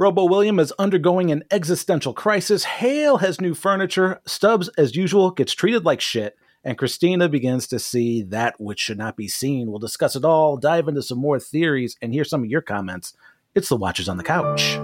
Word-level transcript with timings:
Robo 0.00 0.24
William 0.24 0.58
is 0.58 0.72
undergoing 0.78 1.30
an 1.30 1.44
existential 1.50 2.14
crisis. 2.14 2.64
Hale 2.64 3.18
has 3.18 3.38
new 3.38 3.52
furniture. 3.52 4.22
Stubbs, 4.24 4.70
as 4.78 4.96
usual, 4.96 5.30
gets 5.30 5.52
treated 5.52 5.84
like 5.84 6.00
shit. 6.00 6.38
And 6.64 6.78
Christina 6.78 7.28
begins 7.28 7.66
to 7.66 7.78
see 7.78 8.22
that 8.22 8.58
which 8.58 8.80
should 8.80 8.96
not 8.96 9.14
be 9.14 9.28
seen. 9.28 9.68
We'll 9.68 9.78
discuss 9.78 10.16
it 10.16 10.24
all, 10.24 10.56
dive 10.56 10.88
into 10.88 11.02
some 11.02 11.18
more 11.18 11.38
theories, 11.38 11.98
and 12.00 12.14
hear 12.14 12.24
some 12.24 12.42
of 12.42 12.48
your 12.48 12.62
comments. 12.62 13.12
It's 13.54 13.68
the 13.68 13.76
Watchers 13.76 14.08
on 14.08 14.16
the 14.16 14.22
Couch. 14.24 14.78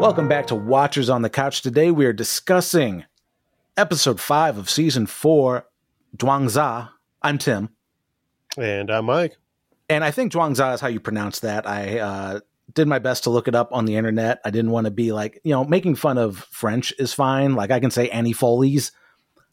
Welcome 0.00 0.28
back 0.28 0.46
to 0.46 0.54
Watchers 0.54 1.10
on 1.10 1.22
the 1.22 1.30
Couch. 1.30 1.62
Today 1.62 1.90
we 1.90 2.06
are 2.06 2.12
discussing 2.12 3.06
episode 3.76 4.20
5 4.20 4.56
of 4.56 4.70
season 4.70 5.06
4, 5.06 5.66
Zhuangzi. 6.16 6.90
I'm 7.22 7.38
Tim. 7.38 7.75
And 8.56 8.90
I'm 8.90 9.06
Mike. 9.06 9.36
And 9.88 10.02
I 10.02 10.10
think 10.10 10.32
Zhuangzi 10.32 10.74
is 10.74 10.80
how 10.80 10.88
you 10.88 11.00
pronounce 11.00 11.40
that. 11.40 11.66
I 11.66 11.98
uh, 11.98 12.40
did 12.72 12.88
my 12.88 12.98
best 12.98 13.24
to 13.24 13.30
look 13.30 13.48
it 13.48 13.54
up 13.54 13.72
on 13.72 13.84
the 13.84 13.96
internet. 13.96 14.40
I 14.44 14.50
didn't 14.50 14.70
want 14.70 14.86
to 14.86 14.90
be 14.90 15.12
like, 15.12 15.40
you 15.44 15.52
know, 15.52 15.64
making 15.64 15.94
fun 15.96 16.18
of 16.18 16.38
French 16.50 16.92
is 16.98 17.12
fine. 17.12 17.54
Like 17.54 17.70
I 17.70 17.80
can 17.80 17.90
say 17.90 18.08
Annie 18.08 18.32
Foley's. 18.32 18.92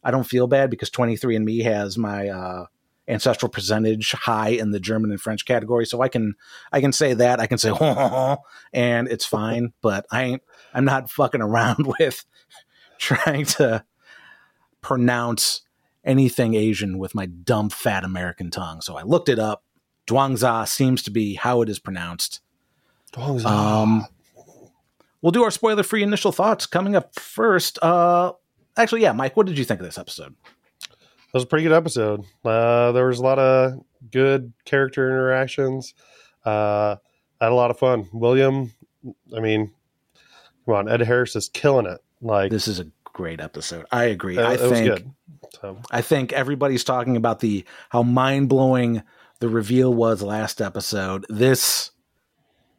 I 0.04 0.12
don't 0.12 0.26
feel 0.26 0.48
bad 0.48 0.70
because 0.70 0.90
23andMe 0.90 1.64
has 1.64 1.98
my 1.98 2.28
uh, 2.28 2.66
ancestral 3.08 3.50
percentage 3.50 4.12
high 4.12 4.50
in 4.50 4.72
the 4.72 4.80
German 4.80 5.12
and 5.12 5.22
French 5.22 5.46
category. 5.46 5.86
So 5.86 6.02
I 6.02 6.08
can 6.08 6.36
I 6.72 6.82
can 6.82 6.92
say 6.92 7.14
that. 7.14 7.40
I 7.40 7.48
can 7.48 7.58
say 7.58 7.72
and 8.74 9.08
it's 9.08 9.26
fine, 9.26 9.74
but 9.82 10.06
I 10.12 10.24
ain't 10.24 10.42
I'm 10.74 10.86
not 10.86 11.10
fucking 11.10 11.42
around 11.42 11.88
with 12.00 12.26
trying 12.98 13.46
to 13.46 13.86
pronounce 14.82 15.62
anything 16.04 16.54
Asian 16.56 16.98
with 16.98 17.16
my 17.16 17.26
dumb 17.26 17.70
fat 17.70 18.04
American 18.04 18.52
tongue. 18.52 18.82
So 18.82 18.98
I 18.98 19.04
looked 19.04 19.30
it 19.30 19.40
up. 19.40 19.64
Zhuangzi 20.08 20.68
seems 20.68 21.02
to 21.04 21.12
be 21.12 21.36
how 21.36 21.62
it 21.62 21.70
is 21.70 21.80
pronounced. 21.80 22.42
Zhuangzi. 23.14 23.46
Um, 23.46 24.06
we'll 25.22 25.32
do 25.32 25.44
our 25.44 25.52
spoiler 25.52 25.84
free 25.84 26.04
initial 26.04 26.32
thoughts 26.32 26.66
coming 26.66 26.96
up 26.96 27.18
first. 27.18 27.80
Uh, 27.82 28.34
actually, 28.76 29.02
yeah, 29.02 29.14
Mike, 29.14 29.38
what 29.38 29.46
did 29.46 29.58
you 29.58 29.66
think 29.66 29.80
of 29.80 29.86
this 29.86 29.98
episode? 29.98 30.36
That 30.90 31.34
was 31.34 31.44
a 31.44 31.48
pretty 31.48 31.64
good 31.64 31.74
episode. 31.74 32.26
Uh, 32.44 32.92
there 32.92 33.08
was 33.08 33.20
a 33.20 33.24
lot 33.24 33.40
of 33.40 33.80
good 34.12 34.54
character 34.66 35.10
interactions. 35.10 35.94
Uh, 36.46 36.98
I 37.40 37.46
had 37.46 37.52
a 37.52 37.56
lot 37.56 37.72
of 37.72 37.80
fun. 37.80 38.10
William, 38.14 38.72
I 39.36 39.40
mean, 39.40 39.72
come 40.66 40.76
on, 40.76 40.90
Ed 40.90 41.02
Harris 41.02 41.36
is 41.36 41.50
killing 41.50 41.86
it. 41.86 42.02
Like 42.22 42.52
this 42.52 42.68
is 42.68 42.80
a 42.80 42.86
great 43.14 43.40
episode. 43.40 43.86
I 43.92 44.06
agree. 44.06 44.38
Uh, 44.38 44.50
I 44.50 44.58
think. 44.58 45.06
So, 45.62 45.80
I 45.92 46.02
think 46.02 46.34
everybody's 46.34 46.84
talking 46.84 47.16
about 47.16 47.40
the 47.40 47.64
how 47.90 48.04
mind 48.04 48.50
blowing 48.50 49.04
the 49.40 49.50
reveal 49.50 49.94
was 49.94 50.22
last 50.22 50.62
episode. 50.62 51.26
This 51.30 51.92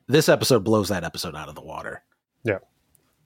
this 0.07 0.29
episode 0.29 0.65
blows 0.65 0.89
that 0.89 1.05
episode 1.05 1.35
out 1.35 1.49
of 1.49 1.55
the 1.55 1.63
water. 1.63 2.03
Yeah. 2.43 2.59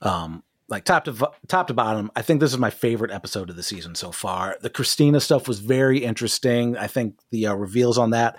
Um, 0.03 0.43
like 0.69 0.85
top 0.85 1.05
to 1.05 1.31
top 1.49 1.67
to 1.69 1.75
bottom, 1.75 2.11
I 2.15 2.23
think 2.23 2.41
this 2.41 2.53
is 2.53 2.59
my 2.59 2.71
favorite 2.71 3.11
episode 3.11 3.51
of 3.51 3.57
the 3.57 3.63
season 3.63 3.95
so 3.95 4.13
far. 4.13 4.59
The 4.61 4.71
Christina 4.71 5.21
stuff 5.21 5.49
was 5.49 5.61
very 5.61 5.99
interesting. 6.05 6.77
I 6.77 6.87
think 6.87 7.19
the 7.31 7.47
uh, 7.47 7.55
reveals 7.55 7.97
on 7.97 8.11
that, 8.11 8.37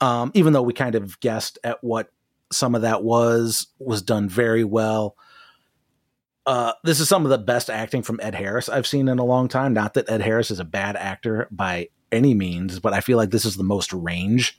um, 0.00 0.30
even 0.34 0.52
though 0.52 0.62
we 0.62 0.72
kind 0.72 0.94
of 0.94 1.18
guessed 1.20 1.58
at 1.64 1.82
what 1.82 2.10
some 2.52 2.74
of 2.76 2.82
that 2.82 3.02
was, 3.02 3.66
was 3.78 4.02
done 4.02 4.28
very 4.28 4.64
well. 4.64 5.16
Uh, 6.46 6.72
this 6.84 7.00
is 7.00 7.08
some 7.08 7.24
of 7.24 7.30
the 7.30 7.38
best 7.38 7.68
acting 7.68 8.02
from 8.02 8.20
Ed 8.22 8.34
Harris 8.36 8.68
I've 8.68 8.86
seen 8.86 9.08
in 9.08 9.18
a 9.18 9.24
long 9.24 9.48
time. 9.48 9.72
Not 9.72 9.94
that 9.94 10.08
Ed 10.08 10.20
Harris 10.22 10.50
is 10.52 10.60
a 10.60 10.64
bad 10.64 10.94
actor 10.96 11.48
by 11.50 11.88
any 12.12 12.34
means, 12.34 12.78
but 12.78 12.92
I 12.92 13.00
feel 13.00 13.16
like 13.16 13.30
this 13.30 13.44
is 13.44 13.56
the 13.56 13.64
most 13.64 13.92
range 13.92 14.58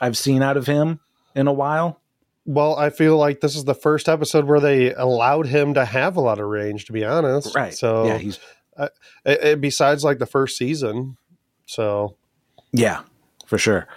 I've 0.00 0.16
seen 0.16 0.42
out 0.42 0.56
of 0.56 0.66
him 0.66 1.00
in 1.34 1.48
a 1.48 1.52
while. 1.52 2.00
well, 2.46 2.76
I 2.76 2.90
feel 2.90 3.16
like 3.16 3.40
this 3.40 3.56
is 3.56 3.64
the 3.64 3.74
first 3.74 4.08
episode 4.08 4.44
where 4.44 4.60
they 4.60 4.92
allowed 4.94 5.46
him 5.46 5.74
to 5.74 5.84
have 5.84 6.16
a 6.16 6.20
lot 6.20 6.38
of 6.38 6.46
range, 6.46 6.84
to 6.84 6.92
be 6.92 7.04
honest. 7.04 7.54
Right. 7.54 7.74
So, 7.74 8.06
yeah, 8.06 8.18
he's 8.18 8.38
it, 8.78 8.92
it- 9.24 9.60
besides 9.60 10.04
like 10.04 10.18
the 10.18 10.26
first 10.26 10.56
season. 10.56 11.16
So, 11.66 12.16
Yeah, 12.72 13.00
for 13.46 13.58
sure. 13.58 13.88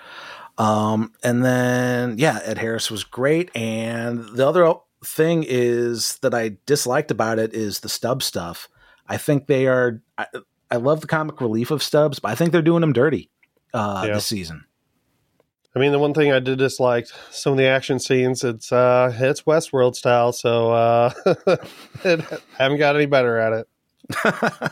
Um, 0.57 1.13
and 1.23 1.45
then 1.45 2.17
yeah, 2.17 2.39
Ed 2.43 2.57
Harris 2.57 2.89
was 2.89 3.03
great. 3.03 3.55
And 3.55 4.29
the 4.29 4.47
other 4.47 4.63
thing 5.07 5.43
is 5.47 6.17
that 6.19 6.33
I 6.33 6.57
disliked 6.65 7.11
about 7.11 7.39
it 7.39 7.53
is 7.53 7.79
the 7.79 7.89
Stubbs 7.89 8.25
stuff. 8.25 8.67
I 9.07 9.17
think 9.17 9.47
they 9.47 9.67
are. 9.67 10.01
I, 10.17 10.27
I 10.69 10.75
love 10.77 11.01
the 11.01 11.07
comic 11.07 11.39
relief 11.41 11.71
of 11.71 11.81
Stubbs, 11.81 12.19
but 12.19 12.29
I 12.29 12.35
think 12.35 12.51
they're 12.51 12.61
doing 12.61 12.83
him 12.83 12.93
dirty 12.93 13.29
uh, 13.73 14.03
Yeah. 14.07 14.15
this 14.15 14.25
season. 14.25 14.65
I 15.75 15.79
mean, 15.79 15.91
the 15.91 15.99
one 15.99 16.13
thing 16.15 16.31
I 16.31 16.39
did 16.39 16.57
dislike 16.57 17.07
some 17.29 17.51
of 17.53 17.57
the 17.57 17.67
action 17.67 17.99
scenes. 17.99 18.43
It's 18.43 18.71
uh, 18.71 19.13
it's 19.15 19.43
Westworld 19.43 19.95
style, 19.95 20.31
so 20.33 20.71
uh, 20.71 21.11
it, 22.03 22.21
haven't 22.57 22.79
got 22.79 22.95
any 22.95 23.05
better 23.05 23.37
at 23.37 23.53
it. 23.53 24.71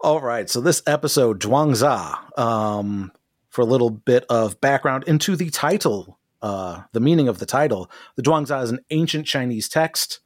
All 0.00 0.20
right, 0.20 0.48
so 0.50 0.60
this 0.60 0.82
episode, 0.86 1.40
Zhuangzi, 1.40 2.38
um, 2.38 3.10
for 3.48 3.62
a 3.62 3.64
little 3.64 3.90
bit 3.90 4.24
of 4.28 4.60
background 4.60 5.04
into 5.06 5.34
the 5.34 5.50
title, 5.50 6.18
uh, 6.44 6.82
the 6.92 7.00
meaning 7.00 7.26
of 7.28 7.38
the 7.40 7.46
title. 7.46 7.90
The 8.16 8.22
Zhuangzi 8.22 8.62
is 8.62 8.70
an 8.70 8.80
ancient 8.90 9.26
Chinese 9.26 9.68
text, 9.68 10.20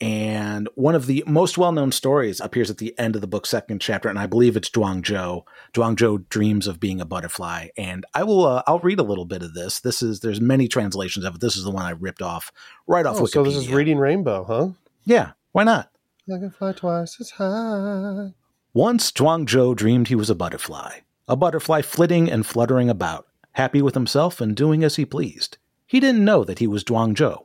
and 0.00 0.68
one 0.76 0.94
of 0.94 1.06
the 1.06 1.24
most 1.26 1.58
well-known 1.58 1.90
stories 1.92 2.40
appears 2.40 2.70
at 2.70 2.78
the 2.78 2.96
end 2.98 3.16
of 3.16 3.20
the 3.20 3.26
book's 3.26 3.48
second 3.50 3.80
chapter, 3.80 4.08
and 4.08 4.18
I 4.18 4.26
believe 4.26 4.56
it's 4.56 4.70
Zhuangzhou. 4.70 5.42
Zhuangzhou 5.74 6.28
dreams 6.28 6.66
of 6.68 6.78
being 6.78 7.00
a 7.00 7.04
butterfly, 7.04 7.68
and 7.76 8.06
I 8.14 8.22
will. 8.22 8.46
Uh, 8.46 8.62
I'll 8.66 8.78
read 8.78 9.00
a 9.00 9.02
little 9.04 9.24
bit 9.24 9.42
of 9.42 9.54
this. 9.54 9.80
This 9.80 10.00
is 10.02 10.20
there's 10.20 10.40
many 10.40 10.68
translations 10.68 11.24
of 11.24 11.34
it. 11.34 11.40
This 11.40 11.56
is 11.56 11.64
the 11.64 11.70
one 11.72 11.84
I 11.84 11.90
ripped 11.90 12.22
off 12.22 12.52
right 12.86 13.04
off 13.06 13.16
Oh, 13.16 13.22
Wikipedia. 13.22 13.30
so 13.32 13.42
this 13.44 13.56
is 13.56 13.68
Reading 13.68 13.98
Rainbow, 13.98 14.44
huh? 14.44 14.68
yeah, 15.04 15.32
why 15.52 15.64
not? 15.64 15.90
I 16.32 16.38
can 16.38 16.50
fly 16.50 16.72
twice 16.72 17.16
as 17.20 17.30
high. 17.30 18.32
Once 18.74 19.10
Zhuangzhou 19.10 19.74
dreamed 19.74 20.08
he 20.08 20.14
was 20.14 20.30
a 20.30 20.34
butterfly, 20.34 20.98
a 21.26 21.34
butterfly 21.36 21.82
flitting 21.82 22.30
and 22.30 22.46
fluttering 22.46 22.88
about, 22.88 23.26
happy 23.52 23.82
with 23.82 23.94
himself 23.94 24.40
and 24.40 24.56
doing 24.56 24.84
as 24.84 24.96
he 24.96 25.04
pleased. 25.04 25.58
He 25.86 26.00
didn't 26.00 26.24
know 26.24 26.44
that 26.44 26.58
he 26.58 26.66
was 26.66 26.84
Zhuangzhou. 26.84 27.44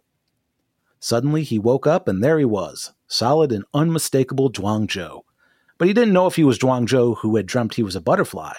Suddenly 1.00 1.44
he 1.44 1.59
woke 1.59 1.88
up 1.88 2.08
and 2.08 2.24
there 2.24 2.40
he 2.40 2.46
was, 2.46 2.94
solid 3.08 3.52
and 3.52 3.66
unmistakable 3.74 4.52
Zhuangzhou. 4.52 5.22
But 5.78 5.88
he 5.88 5.94
didn't 5.94 6.14
know 6.14 6.28
if 6.28 6.36
he 6.36 6.44
was 6.44 6.59
Zhuangzhou 6.59 7.18
who 7.18 7.36
had 7.36 7.46
dreamt 7.46 7.75
he 7.75 7.84
was 7.84 7.96
a 7.96 8.02
butterfly, 8.02 8.53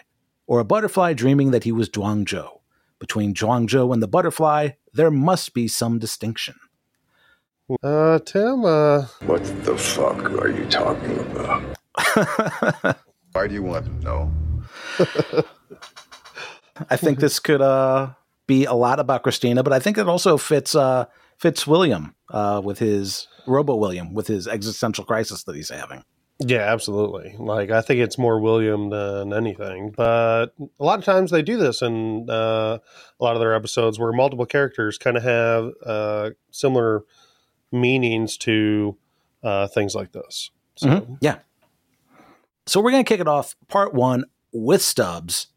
or 0.46 0.60
a 0.60 0.64
butterfly 0.64 1.14
dreaming 1.14 1.52
that 1.52 1.64
he 1.64 1.72
was 1.72 1.88
Zhuangzhou. 1.88 2.60
Between 2.98 3.34
Zhuangzhou 3.34 3.92
and 3.92 4.02
the 4.02 4.08
butterfly, 4.08 4.70
there 4.92 5.10
must 5.10 5.54
be 5.54 5.68
some 5.68 5.98
distinction. 5.98 6.56
Uh, 7.82 8.18
Tim, 8.18 8.64
uh, 8.64 9.06
What 9.26 9.42
the 9.64 9.76
fuck 9.78 10.30
are 10.32 10.48
you 10.48 10.66
talking 10.66 11.18
about? 11.18 11.76
Why 13.32 13.48
do 13.48 13.54
you 13.54 13.62
want 13.62 13.86
to 13.86 14.04
know? 14.04 14.32
I 16.90 16.96
think 16.96 17.20
this 17.20 17.38
could 17.38 17.60
uh, 17.62 18.10
be 18.46 18.64
a 18.64 18.74
lot 18.74 18.98
about 19.00 19.22
Christina, 19.22 19.62
but 19.62 19.72
I 19.72 19.78
think 19.78 19.98
it 19.98 20.08
also 20.08 20.36
fits 20.36 20.74
uh, 20.74 21.06
fits 21.38 21.66
William 21.66 22.14
uh, 22.30 22.60
with 22.64 22.78
his 22.78 23.28
Robo 23.46 23.74
William 23.76 24.14
with 24.14 24.26
his 24.26 24.48
existential 24.48 25.04
crisis 25.04 25.44
that 25.44 25.54
he's 25.54 25.68
having. 25.70 26.04
yeah, 26.40 26.72
absolutely. 26.72 27.36
Like, 27.38 27.70
I 27.70 27.80
think 27.80 28.00
it's 28.00 28.18
more 28.18 28.40
William 28.40 28.90
than 28.90 29.32
anything. 29.32 29.90
But 29.96 30.46
a 30.58 30.84
lot 30.84 30.98
of 30.98 31.04
times 31.04 31.30
they 31.30 31.42
do 31.42 31.56
this 31.56 31.80
in 31.80 32.28
uh, 32.28 32.78
a 33.20 33.24
lot 33.24 33.34
of 33.36 33.40
their 33.40 33.54
episodes 33.54 33.98
where 34.00 34.12
multiple 34.12 34.46
characters 34.46 34.98
kind 34.98 35.16
of 35.16 35.22
have 35.22 35.70
uh, 35.86 36.30
similar 36.50 37.04
meanings 37.70 38.36
to 38.38 38.96
uh, 39.44 39.68
things 39.68 39.94
like 39.94 40.10
this. 40.12 40.50
So, 40.76 40.88
Mhm. 40.88 41.18
Yeah. 41.20 41.38
So 42.66 42.80
we're 42.80 42.90
going 42.90 43.04
to 43.04 43.08
kick 43.08 43.20
it 43.20 43.28
off 43.28 43.54
part 43.68 43.92
one 43.94 44.24
with 44.52 44.82
Stubbs. 44.82 45.48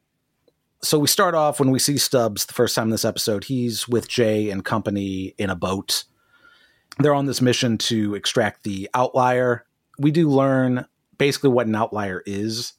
So 0.81 0.99
we 0.99 1.07
start 1.07 1.33
off 1.33 1.59
when 1.59 1.71
we 1.71 1.79
see 1.79 1.97
Stubbs 1.97 2.45
the 2.45 2.53
first 2.53 2.75
time 2.75 2.85
in 2.85 2.91
this 2.91 3.05
episode. 3.05 3.45
He's 3.45 3.87
with 3.87 4.07
Jay 4.07 4.49
and 4.49 4.63
company 4.63 5.33
in 5.37 5.49
a 5.49 5.55
boat. 5.55 6.03
They're 6.99 7.15
on 7.15 7.25
this 7.25 7.41
mission 7.41 7.77
to 7.79 8.15
extract 8.15 8.63
the 8.63 8.89
outlier. 8.93 9.65
We 9.97 10.11
do 10.11 10.29
learn 10.29 10.85
basically 11.17 11.49
what 11.49 11.67
an 11.67 11.75
outlier 11.75 12.21
is. 12.25 12.73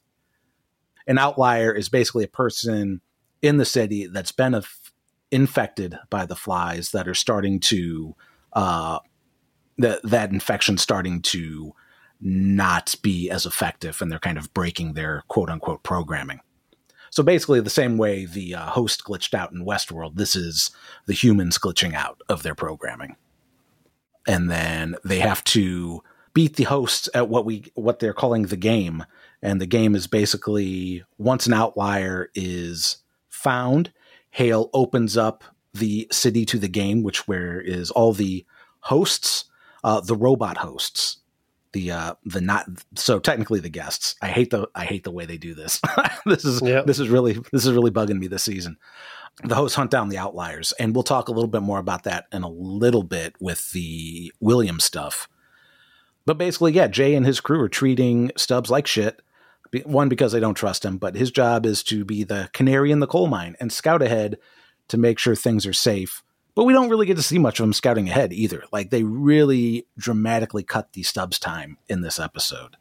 An 1.06 1.18
outlier 1.18 1.72
is 1.72 1.88
basically 1.88 2.24
a 2.24 2.28
person 2.28 3.00
in 3.42 3.56
the 3.56 3.64
city 3.64 4.06
that's 4.06 4.32
been 4.32 4.54
aff- 4.54 4.92
infected 5.30 5.98
by 6.10 6.24
the 6.24 6.36
flies 6.36 6.90
that 6.90 7.08
are 7.08 7.14
starting 7.14 7.60
to 7.60 8.14
uh, 8.52 8.98
that 9.78 10.00
that 10.02 10.30
infection 10.30 10.78
starting 10.78 11.22
to 11.22 11.72
not 12.20 12.94
be 13.02 13.30
as 13.30 13.46
effective 13.46 14.00
and 14.00 14.10
they're 14.10 14.18
kind 14.18 14.38
of 14.38 14.52
breaking 14.52 14.94
their 14.94 15.22
quote 15.28 15.50
unquote 15.50 15.82
programming. 15.82 16.40
So 17.18 17.24
basically, 17.24 17.60
the 17.60 17.68
same 17.68 17.98
way 17.98 18.26
the 18.26 18.54
uh, 18.54 18.66
host 18.66 19.02
glitched 19.02 19.34
out 19.34 19.50
in 19.50 19.66
Westworld, 19.66 20.14
this 20.14 20.36
is 20.36 20.70
the 21.06 21.12
humans 21.12 21.58
glitching 21.58 21.92
out 21.92 22.22
of 22.28 22.44
their 22.44 22.54
programming. 22.54 23.16
And 24.28 24.48
then 24.48 24.94
they 25.04 25.18
have 25.18 25.42
to 25.46 26.04
beat 26.32 26.54
the 26.54 26.62
hosts 26.62 27.08
at 27.14 27.28
what 27.28 27.44
we 27.44 27.72
what 27.74 27.98
they're 27.98 28.12
calling 28.12 28.42
the 28.42 28.56
game. 28.56 29.04
And 29.42 29.60
the 29.60 29.66
game 29.66 29.96
is 29.96 30.06
basically 30.06 31.02
once 31.18 31.48
an 31.48 31.54
outlier 31.54 32.30
is 32.36 32.98
found, 33.28 33.92
Hale 34.30 34.70
opens 34.72 35.16
up 35.16 35.42
the 35.74 36.06
city 36.12 36.44
to 36.44 36.56
the 36.56 36.68
game, 36.68 37.02
which 37.02 37.26
where 37.26 37.60
is 37.60 37.90
all 37.90 38.12
the 38.12 38.46
hosts, 38.78 39.46
uh, 39.82 40.00
the 40.00 40.14
robot 40.14 40.58
hosts, 40.58 41.16
the 41.72 41.90
uh, 41.92 42.14
the 42.24 42.40
not 42.40 42.66
so 42.94 43.18
technically 43.18 43.60
the 43.60 43.68
guests. 43.68 44.14
I 44.22 44.28
hate 44.28 44.50
the 44.50 44.68
I 44.74 44.84
hate 44.84 45.04
the 45.04 45.10
way 45.10 45.26
they 45.26 45.38
do 45.38 45.54
this. 45.54 45.80
this 46.26 46.44
is 46.44 46.62
Yep. 46.62 46.86
this 46.86 46.98
is 46.98 47.08
really 47.08 47.38
this 47.52 47.66
is 47.66 47.72
really 47.72 47.90
bugging 47.90 48.18
me 48.18 48.26
this 48.26 48.42
season. 48.42 48.76
The 49.44 49.54
hosts 49.54 49.76
hunt 49.76 49.90
down 49.90 50.08
the 50.08 50.18
outliers, 50.18 50.72
and 50.80 50.94
we'll 50.94 51.04
talk 51.04 51.28
a 51.28 51.32
little 51.32 51.48
bit 51.48 51.62
more 51.62 51.78
about 51.78 52.04
that 52.04 52.26
in 52.32 52.42
a 52.42 52.48
little 52.48 53.04
bit 53.04 53.34
with 53.40 53.70
the 53.72 54.32
William 54.40 54.80
stuff. 54.80 55.28
But 56.26 56.38
basically, 56.38 56.72
yeah, 56.72 56.88
Jay 56.88 57.14
and 57.14 57.24
his 57.24 57.40
crew 57.40 57.60
are 57.60 57.68
treating 57.68 58.32
Stubbs 58.36 58.70
like 58.70 58.86
shit. 58.86 59.22
One, 59.84 60.08
because 60.08 60.32
they 60.32 60.40
don't 60.40 60.54
trust 60.54 60.84
him, 60.84 60.96
but 60.98 61.14
his 61.14 61.30
job 61.30 61.66
is 61.66 61.82
to 61.84 62.04
be 62.04 62.24
the 62.24 62.48
canary 62.52 62.90
in 62.90 63.00
the 63.00 63.06
coal 63.06 63.26
mine 63.28 63.54
and 63.60 63.70
scout 63.72 64.02
ahead 64.02 64.38
to 64.88 64.96
make 64.96 65.18
sure 65.18 65.34
things 65.36 65.66
are 65.66 65.72
safe. 65.74 66.22
But 66.58 66.64
we 66.64 66.72
don't 66.72 66.88
really 66.88 67.06
get 67.06 67.16
to 67.16 67.22
see 67.22 67.38
much 67.38 67.60
of 67.60 67.64
him 67.66 67.72
scouting 67.72 68.08
ahead 68.08 68.32
either. 68.32 68.64
Like, 68.72 68.90
they 68.90 69.04
really 69.04 69.86
dramatically 69.96 70.64
cut 70.64 70.92
the 70.92 71.04
Stubbs 71.04 71.38
time 71.38 71.78
in 71.88 72.00
this 72.00 72.18
episode. 72.18 72.76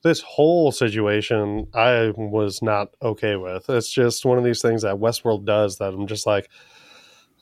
This 0.00 0.22
whole 0.22 0.72
situation, 0.72 1.68
I 1.74 2.14
was 2.16 2.62
not 2.62 2.94
okay 3.02 3.36
with. 3.36 3.68
It's 3.68 3.92
just 3.92 4.24
one 4.24 4.38
of 4.38 4.44
these 4.44 4.62
things 4.62 4.80
that 4.80 4.94
Westworld 4.96 5.44
does 5.44 5.76
that 5.76 5.92
I'm 5.92 6.06
just 6.06 6.26
like, 6.26 6.48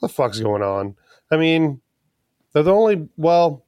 what 0.01 0.09
the 0.09 0.13
fuck's 0.13 0.41
going 0.41 0.63
on? 0.63 0.97
I 1.31 1.37
mean, 1.37 1.81
they're 2.53 2.65
the 2.65 2.75
only, 2.75 3.09
well, 3.17 3.65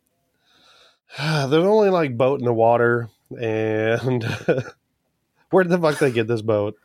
they're 1.18 1.46
the 1.46 1.68
only 1.68 1.90
like 1.90 2.16
boat 2.16 2.40
in 2.40 2.46
the 2.46 2.52
water. 2.52 3.10
And 3.40 4.24
where 5.50 5.62
the 5.62 5.78
fuck 5.78 6.00
they 6.00 6.10
get 6.10 6.26
this 6.26 6.42
boat? 6.42 6.76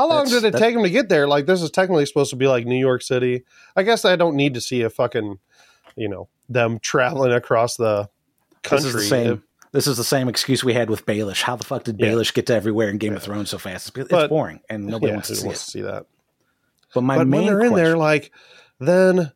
How 0.00 0.08
long 0.08 0.24
That's- 0.24 0.40
did 0.42 0.54
it 0.54 0.58
take 0.58 0.72
them 0.72 0.82
to 0.82 0.88
get 0.88 1.10
there? 1.10 1.28
Like, 1.28 1.44
this 1.44 1.60
is 1.60 1.70
technically 1.70 2.06
supposed 2.06 2.30
to 2.30 2.36
be 2.36 2.46
like 2.46 2.64
New 2.64 2.78
York 2.78 3.02
City. 3.02 3.44
I 3.76 3.82
guess 3.82 4.06
I 4.06 4.16
don't 4.16 4.34
need 4.34 4.54
to 4.54 4.60
see 4.62 4.80
a 4.80 4.88
fucking, 4.88 5.38
you 5.94 6.08
know, 6.08 6.28
them 6.48 6.78
traveling 6.78 7.32
across 7.32 7.76
the 7.76 8.08
country. 8.62 8.92
This 8.92 8.94
is 8.94 8.94
the 8.94 9.08
same. 9.08 9.42
This 9.72 9.86
is 9.86 9.98
the 9.98 10.04
same 10.04 10.28
excuse 10.30 10.64
we 10.64 10.72
had 10.72 10.88
with 10.88 11.04
Baelish. 11.04 11.42
How 11.42 11.54
the 11.54 11.64
fuck 11.64 11.84
did 11.84 12.00
Yeah. 12.00 12.06
Baelish 12.06 12.32
get 12.32 12.46
to 12.46 12.54
everywhere 12.54 12.88
in 12.88 12.96
Game 12.96 13.14
of 13.14 13.22
Thrones 13.22 13.50
so 13.50 13.58
fast? 13.58 13.88
It's, 13.88 13.98
it's 13.98 14.08
But- 14.08 14.30
boring, 14.30 14.60
and 14.70 14.86
nobody 14.86 15.08
yeah, 15.08 15.16
wants 15.16 15.28
to 15.28 15.36
see 15.36 15.46
wants 15.46 15.66
to 15.66 15.70
see 15.70 15.80
that. 15.82 16.06
But 16.94 17.02
my 17.02 17.18
but 17.18 17.26
main 17.26 17.44
when 17.44 17.46
they're 17.58 17.60
in 17.66 17.74
there, 17.74 17.96
like, 17.98 18.32
then 18.78 19.32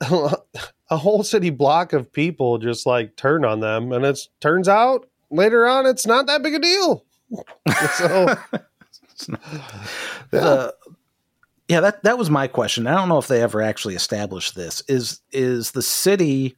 a 0.00 0.96
whole 0.96 1.22
city 1.22 1.50
block 1.50 1.92
of 1.92 2.10
people 2.10 2.56
just 2.56 2.86
like 2.86 3.16
turn 3.16 3.44
on 3.44 3.60
them, 3.60 3.92
and 3.92 4.06
it 4.06 4.18
turns 4.40 4.66
out 4.66 5.06
later 5.30 5.66
on 5.66 5.84
it's 5.84 6.06
not 6.06 6.26
that 6.26 6.42
big 6.42 6.54
a 6.54 6.58
deal. 6.58 7.04
so 7.96 8.34
the 10.30 10.74
yeah 11.68 11.80
that 11.80 12.02
that 12.02 12.18
was 12.18 12.30
my 12.30 12.46
question 12.46 12.86
i 12.86 12.94
don't 12.94 13.08
know 13.08 13.18
if 13.18 13.28
they 13.28 13.42
ever 13.42 13.60
actually 13.60 13.94
established 13.94 14.54
this 14.54 14.82
is 14.88 15.20
is 15.32 15.72
the 15.72 15.82
city 15.82 16.56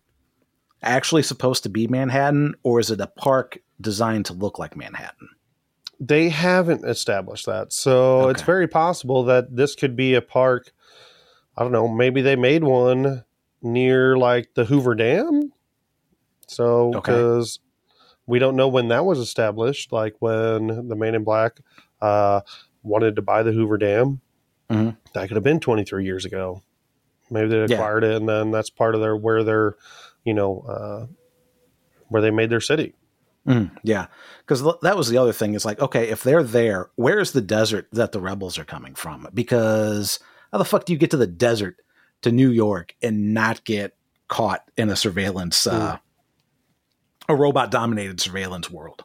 actually 0.83 1.23
supposed 1.23 1.63
to 1.63 1.69
be 1.69 1.87
manhattan 1.87 2.55
or 2.63 2.81
is 2.81 2.91
it 2.91 3.01
a 3.01 3.07
park 3.07 3.59
designed 3.81 4.27
to 4.27 4.33
look 4.33 4.59
like 4.59 4.77
manhattan 4.77 5.29
they 6.01 6.31
haven't 6.31 6.87
established 6.87 7.45
that, 7.45 7.75
so 7.75 8.31
it's 8.31 8.41
very 8.41 8.67
possible 8.67 9.25
that 9.25 9.55
this 9.55 9.75
could 9.75 9.95
be 9.97 10.15
a 10.15 10.23
park. 10.23 10.73
I 11.59 11.63
don't 11.63 11.73
know. 11.73 11.89
Maybe 11.89 12.23
they 12.23 12.37
made 12.37 12.65
one 12.65 13.23
near 13.61 14.17
like 14.17 14.55
the 14.55 14.65
Hoover 14.65 14.95
Dam. 14.95 15.53
So 16.49 16.95
Okay. 16.95 17.13
because 17.13 17.59
we 18.27 18.39
don't 18.39 18.57
know 18.57 18.69
when 18.69 18.89
that 18.89 19.05
was 19.05 19.19
established, 19.19 19.93
like 19.93 20.17
when 20.21 20.89
the 20.89 20.97
Man 20.97 21.15
in 21.15 21.23
Black 21.23 21.61
uh, 22.01 22.41
wanted 22.83 23.17
to 23.17 23.23
buy 23.23 23.43
the 23.43 23.53
Hoover 23.53 23.79
Dam, 23.79 24.21
Mhm. 24.71 24.97
that 25.15 25.29
could 25.29 25.37
have 25.37 25.45
been 25.45 25.61
23 25.61 26.05
years 26.05 26.25
ago. 26.25 26.63
Maybe 27.31 27.49
they 27.49 27.59
Yeah. 27.59 27.77
acquired 27.77 28.05
it, 28.05 28.15
and 28.17 28.29
then 28.29 28.51
that's 28.51 28.71
part 28.71 28.95
of 28.95 29.01
their 29.01 29.17
where 29.17 29.43
they're, 29.45 29.77
you 30.25 30.35
know, 30.35 30.61
uh, 30.61 31.07
where 32.09 32.23
they 32.23 32.31
made 32.31 32.51
their 32.51 32.61
city. 32.61 32.95
Mm, 33.47 33.71
yeah 33.83 34.09
because 34.41 34.63
that 34.83 34.99
was 34.99 35.09
the 35.09 35.17
other 35.17 35.33
thing 35.33 35.55
is 35.55 35.65
like 35.65 35.81
okay 35.81 36.11
if 36.11 36.23
they're 36.23 36.43
there 36.43 36.91
where's 36.97 37.33
the 37.33 37.41
desert 37.41 37.89
that 37.91 38.13
the 38.13 38.21
rebels 38.21 38.59
are 38.59 38.67
coming 38.67 38.95
from 38.95 39.27
because 39.33 40.21
how 40.53 40.59
the 40.59 40.65
fuck 40.67 40.85
do 40.85 40.93
you 40.93 40.99
get 40.99 41.11
to 41.13 41.17
the 41.17 41.27
desert 41.27 41.77
to 42.21 42.31
new 42.31 42.51
york 42.51 42.95
and 43.03 43.33
not 43.33 43.65
get 43.65 43.97
caught 44.29 44.71
in 44.77 44.91
a 44.91 44.95
surveillance 44.95 45.67
uh, 45.67 45.97
a 47.31 47.35
robot 47.35 47.71
dominated 47.71 48.21
surveillance 48.21 48.71
world 48.71 49.05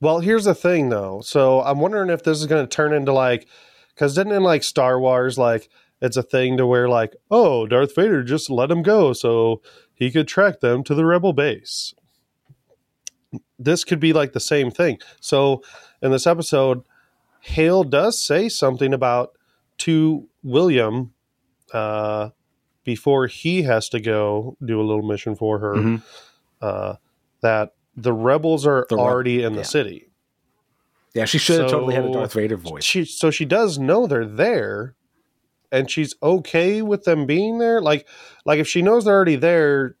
Well, 0.00 0.20
here's 0.20 0.44
the 0.44 0.54
thing, 0.54 0.90
though. 0.90 1.20
So 1.22 1.60
I'm 1.62 1.80
wondering 1.80 2.10
if 2.10 2.22
this 2.22 2.38
is 2.38 2.46
going 2.46 2.64
to 2.64 2.68
turn 2.74 2.92
into 2.92 3.12
like, 3.12 3.48
because 3.94 4.14
didn't 4.14 4.32
in 4.32 4.42
like 4.42 4.62
Star 4.62 5.00
Wars, 5.00 5.38
like 5.38 5.68
it's 6.00 6.16
a 6.16 6.22
thing 6.22 6.56
to 6.56 6.66
where 6.66 6.88
like, 6.88 7.16
oh, 7.30 7.66
Darth 7.66 7.94
Vader 7.96 8.22
just 8.22 8.48
let 8.48 8.70
him 8.70 8.82
go 8.82 9.12
so 9.12 9.60
he 9.94 10.10
could 10.10 10.28
track 10.28 10.60
them 10.60 10.84
to 10.84 10.94
the 10.94 11.04
rebel 11.04 11.32
base. 11.32 11.94
This 13.58 13.82
could 13.84 13.98
be 14.00 14.12
like 14.12 14.32
the 14.32 14.40
same 14.40 14.70
thing. 14.70 14.98
So 15.20 15.62
in 16.00 16.12
this 16.12 16.26
episode, 16.26 16.82
Hale 17.40 17.82
does 17.82 18.22
say 18.22 18.48
something 18.48 18.94
about 18.94 19.32
to 19.78 20.28
William 20.44 21.12
uh, 21.72 22.30
before 22.84 23.26
he 23.26 23.62
has 23.62 23.88
to 23.90 24.00
go 24.00 24.56
do 24.64 24.80
a 24.80 24.84
little 24.86 25.02
mission 25.02 25.34
for 25.34 25.58
her 25.58 25.74
Mhm. 25.74 26.02
uh, 26.62 26.94
that 27.42 27.74
the 28.02 28.12
rebels 28.12 28.66
are 28.66 28.86
The 28.88 28.96
reb- 28.96 29.04
already 29.04 29.42
in 29.42 29.52
the 29.52 29.58
yeah. 29.60 29.64
city. 29.64 30.10
yeah 31.14 31.24
she 31.24 31.38
should 31.38 31.60
have 31.60 31.70
totally 31.70 31.94
had 31.94 32.04
a 32.04 32.08
So- 32.08 32.12
darth 32.12 32.32
vader 32.34 32.56
voice 32.56 32.84
She 32.84 33.04
so 33.04 33.30
she 33.30 33.44
does 33.44 33.78
know 33.78 34.06
they're 34.06 34.24
there, 34.26 34.94
and 35.72 35.90
she's 35.90 36.14
okay 36.22 36.80
with 36.82 37.04
them 37.04 37.26
being 37.26 37.58
there. 37.58 37.80
Like 37.80 38.06
like 38.44 38.58
if 38.60 38.68
she 38.68 38.82
knows 38.82 39.04
they're 39.04 39.14
already 39.14 39.36
there, 39.36 39.96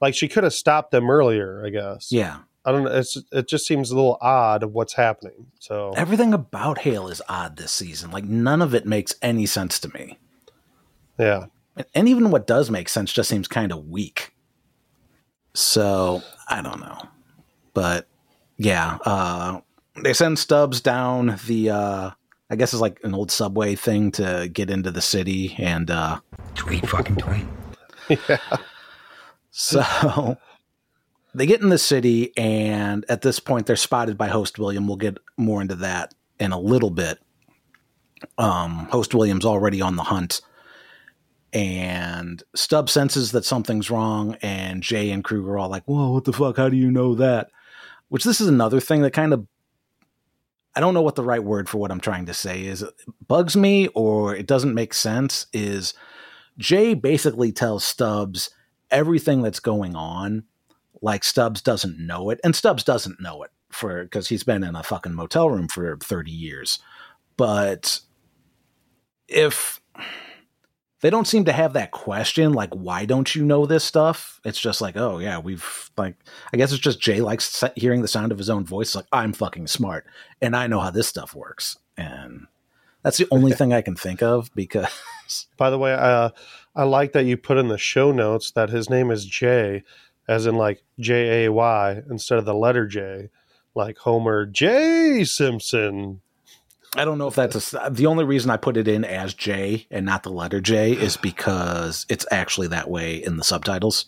like 0.00 0.14
she 0.14 0.28
could 0.28 0.44
have 0.44 0.54
stopped 0.54 0.90
them 0.90 1.10
earlier. 1.10 1.62
I 1.66 1.70
guess. 1.70 2.10
yeah 2.12 2.38
I 2.64 2.70
don't 2.70 2.84
know. 2.84 2.92
It's 2.96 3.18
it 3.32 3.48
just 3.48 3.66
seems 3.66 3.90
a 3.90 3.96
little 3.96 4.18
odd 4.20 4.62
of 4.62 4.72
what's 4.72 4.92
happening. 4.94 5.46
So 5.58 5.92
Everything 5.96 6.32
about 6.32 6.78
Hale 6.78 7.08
is 7.08 7.20
odd 7.28 7.56
this 7.56 7.72
season. 7.72 8.10
Like 8.12 8.24
none 8.24 8.62
of 8.62 8.72
it 8.74 8.86
makes 8.86 9.14
any 9.20 9.46
sense 9.46 9.80
to 9.80 9.88
me. 9.92 10.18
yeah, 11.18 11.46
And- 11.76 11.86
And 11.94 12.08
even 12.08 12.30
what 12.30 12.46
does 12.46 12.70
make 12.70 12.88
sense 12.88 13.12
just 13.12 13.28
seems 13.30 13.48
kind 13.48 13.72
of 13.72 13.86
weak. 13.88 14.32
So 15.54 16.22
I 16.48 16.62
don't 16.62 16.80
know. 16.80 16.98
But 17.74 18.06
yeah, 18.56 18.98
uh 19.04 19.60
they 20.02 20.12
send 20.12 20.38
Stubbs 20.38 20.80
down 20.80 21.38
the 21.46 21.70
uh 21.70 22.10
I 22.50 22.56
guess 22.56 22.72
it's 22.72 22.82
like 22.82 23.00
an 23.02 23.14
old 23.14 23.30
subway 23.30 23.74
thing 23.74 24.10
to 24.12 24.50
get 24.52 24.70
into 24.70 24.90
the 24.90 25.00
city 25.00 25.54
and 25.58 25.90
uh 25.90 26.20
Tweet 26.54 26.88
fucking 26.88 27.16
tweet. 27.16 27.46
yeah. 28.28 28.38
So 29.50 30.38
they 31.34 31.46
get 31.46 31.60
in 31.60 31.68
the 31.68 31.78
city, 31.78 32.36
and 32.36 33.04
at 33.08 33.22
this 33.22 33.38
point, 33.38 33.66
they're 33.66 33.76
spotted 33.76 34.18
by 34.18 34.28
Host 34.28 34.58
William. 34.58 34.86
We'll 34.86 34.96
get 34.96 35.18
more 35.36 35.62
into 35.62 35.74
that 35.76 36.14
in 36.38 36.52
a 36.52 36.58
little 36.58 36.90
bit. 36.90 37.18
Um, 38.38 38.88
Host 38.90 39.14
William's 39.14 39.44
already 39.44 39.80
on 39.80 39.96
the 39.96 40.04
hunt, 40.04 40.40
and 41.52 42.42
Stubb 42.54 42.88
senses 42.88 43.32
that 43.32 43.44
something's 43.44 43.90
wrong, 43.90 44.36
and 44.42 44.82
Jay 44.82 45.10
and 45.10 45.24
Kruger 45.24 45.52
are 45.52 45.58
all 45.58 45.68
like, 45.68 45.84
"Whoa, 45.84 46.12
what 46.12 46.24
the 46.24 46.32
fuck? 46.32 46.56
How 46.56 46.68
do 46.68 46.76
you 46.76 46.90
know 46.90 47.14
that?" 47.14 47.50
Which 48.12 48.24
this 48.24 48.42
is 48.42 48.48
another 48.48 48.78
thing 48.78 49.00
that 49.00 49.14
kind 49.14 49.32
of 49.32 49.46
I 50.76 50.80
don't 50.80 50.92
know 50.92 51.00
what 51.00 51.14
the 51.14 51.24
right 51.24 51.42
word 51.42 51.66
for 51.66 51.78
what 51.78 51.90
I'm 51.90 51.98
trying 51.98 52.26
to 52.26 52.34
say 52.34 52.66
is. 52.66 52.84
Bugs 53.26 53.56
me 53.56 53.88
or 53.94 54.36
it 54.36 54.46
doesn't 54.46 54.74
make 54.74 54.92
sense. 54.92 55.46
Is 55.54 55.94
Jay 56.58 56.92
basically 56.92 57.52
tells 57.52 57.84
Stubbs 57.84 58.50
everything 58.90 59.40
that's 59.40 59.60
going 59.60 59.96
on 59.96 60.44
like 61.00 61.24
Stubbs 61.24 61.62
doesn't 61.62 61.98
know 61.98 62.28
it 62.28 62.38
and 62.44 62.54
Stubbs 62.54 62.84
doesn't 62.84 63.18
know 63.18 63.44
it 63.44 63.50
for 63.70 64.02
because 64.02 64.28
he's 64.28 64.44
been 64.44 64.62
in 64.62 64.76
a 64.76 64.82
fucking 64.82 65.14
motel 65.14 65.48
room 65.48 65.66
for 65.66 65.96
30 65.96 66.30
years 66.30 66.80
but 67.38 67.98
if 69.26 69.80
they 71.02 71.10
don't 71.10 71.26
seem 71.26 71.44
to 71.44 71.52
have 71.52 71.74
that 71.74 71.90
question 71.90 72.54
like 72.54 72.72
why 72.74 73.04
don't 73.04 73.34
you 73.34 73.44
know 73.44 73.66
this 73.66 73.84
stuff 73.84 74.40
it's 74.44 74.60
just 74.60 74.80
like 74.80 74.96
oh 74.96 75.18
yeah 75.18 75.38
we've 75.38 75.90
like 75.96 76.16
i 76.52 76.56
guess 76.56 76.72
it's 76.72 76.80
just 76.80 77.00
jay 77.00 77.20
likes 77.20 77.62
hearing 77.76 78.00
the 78.00 78.08
sound 78.08 78.32
of 78.32 78.38
his 78.38 78.48
own 78.48 78.64
voice 78.64 78.94
like 78.94 79.06
i'm 79.12 79.32
fucking 79.32 79.66
smart 79.66 80.06
and 80.40 80.56
i 80.56 80.66
know 80.66 80.80
how 80.80 80.90
this 80.90 81.06
stuff 81.06 81.34
works 81.34 81.76
and 81.96 82.46
that's 83.02 83.18
the 83.18 83.28
only 83.30 83.52
thing 83.58 83.72
i 83.72 83.82
can 83.82 83.94
think 83.94 84.22
of 84.22 84.50
because 84.54 84.88
By 85.56 85.70
the 85.70 85.78
way, 85.78 85.92
uh, 85.94 86.30
I 86.74 86.84
like 86.84 87.12
that 87.12 87.24
you 87.24 87.36
put 87.36 87.58
in 87.58 87.68
the 87.68 87.78
show 87.78 88.12
notes 88.12 88.50
that 88.52 88.70
his 88.70 88.90
name 88.90 89.10
is 89.10 89.26
Jay, 89.26 89.82
as 90.28 90.46
in 90.46 90.56
like 90.56 90.82
J 90.98 91.44
A 91.44 91.52
Y 91.52 92.02
instead 92.10 92.38
of 92.38 92.44
the 92.44 92.54
letter 92.54 92.86
J, 92.86 93.30
like 93.74 93.98
Homer 93.98 94.46
J 94.46 95.24
Simpson. 95.24 96.20
I 96.96 97.04
don't 97.04 97.18
know 97.18 97.28
if 97.28 97.34
that's 97.34 97.74
a, 97.74 97.88
the 97.90 98.06
only 98.06 98.24
reason 98.24 98.50
I 98.50 98.56
put 98.58 98.76
it 98.76 98.86
in 98.86 99.04
as 99.04 99.32
J 99.34 99.86
and 99.90 100.04
not 100.04 100.22
the 100.22 100.30
letter 100.30 100.60
J 100.60 100.92
is 100.92 101.16
because 101.16 102.04
it's 102.08 102.26
actually 102.30 102.68
that 102.68 102.90
way 102.90 103.16
in 103.16 103.36
the 103.38 103.44
subtitles. 103.44 104.06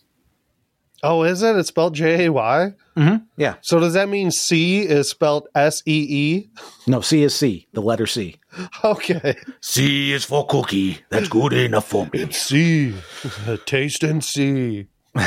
Oh, 1.02 1.22
is 1.22 1.42
it? 1.42 1.56
It's 1.56 1.68
spelled 1.68 1.94
J 1.94 2.26
A 2.26 2.32
Y. 2.32 2.72
Mm-hmm. 2.96 3.24
Yeah. 3.36 3.56
So 3.60 3.78
does 3.78 3.92
that 3.94 4.08
mean 4.08 4.30
C 4.30 4.80
is 4.82 5.10
spelled 5.10 5.48
S 5.54 5.82
E 5.86 6.06
E? 6.08 6.50
No, 6.86 7.00
C 7.00 7.22
is 7.22 7.34
C, 7.34 7.66
the 7.72 7.82
letter 7.82 8.06
C. 8.06 8.36
Okay. 8.82 9.36
C 9.60 10.12
is 10.12 10.24
for 10.24 10.46
cookie. 10.46 10.98
That's 11.10 11.28
good 11.28 11.52
enough 11.52 11.88
for 11.88 12.04
me. 12.06 12.20
It's 12.20 12.38
C. 12.38 12.94
Taste 13.66 14.02
and 14.02 14.22
see. 14.24 14.86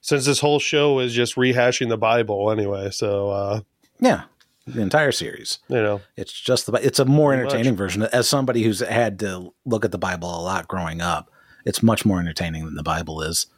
Since 0.00 0.24
this 0.26 0.40
whole 0.40 0.60
show 0.60 1.00
is 1.00 1.12
just 1.12 1.36
rehashing 1.36 1.88
the 1.88 1.98
Bible 1.98 2.50
anyway, 2.50 2.90
so 2.90 3.30
uh, 3.30 3.60
Yeah, 4.00 4.22
the 4.66 4.80
entire 4.80 5.12
series. 5.12 5.58
you 5.68 5.76
know, 5.76 6.00
It's 6.16 6.32
just 6.32 6.66
the. 6.66 6.72
It's 6.74 6.98
a 6.98 7.04
more 7.04 7.30
Pretty 7.30 7.44
much. 7.44 7.52
entertaining 7.54 7.76
version. 7.76 8.02
As 8.04 8.28
somebody 8.28 8.62
who's 8.62 8.80
had 8.80 9.18
to 9.20 9.52
look 9.64 9.84
at 9.84 9.92
the 9.92 9.98
Bible 9.98 10.28
a 10.28 10.42
lot 10.42 10.66
growing 10.68 11.00
up, 11.00 11.30
it's 11.64 11.82
much 11.82 12.04
more 12.04 12.18
entertaining 12.20 12.64
than 12.64 12.74
the 12.74 12.82
Bible 12.82 13.22
is. 13.22 13.46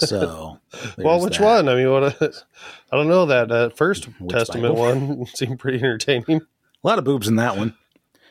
So, 0.00 0.58
well, 0.96 1.20
which 1.20 1.38
that. 1.38 1.44
one? 1.44 1.68
I 1.68 1.76
mean, 1.76 1.88
what? 1.92 2.20
I 2.92 2.96
don't 2.96 3.06
know. 3.08 3.26
That 3.26 3.52
uh, 3.52 3.68
first 3.70 4.06
Which 4.18 4.32
Testament 4.34 4.74
Bible? 4.74 4.76
one 5.16 5.26
seemed 5.34 5.60
pretty 5.60 5.78
entertaining. 5.78 6.40
A 6.82 6.86
lot 6.86 6.98
of 6.98 7.04
boobs 7.04 7.28
in 7.28 7.36
that 7.36 7.56
one. 7.56 7.76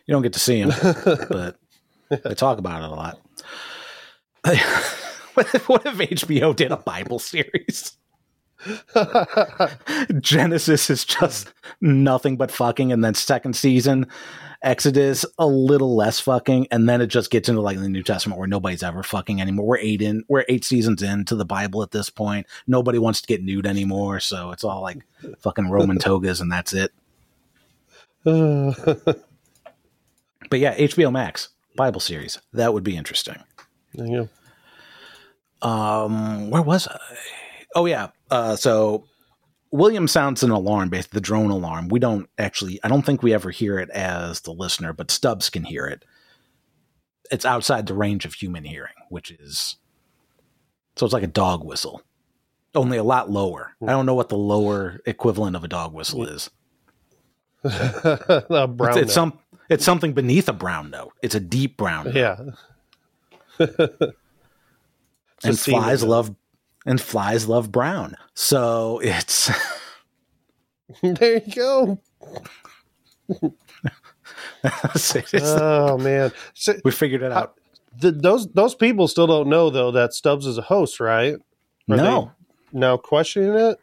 You 0.06 0.12
don't 0.14 0.24
get 0.24 0.34
to 0.34 0.40
see 0.40 0.62
them, 0.62 0.74
but 1.30 1.58
they 2.10 2.34
talk 2.34 2.58
about 2.58 2.84
it 2.84 2.90
a 2.92 2.94
lot. 2.94 3.20
what 5.68 5.86
if 5.86 5.98
HBO 6.26 6.56
did 6.56 6.72
a 6.72 6.78
Bible 6.78 7.20
series? 7.20 7.97
Genesis 10.20 10.90
is 10.90 11.06
just 11.06 11.54
nothing 11.82 12.38
but 12.38 12.52
fucking, 12.52 12.92
and 12.92 13.04
then 13.04 13.14
second 13.14 13.56
season, 13.56 14.08
Exodus 14.62 15.26
a 15.38 15.46
little 15.48 15.96
less 15.96 16.20
fucking, 16.20 16.68
and 16.72 16.90
then 16.90 17.02
it 17.02 17.08
just 17.08 17.30
gets 17.30 17.50
into 17.50 17.62
like 17.62 17.78
the 17.80 17.90
New 17.90 18.04
Testament 18.04 18.40
where 18.40 18.48
nobody's 18.48 18.84
ever 18.84 19.04
fucking 19.04 19.40
anymore. 19.42 19.66
We're 19.66 19.78
eight 19.78 20.02
in, 20.02 20.24
we're 20.28 20.46
eight 20.50 20.66
seasons 20.66 21.04
into 21.04 21.36
the 21.36 21.46
Bible 21.46 21.84
at 21.84 21.92
this 21.92 22.10
point. 22.10 22.48
Nobody 22.66 23.00
wants 23.00 23.22
to 23.22 23.28
get 23.28 23.44
nude 23.44 23.68
anymore, 23.68 24.20
so 24.20 24.52
it's 24.52 24.64
all 24.64 24.82
like 24.82 25.04
fucking 25.40 25.70
Roman 25.70 26.00
togas, 26.00 26.42
and 26.42 26.52
that's 26.52 26.74
it. 26.74 26.92
But 30.50 30.60
yeah, 30.60 30.78
HBO 30.78 31.12
Max 31.12 31.50
Bible 31.76 32.00
series 32.00 32.40
that 32.54 32.74
would 32.74 32.84
be 32.84 32.96
interesting. 32.96 33.36
there 33.94 34.08
you 34.08 34.30
go. 35.62 35.68
Um, 35.68 36.50
where 36.50 36.62
was 36.62 36.88
I? 36.88 36.98
Oh 37.78 37.86
yeah. 37.86 38.08
Uh, 38.32 38.56
so 38.56 39.06
William 39.70 40.08
sounds 40.08 40.42
an 40.42 40.50
alarm, 40.50 40.90
basically 40.90 41.18
the 41.18 41.22
drone 41.22 41.52
alarm. 41.52 41.90
We 41.90 42.00
don't 42.00 42.28
actually. 42.40 42.80
I 42.84 42.88
don't 42.88 43.04
think 43.06 43.22
we 43.22 43.36
ever 43.36 43.52
hear 43.52 43.78
it 43.78 43.92
as 43.92 44.42
the 44.42 44.52
listener, 44.52 44.94
but 44.94 45.12
Stubbs 45.12 45.52
can 45.52 45.64
hear 45.64 45.86
it. 45.86 46.04
It's 47.30 47.46
outside 47.46 47.86
the 47.86 47.94
range 47.94 48.26
of 48.26 48.34
human 48.34 48.64
hearing, 48.64 48.96
which 49.10 49.30
is 49.30 49.76
so 50.96 51.06
it's 51.06 51.14
like 51.14 51.22
a 51.22 51.28
dog 51.28 51.64
whistle, 51.64 52.02
only 52.74 52.98
a 52.98 53.04
lot 53.04 53.30
lower. 53.30 53.74
I 53.84 53.92
don't 53.92 54.08
know 54.08 54.16
what 54.16 54.30
the 54.30 54.38
lower 54.38 55.00
equivalent 55.06 55.56
of 55.56 55.64
a 55.64 55.68
dog 55.68 55.94
whistle 55.94 56.26
is. 56.26 56.50
a 57.64 58.68
brown 58.68 58.90
It's, 58.90 58.98
it's 58.98 59.08
note. 59.10 59.10
some. 59.12 59.40
It's 59.70 59.86
something 59.86 60.14
beneath 60.14 60.50
a 60.50 60.54
brown 60.54 60.90
note. 60.90 61.14
It's 61.22 61.36
a 61.36 61.40
deep 61.40 61.78
brown 61.78 62.06
note. 62.06 62.16
yeah. 62.16 62.38
and 65.44 65.60
flies 65.60 66.04
love 66.04 66.34
and 66.88 67.00
flies 67.00 67.48
love 67.48 67.72
brown. 67.72 68.18
So 68.34 69.00
it's 69.04 69.52
there 71.04 71.42
you 71.46 71.54
go. 71.54 72.00
Oh 75.42 75.98
man. 75.98 76.32
So, 76.54 76.74
we 76.84 76.92
figured 76.92 77.22
it 77.22 77.32
out. 77.32 77.56
th- 78.02 78.16
those 78.18 78.48
those 78.54 78.76
people 78.76 79.08
still 79.08 79.28
don't 79.28 79.48
know 79.48 79.70
though 79.70 79.92
that 79.92 80.14
Stubbs 80.14 80.46
is 80.46 80.58
a 80.58 80.62
host, 80.64 81.00
right? 81.00 81.36
Are 81.90 81.98
no, 81.98 82.32
now 82.74 82.98
questioning 82.98 83.54
it? 83.54 83.80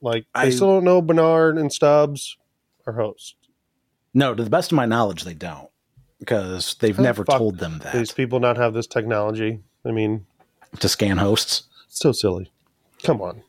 Like 0.00 0.24
they 0.34 0.40
I- 0.40 0.50
still 0.50 0.68
don't 0.68 0.84
know 0.84 1.00
Bernard 1.02 1.58
and 1.58 1.72
Stubbs 1.72 2.36
are 2.86 2.94
hosts. 2.94 3.34
no. 4.14 4.34
To 4.34 4.42
the 4.44 4.50
best 4.50 4.72
of 4.72 4.76
my 4.76 4.86
knowledge, 4.86 5.24
they 5.24 5.34
don't 5.34 5.68
because 6.18 6.74
they've 6.80 6.98
Oh, 6.98 7.02
never 7.02 7.24
fuck. 7.24 7.38
told 7.38 7.58
them 7.58 7.78
that 7.84 7.92
These 7.94 8.12
people 8.12 8.40
not 8.40 8.56
have 8.56 8.74
this 8.74 8.86
technology. 8.86 9.60
I 9.84 9.90
mean, 9.92 10.26
to 10.80 10.88
scan 10.88 11.18
hosts. 11.18 11.64
So 11.98 12.12
silly. 12.12 12.50
Come 13.02 13.20
on. 13.20 13.42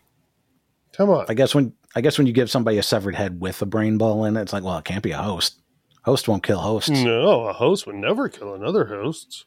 Come 0.93 1.09
on. 1.09 1.25
I 1.29 1.33
guess 1.33 1.53
when 1.53 1.73
I 1.95 2.01
guess 2.01 2.17
when 2.17 2.27
you 2.27 2.33
give 2.33 2.49
somebody 2.49 2.77
a 2.77 2.83
severed 2.83 3.15
head 3.15 3.39
with 3.39 3.61
a 3.61 3.65
brain 3.65 3.97
ball 3.97 4.25
in 4.25 4.37
it, 4.37 4.41
it's 4.41 4.53
like, 4.53 4.63
well, 4.63 4.77
it 4.77 4.85
can't 4.85 5.03
be 5.03 5.11
a 5.11 5.17
host. 5.17 5.61
Host 6.03 6.27
won't 6.27 6.43
kill 6.43 6.59
hosts. 6.59 6.89
No, 6.89 7.47
a 7.47 7.53
host 7.53 7.85
would 7.85 7.95
never 7.95 8.29
kill 8.29 8.53
another 8.55 8.85
host. 8.85 9.45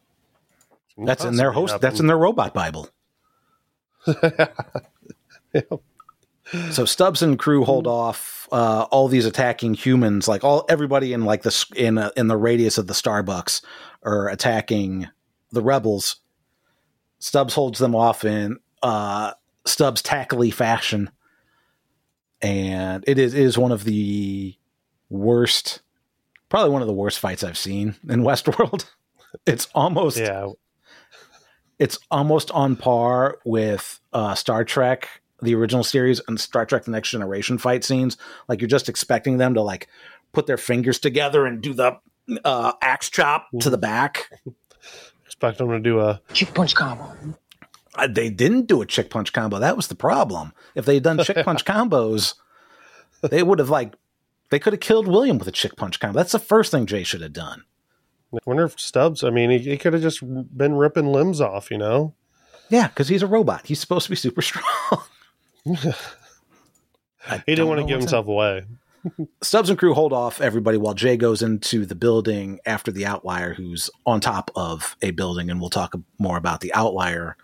That's 0.99 1.25
in 1.25 1.37
their 1.37 1.52
host. 1.52 1.80
That's 1.80 2.00
in 2.00 2.07
their 2.07 2.19
robot 2.19 2.52
Bible. 2.54 2.88
So 6.73 6.85
Stubbs 6.85 7.23
and 7.23 7.38
crew 7.38 7.64
hold 7.64 7.87
off 7.87 8.49
uh, 8.50 8.87
all 8.90 9.07
these 9.07 9.25
attacking 9.26 9.75
humans. 9.75 10.26
Like 10.26 10.42
all 10.42 10.64
everybody 10.69 11.12
in 11.12 11.25
like 11.25 11.42
the 11.42 11.66
in 11.76 11.97
uh, 11.97 12.11
in 12.16 12.26
the 12.26 12.37
radius 12.37 12.76
of 12.76 12.88
the 12.88 12.92
Starbucks 12.92 13.62
are 14.02 14.28
attacking 14.28 15.07
the 15.52 15.62
rebels. 15.62 16.16
Stubbs 17.21 17.54
holds 17.54 17.78
them 17.78 17.95
off 17.95 18.25
in 18.25 18.59
uh, 18.82 19.32
Stubbs 19.66 20.02
tackly 20.02 20.50
fashion, 20.50 21.10
and 22.40 23.04
it 23.06 23.18
is 23.18 23.34
it 23.34 23.42
is 23.42 23.58
one 23.58 23.72
of 23.72 23.84
the 23.84 24.56
worst, 25.10 25.82
probably 26.49 26.70
one 26.70 26.82
of 26.82 26.88
the 26.88 26.94
worst 26.94 27.18
fights 27.18 27.44
I've 27.44 27.58
seen 27.58 27.96
in 28.08 28.22
Westworld. 28.25 28.87
It's 29.46 29.68
almost 29.75 30.18
yeah. 30.18 30.49
it's 31.78 31.99
almost 32.10 32.50
on 32.52 32.76
par 32.76 33.38
with 33.44 34.00
uh, 34.12 34.34
Star 34.34 34.64
Trek, 34.64 35.08
the 35.42 35.54
original 35.54 35.84
series, 35.84 36.20
and 36.26 36.40
Star 36.40 36.64
Trek: 36.64 36.84
The 36.84 36.90
Next 36.90 37.10
Generation 37.10 37.58
fight 37.58 37.84
scenes. 37.84 38.16
Like 38.49 38.60
you're 38.60 38.68
just 38.68 38.88
expecting 38.88 39.37
them 39.37 39.54
to 39.54 39.62
like 39.62 39.88
put 40.32 40.46
their 40.46 40.56
fingers 40.56 40.99
together 40.99 41.46
and 41.46 41.60
do 41.60 41.75
the 41.75 41.99
uh, 42.44 42.72
axe 42.80 43.10
chop 43.10 43.49
to 43.60 43.70
the 43.70 43.78
back. 43.78 44.30
Expect 45.26 45.58
them 45.58 45.70
to 45.70 45.78
do 45.80 46.00
a 46.00 46.20
Chick 46.32 46.54
punch 46.54 46.75
combo. 46.75 47.14
Uh, 47.97 48.06
they 48.06 48.30
didn't 48.30 48.66
do 48.66 48.82
a 48.82 48.87
chick 48.87 49.11
punch 49.11 49.32
combo. 49.32 49.59
That 49.59 49.76
was 49.76 49.88
the 49.88 49.94
problem. 49.94 50.52
If 50.75 50.85
they 50.87 50.94
had 50.94 51.02
done 51.02 51.23
chick 51.25 51.44
punch 51.44 51.64
combos, 51.66 52.35
they 53.23 53.42
would 53.42 53.59
have 53.59 53.70
like 53.70 53.94
they 54.50 54.59
could 54.59 54.73
have 54.73 54.80
killed 54.80 55.09
William 55.09 55.38
with 55.38 55.49
a 55.49 55.52
chick 55.52 55.76
punch 55.76 55.99
combo. 56.00 56.18
That's 56.18 56.32
the 56.32 56.38
first 56.38 56.70
thing 56.70 56.87
Jay 56.87 57.02
should 57.02 57.23
have 57.23 57.32
done. 57.32 57.64
I 58.32 58.38
wonder 58.47 58.64
if 58.64 58.78
Stubbs, 58.78 59.25
I 59.25 59.30
mean, 59.30 59.50
he, 59.50 59.59
he 59.59 59.76
could 59.76 59.92
have 59.92 60.02
just 60.02 60.20
been 60.56 60.75
ripping 60.75 61.11
limbs 61.11 61.40
off, 61.40 61.68
you 61.70 61.78
know? 61.78 62.14
Yeah, 62.68 62.87
because 62.87 63.09
he's 63.09 63.23
a 63.23 63.26
robot. 63.26 63.66
He's 63.66 63.80
supposed 63.80 64.04
to 64.04 64.11
be 64.11 64.16
super 64.16 64.42
strong. 64.42 65.02
He 67.47 67.54
didn't 67.54 67.68
want 67.68 67.80
to 67.80 67.87
give 67.87 68.00
himself 68.00 68.26
away. 68.26 68.64
Stubbs 69.42 69.70
and 69.70 69.78
crew 69.78 69.94
hold 69.94 70.12
off 70.12 70.40
everybody 70.40 70.78
while 70.78 70.94
Jay 70.94 71.16
goes 71.16 71.42
into 71.42 71.87
the 71.87 71.94
building 71.94 72.61
after 72.66 72.90
the 72.90 73.06
outlier, 73.06 73.54
who's 73.54 73.90
on 74.06 74.20
top 74.20 74.50
of 74.56 74.97
a 75.02 75.11
building, 75.11 75.50
and 75.50 75.61
we'll 75.61 75.70
talk 75.70 75.94
more 76.18 76.37
about 76.37 76.61
the 76.61 76.73
outlier 76.75 77.37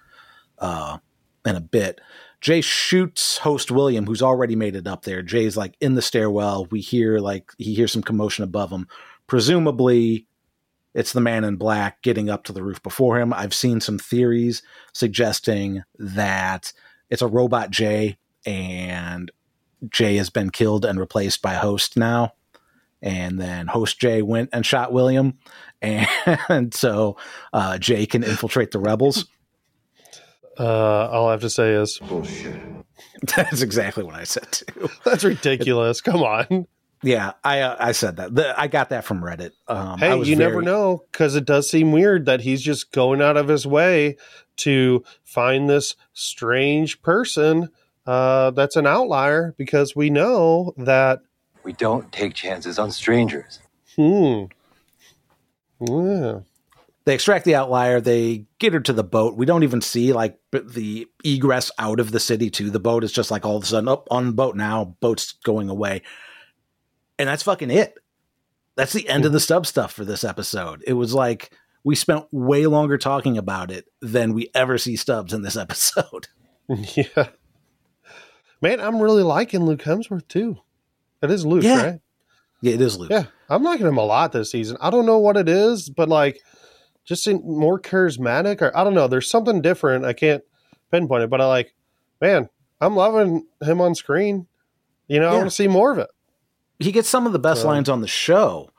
uh, 0.59 0.99
in 1.45 1.57
a 1.57 1.61
bit. 1.61 2.01
Jay 2.41 2.61
shoots 2.61 3.39
host 3.39 3.71
William, 3.71 4.07
who's 4.07 4.23
already 4.23 4.55
made 4.55 4.77
it 4.77 4.87
up 4.87 5.05
there. 5.05 5.23
Jay's 5.23 5.57
like 5.57 5.77
in 5.81 5.95
the 5.95 6.03
stairwell. 6.03 6.67
We 6.71 6.81
hear 6.81 7.19
like 7.19 7.51
he 7.59 7.75
hears 7.75 7.93
some 7.93 8.03
commotion 8.03 8.45
above 8.45 8.71
him. 8.71 8.87
Presumably, 9.27 10.27
it's 10.95 11.13
the 11.13 11.21
man 11.21 11.45
in 11.45 11.57
black 11.57 12.03
getting 12.03 12.31
up 12.31 12.45
to 12.45 12.53
the 12.53 12.63
roof 12.63 12.83
before 12.83 13.21
him. 13.21 13.33
I've 13.33 13.55
seen 13.55 13.81
some 13.81 13.99
theories 13.99 14.63
suggesting 14.93 15.83
that 15.99 16.73
it's 17.11 17.23
a 17.23 17.27
robot 17.27 17.71
Jay 17.71 18.19
and 18.47 19.31
Jay 19.91 20.17
has 20.17 20.31
been 20.31 20.51
killed 20.51 20.85
and 20.85 20.99
replaced 20.99 21.43
by 21.43 21.55
Host 21.55 21.97
now. 21.97 22.33
And 23.03 23.39
then 23.39 23.67
Host 23.67 24.01
Jay 24.01 24.23
went 24.23 24.51
and 24.53 24.65
shot 24.65 24.93
William. 24.93 25.39
And 26.49 26.75
so 26.75 27.17
uh, 27.53 27.79
Jay 27.79 28.07
can 28.07 28.25
infiltrate 28.25 28.71
the 28.73 28.79
rebels. 28.81 29.27
Uh, 30.59 31.09
all 31.09 31.29
I 31.29 31.33
have 31.33 31.41
to 31.43 31.51
say 31.51 31.73
is, 31.73 31.99
Bullshit. 31.99 32.61
That's 33.37 33.63
exactly 33.63 34.05
what 34.05 34.15
I 34.15 34.25
said 34.25 34.51
too. 34.53 34.89
that's 35.05 35.25
ridiculous. 35.25 36.01
Come 36.01 36.23
on. 36.23 36.67
Yeah, 37.03 37.33
I 37.45 37.61
uh, 37.61 37.77
I 37.79 37.93
said 37.93 38.17
that. 38.17 38.35
The, 38.35 38.59
I 38.59 38.69
got 38.69 38.89
that 38.91 39.05
from 39.05 39.23
Reddit. 39.23 39.53
Um, 39.69 40.03
I 40.03 40.09
Hey, 40.09 40.15
was 40.15 40.29
you 40.29 40.37
never 40.37 40.63
know 40.63 41.05
because 41.13 41.35
it 41.37 41.45
does 41.45 41.69
seem 41.71 41.93
weird 41.93 42.27
that 42.27 42.41
he's 42.41 42.63
just 42.63 42.93
going 42.93 43.21
out 43.21 43.37
of 43.37 43.49
his 43.49 43.67
way 43.67 44.17
to 44.59 45.05
find 45.25 45.69
this 45.69 45.95
strange 46.15 47.03
person 47.03 47.69
uh, 48.07 48.51
that's 48.53 48.77
an 48.77 48.87
outlier 48.87 49.55
because 49.59 49.97
we 49.97 50.11
know 50.11 50.73
that, 50.77 51.21
We 51.65 51.73
don't 51.73 52.11
take 52.13 52.35
chances 52.35 52.79
on 52.79 52.91
strangers. 52.91 53.61
hmm. 53.97 54.45
Yeah. 55.81 56.41
They 57.07 57.15
extract 57.15 57.45
the 57.45 57.55
outlier. 57.55 58.01
They 58.01 58.47
get 58.59 58.73
her 58.73 58.81
to 58.81 58.93
the 58.93 59.05
boat. 59.05 59.37
We 59.37 59.47
don't 59.47 59.63
even 59.63 59.81
see 59.81 60.13
like 60.13 60.39
the 60.53 61.07
egress 61.25 61.71
out 61.79 62.01
of 62.01 62.11
the 62.11 62.19
city 62.19 62.51
to 62.51 62.69
the 62.69 62.81
boat. 62.81 63.05
It's 63.05 63.13
just 63.13 63.31
like 63.31 63.47
all 63.47 63.57
of 63.57 63.63
a 63.63 63.67
sudden, 63.67 63.89
up 63.89 64.09
on 64.11 64.27
the 64.27 64.33
boat 64.33 64.57
now. 64.57 64.97
Boat's 65.01 65.33
going 65.33 65.69
away, 65.69 66.03
and 67.17 67.29
that's 67.29 67.45
fucking 67.45 67.71
it. 67.71 67.95
That's 68.75 68.93
the 68.93 69.09
end 69.09 69.25
of 69.25 69.33
the 69.33 69.39
mm-hmm. 69.39 69.45
sub 69.45 69.67
stuff 69.67 69.93
for 69.93 70.05
this 70.05 70.25
episode. 70.25 70.83
It 70.85 70.95
was 70.95 71.15
like 71.15 71.53
we 71.85 71.95
spent 71.95 72.27
way 72.33 72.67
longer 72.67 72.99
talking 72.99 73.39
about 73.39 73.71
it 73.71 73.87
than 74.03 74.35
we 74.35 74.51
ever 74.53 74.77
see 74.77 74.97
Stubbs 74.97 75.33
in 75.33 75.43
this 75.43 75.57
episode. 75.57 76.29
Yeah. 76.97 77.29
Man, 78.61 78.81
I'm 78.81 79.01
really 79.01 79.23
liking 79.23 79.65
Luke 79.65 79.83
Hemsworth 79.83 80.27
too. 80.27 80.57
It 81.23 81.31
is 81.31 81.47
Luke, 81.47 81.63
Yeah. 81.63 81.83
right? 81.83 82.01
Yeah, 82.61 82.75
it 82.75 82.81
is 82.81 82.99
Luke. 82.99 83.11
Yeah. 83.11 83.27
I'm 83.49 83.63
liking 83.63 83.87
him 83.87 83.99
a 83.99 84.05
lot 84.05 84.33
this 84.33 84.51
season. 84.51 84.77
I 84.81 84.91
don't 84.91 85.07
know 85.07 85.19
what 85.19 85.37
it 85.37 85.49
is, 85.49 85.89
but 85.89 86.09
like 86.09 86.41
just 87.07 87.27
in, 87.27 87.41
more 87.45 87.81
charismatic 87.81 88.61
or 88.61 88.77
I 88.77 88.85
don't 88.85 88.93
know. 88.95 89.09
There's 89.09 89.31
something 89.31 89.63
different. 89.63 90.05
I 90.05 90.13
can't 90.13 90.43
pinpoint 90.91 91.23
it, 91.25 91.31
but 91.31 91.41
I 91.41 91.47
like, 91.47 91.75
man, 92.21 92.51
I'm 92.81 92.95
loving 92.95 93.47
him 93.63 93.81
on 93.81 93.95
screen. 93.95 94.47
You 95.09 95.21
know, 95.21 95.29
I 95.31 95.35
want 95.35 95.47
to 95.47 95.51
see 95.55 95.69
more 95.69 95.93
of 95.93 95.99
it. 95.99 96.11
he 96.79 96.93
gets 96.93 97.09
some 97.09 97.27
of 97.27 97.33
the 97.33 97.39
best 97.39 97.63
So- 97.63 97.69
lines 97.69 97.89
on 97.89 98.03
the 98.03 98.09
show. 98.09 98.71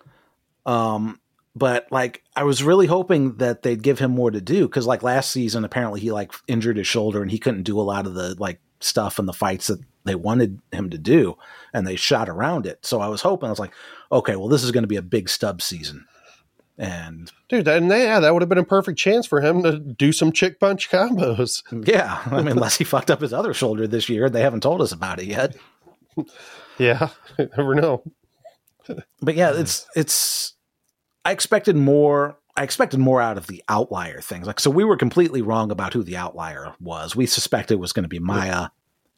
Um, 0.66 1.20
but 1.56 1.88
like 1.92 2.24
I 2.36 2.44
was 2.44 2.62
really 2.62 2.86
hoping 2.86 3.38
that 3.38 3.64
they'd 3.64 3.82
give 3.82 3.98
him 4.00 4.12
more 4.12 4.30
to 4.30 4.42
do 4.42 4.68
because 4.68 4.86
like 4.86 5.02
last 5.02 5.32
season 5.32 5.64
apparently 5.64 6.00
he 6.02 6.12
like 6.12 6.32
injured 6.48 6.78
his 6.78 6.86
shoulder 6.86 7.22
and 7.22 7.32
he 7.32 7.40
couldn't 7.40 7.64
do 7.64 7.80
a 7.80 7.82
lot 7.82 8.06
of 8.06 8.14
the 8.14 8.36
like 8.38 8.60
stuff 8.80 9.18
and 9.18 9.28
the 9.28 9.34
fights 9.34 9.68
that 9.68 9.80
they 10.04 10.14
wanted 10.14 10.60
him 10.72 10.90
to 10.92 10.98
do 11.00 11.36
and 11.74 11.88
they 11.88 11.96
shot 11.96 12.30
around 12.30 12.68
it. 12.68 12.86
So 12.86 13.00
I 13.02 13.08
was 13.08 13.22
hoping 13.22 13.48
I 13.48 13.50
was 13.50 13.58
like, 13.60 13.74
okay, 14.12 14.36
well 14.36 14.50
this 14.50 14.64
is 14.64 14.72
going 14.72 14.84
to 14.84 14.88
be 14.88 14.98
a 14.98 15.02
big 15.02 15.30
stub 15.30 15.62
season. 15.62 16.06
And 16.80 17.32
Dude, 17.50 17.68
and 17.68 17.90
yeah, 17.90 18.20
that 18.20 18.34
would 18.34 18.42
have 18.44 18.50
been 18.50 18.58
a 18.60 18.64
perfect 18.64 19.00
chance 19.00 19.26
for 19.26 19.42
him 19.42 19.64
to 19.64 19.80
do 19.80 20.12
some 20.12 20.32
chick 20.32 20.60
punch 20.60 20.90
combos. 20.92 21.64
yeah, 21.88 22.22
I 22.26 22.38
mean 22.38 22.50
unless 22.50 22.78
he 22.78 22.84
fucked 22.84 23.10
up 23.10 23.22
his 23.22 23.34
other 23.34 23.54
shoulder 23.54 23.88
this 23.88 24.10
year, 24.10 24.30
they 24.30 24.42
haven't 24.42 24.62
told 24.62 24.82
us 24.82 24.92
about 24.92 25.20
it 25.20 25.26
yet. 25.26 25.56
Yeah, 26.80 27.10
never 27.58 27.74
know. 27.74 28.04
but 29.22 29.36
yeah, 29.36 29.52
it's 29.56 29.88
it's. 29.96 30.54
I 31.26 31.32
expected 31.32 31.76
more. 31.76 32.38
I 32.56 32.64
expected 32.64 33.00
more 33.00 33.20
out 33.22 33.38
of 33.38 33.48
the 33.48 33.64
outlier 33.68 34.22
things. 34.22 34.46
Like, 34.48 34.60
so 34.60 34.70
we 34.70 34.84
were 34.84 34.96
completely 34.98 35.42
wrong 35.42 35.72
about 35.72 35.94
who 35.94 36.04
the 36.04 36.18
outlier 36.18 36.74
was. 36.80 37.16
We 37.16 37.26
suspected 37.26 37.76
it 37.76 37.80
was 37.80 37.94
going 37.94 38.04
to 38.04 38.10
be 38.10 38.20
Maya, 38.20 38.68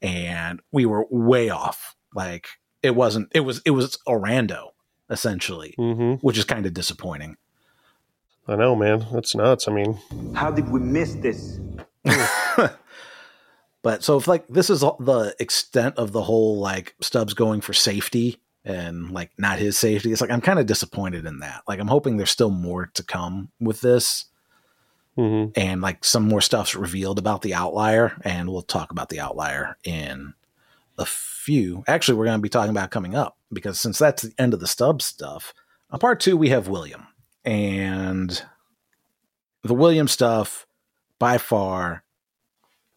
and 0.02 0.62
we 0.72 0.86
were 0.86 1.06
way 1.10 1.50
off. 1.50 1.96
Like, 2.16 2.48
it 2.82 2.96
wasn't. 2.96 3.30
It 3.34 3.42
was. 3.42 3.62
It 3.66 3.72
was 3.72 3.98
Orando 4.08 4.70
essentially, 5.10 5.74
hmm 5.78 6.14
which 6.22 6.38
is 6.38 6.46
kind 6.46 6.66
of 6.66 6.74
disappointing. 6.74 7.36
I 8.50 8.56
know, 8.56 8.76
man. 8.76 9.06
That's 9.14 9.36
nuts. 9.36 9.68
I 9.68 9.72
mean, 9.72 9.98
How 10.34 10.50
did 10.52 10.70
we 10.70 10.80
miss 10.80 11.16
this? 11.16 11.60
But 13.82 14.04
so 14.04 14.18
if 14.18 14.28
like 14.28 14.46
this 14.50 14.70
is 14.70 14.82
the 14.82 15.36
extent 15.40 15.96
of 15.98 16.12
the 16.12 16.22
whole 16.24 16.60
like 16.60 16.96
Stubbs 17.02 17.34
going 17.34 17.62
for 17.62 17.72
safety 17.74 18.42
and 18.66 19.12
like 19.12 19.32
not 19.38 19.58
his 19.60 19.78
safety, 19.78 20.12
it's 20.12 20.20
like 20.20 20.32
I'm 20.32 20.42
kind 20.42 20.60
of 20.60 20.66
disappointed 20.66 21.26
in 21.26 21.40
that. 21.40 21.62
Like 21.68 21.80
I'm 21.80 21.88
hoping 21.88 22.18
there's 22.18 22.30
still 22.30 22.50
more 22.50 22.88
to 22.96 23.04
come 23.04 23.52
with 23.60 23.80
this. 23.82 24.26
hmm 25.16 25.46
and 25.56 25.82
like 25.82 26.04
some 26.04 26.28
more 26.28 26.42
stuff's 26.42 26.76
revealed 26.76 27.20
about 27.20 27.42
the 27.42 27.54
outlier 27.54 28.18
and 28.24 28.50
we'll 28.50 28.62
talk 28.62 28.92
about 28.92 29.10
the 29.10 29.20
outlier 29.22 29.78
in 29.86 30.34
a 30.98 31.06
few 31.06 31.84
actually 31.88 32.18
we're 32.18 32.26
going 32.26 32.38
to 32.38 32.42
be 32.42 32.50
talking 32.50 32.72
about 32.72 32.92
coming 32.92 33.16
up 33.16 33.38
because 33.54 33.80
since 33.80 33.98
that's 33.98 34.24
the 34.24 34.34
end 34.38 34.54
of 34.54 34.60
the 34.60 34.68
stub 34.68 35.02
stuff 35.02 35.54
on 35.90 36.00
part 36.00 36.20
two 36.20 36.36
we 36.38 36.50
have 36.50 36.68
william 36.68 37.08
and 37.46 38.44
the 39.64 39.74
william 39.74 40.08
stuff 40.08 40.66
by 41.20 41.38
far 41.38 42.04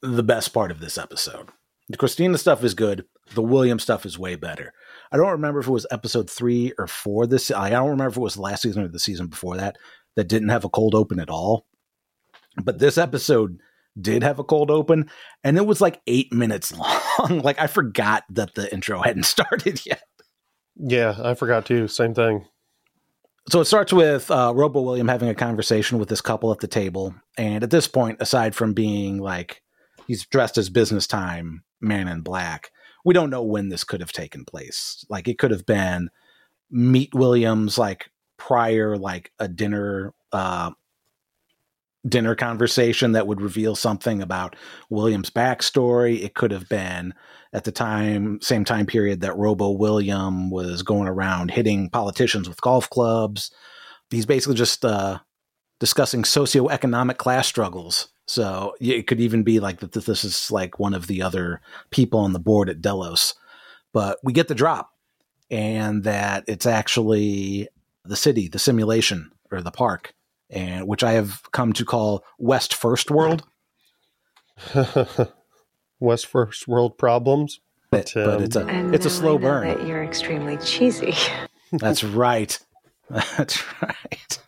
the 0.00 0.22
best 0.22 0.52
part 0.52 0.70
of 0.70 0.80
this 0.80 0.98
episode. 0.98 1.48
The 1.88 1.96
christina 1.96 2.38
stuff 2.38 2.64
is 2.64 2.74
good. 2.74 3.04
The 3.34 3.42
william 3.42 3.78
stuff 3.78 4.04
is 4.04 4.18
way 4.18 4.36
better. 4.36 4.72
I 5.12 5.16
don't 5.16 5.30
remember 5.30 5.60
if 5.60 5.66
it 5.66 5.72
was 5.72 5.86
episode 5.90 6.30
three 6.30 6.72
or 6.78 6.86
four 6.86 7.26
this 7.26 7.50
i 7.50 7.70
don't 7.70 7.90
remember 7.90 8.10
if 8.10 8.16
it 8.16 8.20
was 8.20 8.36
last 8.36 8.62
season 8.62 8.84
or 8.84 8.88
the 8.88 8.98
season 8.98 9.26
before 9.26 9.56
that 9.56 9.76
that 10.16 10.28
didn't 10.28 10.50
have 10.50 10.64
a 10.64 10.68
cold 10.68 10.94
open 10.94 11.18
at 11.18 11.30
all. 11.30 11.66
But 12.62 12.78
this 12.78 12.98
episode 12.98 13.60
did 14.00 14.22
have 14.22 14.38
a 14.38 14.44
cold 14.44 14.70
open 14.70 15.10
and 15.44 15.56
it 15.56 15.66
was 15.66 15.80
like 15.80 16.00
eight 16.06 16.32
minutes 16.32 16.72
long. 16.76 17.40
Like 17.40 17.60
i 17.60 17.66
forgot 17.66 18.24
that 18.30 18.54
the 18.54 18.72
intro 18.72 19.02
hadn't 19.02 19.24
started 19.24 19.84
yet. 19.86 20.02
Yeah, 20.76 21.16
I 21.22 21.34
forgot 21.34 21.66
too. 21.66 21.88
Same 21.88 22.14
thing. 22.14 22.46
So 23.48 23.60
it 23.60 23.64
starts 23.66 23.92
with 23.92 24.30
uh, 24.30 24.52
robo 24.54 24.80
william 24.80 25.08
having 25.08 25.28
a 25.28 25.34
conversation 25.34 25.98
with 25.98 26.08
this 26.08 26.20
couple 26.20 26.52
at 26.52 26.60
the 26.60 26.68
table. 26.68 27.14
And 27.38 27.62
at 27.62 27.70
this 27.70 27.88
point 27.88 28.18
aside 28.20 28.54
from 28.54 28.74
being 28.74 29.18
like 29.18 29.62
he's 30.06 30.26
dressed 30.26 30.58
as 30.58 30.68
business 30.68 31.06
time 31.06 31.64
man 31.80 32.08
in 32.08 32.20
black 32.20 32.70
we 33.04 33.14
don't 33.14 33.30
know 33.30 33.42
when 33.42 33.68
this 33.68 33.84
could 33.84 34.00
have 34.00 34.12
taken 34.12 34.44
place. 34.44 35.04
Like 35.08 35.26
it 35.26 35.38
could 35.38 35.50
have 35.50 35.66
been 35.66 36.10
meet 36.70 37.14
williams 37.14 37.76
like 37.76 38.10
prior 38.38 38.96
like 38.96 39.30
a 39.38 39.46
dinner 39.46 40.14
uh 40.32 40.70
dinner 42.06 42.34
conversation 42.34 43.12
that 43.12 43.26
would 43.26 43.40
reveal 43.40 43.76
something 43.76 44.20
about 44.20 44.56
williams 44.90 45.30
backstory. 45.30 46.22
It 46.22 46.34
could 46.34 46.50
have 46.50 46.68
been 46.68 47.14
at 47.52 47.64
the 47.64 47.72
time 47.72 48.40
same 48.40 48.64
time 48.64 48.86
period 48.86 49.20
that 49.20 49.36
robo 49.36 49.70
william 49.70 50.50
was 50.50 50.82
going 50.82 51.06
around 51.06 51.50
hitting 51.50 51.90
politicians 51.90 52.48
with 52.48 52.60
golf 52.60 52.90
clubs. 52.90 53.50
He's 54.10 54.26
basically 54.26 54.56
just 54.56 54.84
uh 54.84 55.20
discussing 55.78 56.22
socioeconomic 56.22 57.16
class 57.16 57.46
struggles. 57.46 58.08
So 58.28 58.74
it 58.80 59.08
could 59.08 59.20
even 59.20 59.42
be 59.42 59.58
like 59.58 59.80
that 59.80 59.92
this 59.92 60.22
is 60.24 60.50
like 60.50 60.78
one 60.78 60.94
of 60.94 61.08
the 61.08 61.22
other 61.22 61.60
people 61.90 62.20
on 62.20 62.32
the 62.32 62.38
board 62.38 62.68
at 62.68 62.80
delos. 62.80 63.34
But 63.92 64.18
we 64.22 64.32
get 64.32 64.46
the 64.46 64.54
drop 64.54 64.92
and 65.50 66.04
that 66.04 66.44
it's 66.46 66.66
actually 66.66 67.68
the 68.04 68.16
city 68.16 68.48
the 68.48 68.58
simulation 68.58 69.30
or 69.52 69.60
the 69.60 69.70
park 69.70 70.14
and 70.52 70.86
which 70.86 71.02
i 71.02 71.12
have 71.12 71.42
come 71.52 71.72
to 71.72 71.84
call 71.84 72.22
west 72.38 72.74
first 72.74 73.10
world 73.10 73.42
West 76.02 76.26
First 76.26 76.68
World 76.68 76.98
Problems. 76.98 77.60
but, 77.90 78.14
um, 78.16 78.24
but 78.24 78.42
it's 78.42 78.56
a 78.56 78.66
And 78.66 78.94
it's 78.94 79.06
a 79.06 79.10
slow 79.10 79.36
I 79.36 79.38
know 79.38 79.38
burn 79.38 79.68
That 79.68 79.86
you're 79.86 80.02
extremely 80.02 80.56
cheesy. 80.58 81.14
That's 81.72 82.04
right. 82.04 82.58
That's 83.10 83.62
right. 83.82 84.38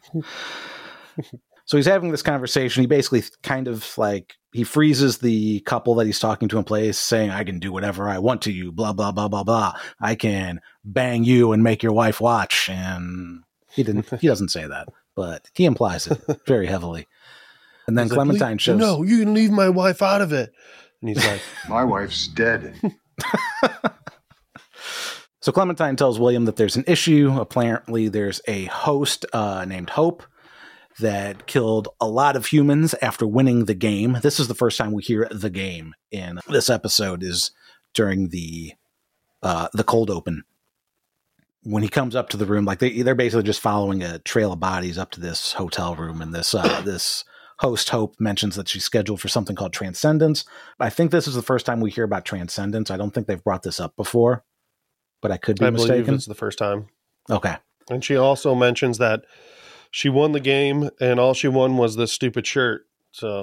so 1.65 1.77
he's 1.77 1.87
having 1.87 2.11
this 2.11 2.23
conversation. 2.23 2.83
He 2.83 2.87
basically 2.87 3.23
kind 3.43 3.69
of 3.69 3.97
like 3.97 4.35
he 4.53 4.65
freezes 4.65 5.19
the 5.19 5.61
couple 5.61 5.95
that 5.97 6.07
he's 6.07 6.19
talking 6.19 6.49
to 6.49 6.59
in 6.59 6.65
place, 6.65 6.99
saying, 6.99 7.31
I 7.31 7.45
can 7.45 7.59
do 7.59 7.73
whatever 7.73 8.09
I 8.09 8.19
want 8.19 8.43
to 8.43 8.53
you, 8.53 8.73
blah, 8.73 8.93
blah, 8.93 9.13
blah, 9.13 9.29
blah, 9.29 9.45
blah. 9.45 9.75
I 10.01 10.15
can 10.15 10.61
bang 10.85 11.25
you 11.25 11.53
and 11.53 11.63
make 11.63 11.83
your 11.83 11.93
wife 11.93 12.21
watch. 12.21 12.69
And 12.69 13.43
he 13.71 13.83
didn't 13.83 14.09
he 14.21 14.27
doesn't 14.27 14.51
say 14.51 14.67
that, 14.67 14.89
but 15.15 15.51
he 15.55 15.65
implies 15.65 16.07
it 16.07 16.21
very 16.47 16.67
heavily. 16.67 17.07
And 17.87 17.97
then 17.99 18.07
He's 18.07 18.15
Clementine 18.15 18.53
"Leave- 18.53 18.63
shows 18.63 18.79
No, 18.79 19.03
you 19.03 19.19
can 19.21 19.35
leave 19.35 19.51
my 19.51 19.69
wife 19.69 20.01
out 20.03 20.23
of 20.23 20.33
it. 20.33 20.53
And 21.01 21.09
he's 21.11 21.25
like, 21.27 21.41
My 21.69 21.85
wife's 21.85 22.29
dead. 22.29 22.75
So 25.41 25.53
Clementine 25.53 25.97
tells 25.97 26.19
William 26.19 26.47
that 26.47 26.57
there's 26.57 26.77
an 26.77 26.85
issue. 26.87 27.37
Apparently, 27.39 28.09
there's 28.09 28.41
a 28.49 28.65
host 28.65 29.27
uh, 29.35 29.67
named 29.67 29.91
Hope 29.91 30.23
that 31.01 31.47
killed 31.47 31.89
a 32.01 32.09
lot 32.09 32.35
of 32.35 32.47
humans 32.47 32.95
after 33.03 33.27
winning 33.27 33.67
the 33.67 33.75
game. 33.75 34.17
This 34.23 34.41
is 34.41 34.49
the 34.49 34.55
first 34.55 34.79
time 34.79 34.93
we 34.93 35.03
hear 35.03 35.29
the 35.31 35.51
game 35.51 35.93
in 36.11 36.41
this 36.49 36.71
episode. 36.71 37.23
Is 37.23 37.51
during 37.93 38.31
the 38.31 38.73
uh, 39.43 39.69
the 39.75 39.85
cold 39.85 40.09
open 40.09 40.45
when 41.65 41.83
he 41.83 41.89
comes 41.89 42.15
up 42.15 42.29
to 42.31 42.37
the 42.37 42.47
room. 42.47 42.65
Like 42.65 42.79
they 42.79 43.03
they're 43.03 43.15
basically 43.15 43.43
just 43.43 43.61
following 43.61 44.03
a 44.03 44.19
trail 44.21 44.53
of 44.53 44.61
bodies 44.61 44.99
up 44.99 45.11
to 45.13 45.21
this 45.21 45.53
hotel 45.55 45.95
room, 45.95 46.21
and 46.21 46.33
this 46.33 46.55
uh, 46.55 46.81
this 46.85 47.25
host 47.59 47.89
Hope 47.91 48.17
mentions 48.19 48.57
that 48.57 48.69
she's 48.69 48.85
scheduled 48.85 49.21
for 49.21 49.29
something 49.29 49.57
called 49.57 49.73
Transcendence. 49.73 50.45
I 50.81 50.91
think 50.91 51.11
this 51.11 51.27
is 51.27 51.35
the 51.35 51.43
first 51.43 51.67
time 51.67 51.81
we 51.81 51.91
hear 51.91 52.05
about 52.05 52.25
Transcendence. 52.25 52.91
I 52.91 52.97
don't 52.97 53.13
think 53.13 53.27
they've 53.27 53.43
brought 53.43 53.63
this 53.63 53.81
up 53.81 53.97
before, 53.97 54.45
but 55.23 55.31
I 55.31 55.37
could 55.37 55.59
be 55.59 55.67
I 55.67 55.71
mistaken. 55.71 56.15
it's 56.15 56.27
the 56.27 56.35
first 56.35 56.59
time. 56.59 56.89
Okay. 57.31 57.57
And 57.91 58.05
she 58.05 58.17
also 58.17 58.55
mentions 58.55 58.99
that 58.99 59.25
she 59.91 60.09
won 60.09 60.33
the 60.33 60.41
game 60.41 60.91
and 61.01 61.21
all 61.21 61.35
she 61.35 61.49
won 61.49 61.77
was 61.77 61.97
this 61.97 62.13
stupid 62.13 62.47
shirt. 62.47 62.87
So 63.13 63.43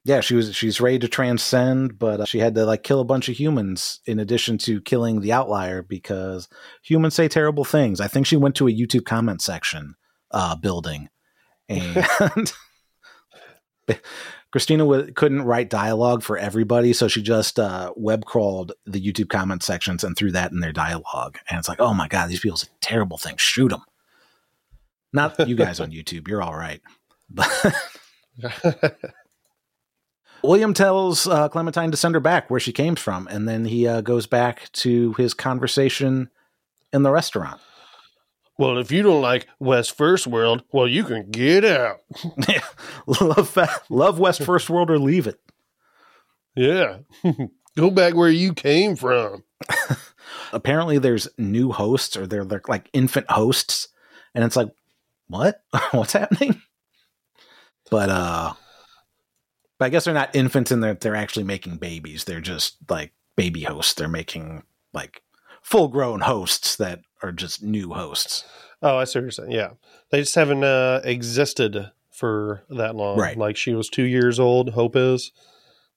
yeah, 0.05 0.21
she 0.21 0.35
was 0.35 0.55
she's 0.55 0.81
ready 0.81 0.99
to 0.99 1.09
transcend, 1.09 1.99
but 1.99 2.21
uh, 2.21 2.25
she 2.25 2.39
had 2.39 2.55
to 2.55 2.65
like 2.65 2.83
kill 2.83 3.01
a 3.01 3.05
bunch 3.05 3.29
of 3.29 3.39
humans 3.39 4.01
in 4.07 4.19
addition 4.19 4.57
to 4.59 4.81
killing 4.81 5.21
the 5.21 5.33
outlier 5.33 5.83
because 5.83 6.49
humans 6.83 7.15
say 7.15 7.29
terrible 7.29 7.65
things. 7.65 8.01
I 8.01 8.09
think 8.09 8.27
she 8.27 8.37
went 8.37 8.55
to 8.57 8.69
a 8.69 8.73
YouTube 8.73 9.05
comment 9.05 9.43
section 9.43 9.95
uh, 10.31 10.57
building, 10.57 11.11
and 11.69 12.07
Christina 14.53 14.85
w- 14.85 15.13
couldn't 15.13 15.43
write 15.43 15.69
dialogue 15.69 16.23
for 16.23 16.39
everybody, 16.39 16.93
so 16.93 17.07
she 17.09 17.23
just 17.23 17.59
uh, 17.59 17.93
web 17.97 18.25
crawled 18.25 18.73
the 18.87 19.01
YouTube 19.01 19.29
comment 19.29 19.63
sections 19.63 20.03
and 20.03 20.17
threw 20.17 20.33
that 20.33 20.53
in 20.53 20.61
their 20.61 20.73
dialogue. 20.73 21.39
And 21.49 21.59
it's 21.59 21.69
like, 21.69 21.81
oh 21.81 21.95
my 21.95 22.09
god, 22.09 22.29
these 22.29 22.41
people 22.41 22.57
say 22.57 22.69
terrible 22.81 23.19
things. 23.19 23.41
Shoot 23.41 23.69
them. 23.69 23.83
Not 25.13 25.47
you 25.49 25.57
guys 25.57 25.79
on 25.79 25.91
YouTube. 25.93 26.27
You're 26.29 26.43
all 26.43 26.57
right, 26.57 26.81
but. 27.29 27.51
William 30.43 30.75
tells 30.75 31.27
uh, 31.27 31.49
Clementine 31.49 31.91
to 31.91 31.97
send 31.97 32.15
her 32.15 32.21
back 32.21 32.51
where 32.51 32.61
she 32.61 32.73
came 32.73 32.97
from, 32.97 33.27
and 33.29 33.49
then 33.49 33.65
he 33.65 33.87
uh, 33.87 34.01
goes 34.01 34.27
back 34.27 34.71
to 34.73 35.13
his 35.15 35.35
conversation 35.35 36.31
in 36.93 37.03
the 37.03 37.11
restaurant. 37.11 37.61
Well, 38.59 38.79
if 38.79 38.93
you 38.93 39.03
don't 39.03 39.23
like 39.23 39.49
West 39.59 39.97
First 39.97 40.27
World, 40.27 40.63
well, 40.73 40.87
you 40.87 41.05
can 41.05 41.31
get 41.31 41.65
out. 41.65 42.01
love, 43.21 43.59
love 43.89 44.19
West 44.19 44.43
First 44.43 44.69
World 44.69 44.91
or 44.91 44.99
leave 44.99 45.27
it. 45.27 45.41
Yeah. 46.55 46.99
Go 47.77 47.91
back 47.91 48.15
where 48.15 48.31
you 48.31 48.53
came 48.53 48.97
from. 48.97 49.45
apparently 50.53 50.99
there's 50.99 51.29
new 51.39 51.73
hosts 51.73 52.17
or 52.17 52.27
they're, 52.27 52.45
they're 52.45 52.63
like 52.69 52.89
infant 52.93 53.31
hosts 53.31 53.89
and 54.35 54.45
it's 54.45 54.57
like 54.57 54.69
what 55.29 55.63
what's 55.93 56.13
happening 56.13 56.61
but 57.91 58.09
uh 58.09 58.53
but 59.81 59.87
i 59.87 59.89
guess 59.89 60.05
they're 60.05 60.15
not 60.15 60.37
infants 60.37 60.71
in 60.71 60.79
that 60.79 61.01
they're 61.01 61.17
actually 61.17 61.43
making 61.43 61.77
babies 61.77 62.23
they're 62.23 62.41
just 62.41 62.77
like 62.89 63.13
baby 63.35 63.63
hosts 63.63 63.95
they're 63.95 64.07
making 64.07 64.63
like 64.93 65.23
full 65.61 65.89
grown 65.89 66.21
hosts 66.21 66.77
that 66.77 67.01
are 67.23 67.33
just 67.33 67.65
new 67.65 67.93
hosts 67.93 68.45
Oh, 68.83 68.97
I 68.97 69.05
see 69.05 69.19
what 69.19 69.25
you're 69.25 69.31
saying. 69.31 69.53
Yeah, 69.53 69.71
they 70.11 70.21
just 70.21 70.35
haven't 70.35 70.65
uh, 70.65 71.01
existed 71.05 71.91
for 72.11 72.65
that 72.71 72.97
long. 72.97 73.19
Right. 73.19 73.37
Like 73.37 73.57
she 73.57 73.75
was 73.75 73.89
two 73.89 74.05
years 74.05 74.41
old. 74.41 74.71
Hope 74.71 74.97
is. 74.97 75.33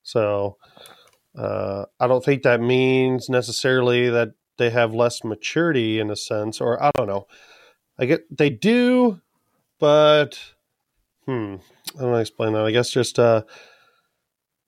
So, 0.02 0.58
uh, 1.36 1.86
I 1.98 2.06
don't 2.06 2.24
think 2.24 2.42
that 2.42 2.60
means 2.60 3.28
necessarily 3.28 4.10
that 4.10 4.32
they 4.58 4.70
have 4.70 4.94
less 4.94 5.24
maturity 5.24 5.98
in 5.98 6.10
a 6.10 6.16
sense, 6.16 6.60
or 6.60 6.82
I 6.82 6.90
don't 6.94 7.06
know. 7.06 7.26
I 7.98 8.04
get 8.04 8.24
they 8.36 8.50
do, 8.50 9.20
but 9.78 10.38
hmm, 11.24 11.56
I 11.96 12.00
don't 12.00 12.02
know 12.02 12.08
how 12.08 12.14
to 12.16 12.20
explain 12.20 12.52
that. 12.52 12.66
I 12.66 12.70
guess 12.70 12.90
just 12.90 13.18
uh, 13.18 13.42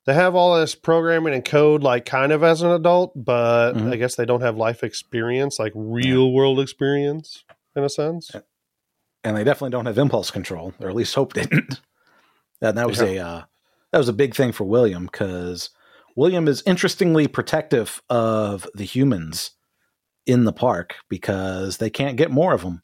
they 0.07 0.13
have 0.15 0.33
all 0.35 0.57
this 0.59 0.73
programming 0.73 1.33
and 1.35 1.43
code 1.45 1.83
like 1.83 2.05
kind 2.05 2.31
of 2.31 2.41
as 2.43 2.61
an 2.63 2.71
adult, 2.71 3.11
but 3.15 3.73
Mhm. 3.73 3.91
I 3.91 3.97
guess 3.97 4.15
they 4.15 4.25
don't 4.25 4.41
have 4.41 4.55
life 4.57 4.83
experience, 4.83 5.59
like 5.59 5.73
real 5.75 6.31
world 6.31 6.59
experience 6.59 7.43
in 7.75 7.83
a 7.83 7.89
sense. 7.89 8.31
and 9.23 9.35
they 9.35 9.43
definitely 9.43 9.71
don't 9.71 9.85
have 9.87 9.97
impulse 9.97 10.31
control, 10.31 10.73
or 10.79 10.87
at 10.89 10.95
least 10.95 11.13
Hope 11.15 11.33
didn't. 11.33 11.81
and 12.61 12.77
that 12.77 12.87
was 12.87 12.99
Yeah. 13.01 13.05
a 13.07 13.19
uh, 13.19 13.41
that 13.91 13.97
was 13.97 14.07
a 14.07 14.13
big 14.13 14.33
thing 14.33 14.51
for 14.53 14.63
William 14.63 15.05
because 15.07 15.69
William 16.15 16.47
is 16.47 16.63
interestingly 16.65 17.27
protective 17.27 18.01
of 18.09 18.67
the 18.73 18.85
humans 18.85 19.51
in 20.25 20.45
the 20.45 20.53
park 20.53 20.95
because 21.09 21.77
they 21.77 21.89
can't 21.89 22.15
get 22.17 22.31
more 22.31 22.53
of 22.53 22.61
them, 22.61 22.81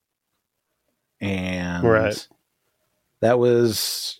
and 1.21 1.83
Right. 1.83 2.27
that 3.21 3.39
was 3.39 4.19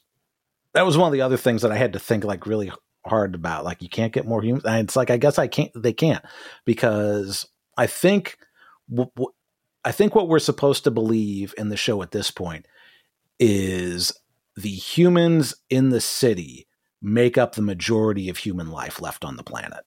that 0.73 0.85
was 0.85 0.97
one 0.97 1.07
of 1.07 1.13
the 1.13 1.21
other 1.21 1.37
things 1.37 1.61
that 1.61 1.71
I 1.71 1.77
had 1.77 1.93
to 1.93 1.99
think 1.99 2.23
like 2.23 2.47
really 2.47 2.71
hard 3.05 3.35
about. 3.35 3.63
Like 3.65 3.81
you 3.81 3.89
can't 3.89 4.13
get 4.13 4.27
more 4.27 4.41
humans, 4.41 4.65
and 4.65 4.87
it's 4.87 4.95
like 4.95 5.09
I 5.09 5.17
guess 5.17 5.37
I 5.39 5.47
can't. 5.47 5.71
They 5.75 5.93
can't 5.93 6.23
because 6.65 7.47
I 7.77 7.87
think. 7.87 8.37
W- 8.89 9.09
w- 9.15 9.33
I 9.85 9.91
think 9.91 10.15
what 10.15 10.29
we're 10.29 10.39
supposed 10.39 10.85
to 10.85 10.91
believe 10.91 11.53
in 11.57 11.67
the 11.69 11.75
show 11.75 12.01
at 12.01 12.11
this 12.11 12.31
point 12.31 12.65
is 13.39 14.13
the 14.55 14.69
humans 14.69 15.55
in 15.69 15.89
the 15.89 15.99
city 15.99 16.67
make 17.01 17.37
up 17.37 17.55
the 17.55 17.61
majority 17.61 18.29
of 18.29 18.37
human 18.37 18.71
life 18.71 19.01
left 19.01 19.25
on 19.25 19.35
the 19.35 19.43
planet. 19.43 19.83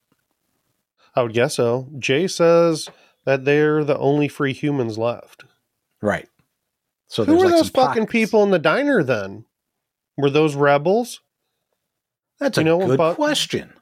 I 1.15 1.23
would 1.23 1.33
guess 1.33 1.55
so. 1.55 1.89
Jay 1.99 2.27
says 2.29 2.91
that 3.25 3.47
they're 3.47 3.85
the 3.85 3.97
only 3.99 4.29
free 4.29 4.53
humans 4.53 4.99
left. 4.99 5.45
Right. 6.03 6.29
So 7.09 7.25
Who 7.25 7.37
were 7.39 7.47
like 7.47 7.55
those 7.55 7.71
fucking 7.71 8.03
pockets. 8.03 8.13
people 8.13 8.43
in 8.43 8.51
the 8.51 8.59
diner 8.59 9.03
then? 9.03 9.47
Were 10.19 10.29
those 10.31 10.55
rebels? 10.55 11.21
That's 12.39 12.59
a 12.59 12.61
you 12.61 12.65
know 12.67 12.79
good 12.79 12.91
about- 12.95 13.17
question. 13.17 13.73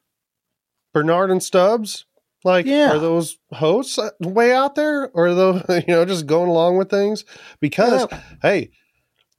Bernard 0.92 1.30
and 1.30 1.42
Stubbs? 1.42 2.04
Like, 2.44 2.66
Yeah. 2.66 2.92
are 2.92 2.98
those 2.98 3.38
hosts 3.52 3.98
uh, 3.98 4.10
way 4.20 4.52
out 4.52 4.74
there, 4.74 5.10
or 5.10 5.28
are 5.28 5.34
those 5.34 5.62
you 5.68 5.84
know 5.94 6.04
just 6.04 6.26
going 6.26 6.50
along 6.50 6.76
with 6.76 6.90
things? 6.90 7.24
Because 7.60 8.06
hey, 8.42 8.70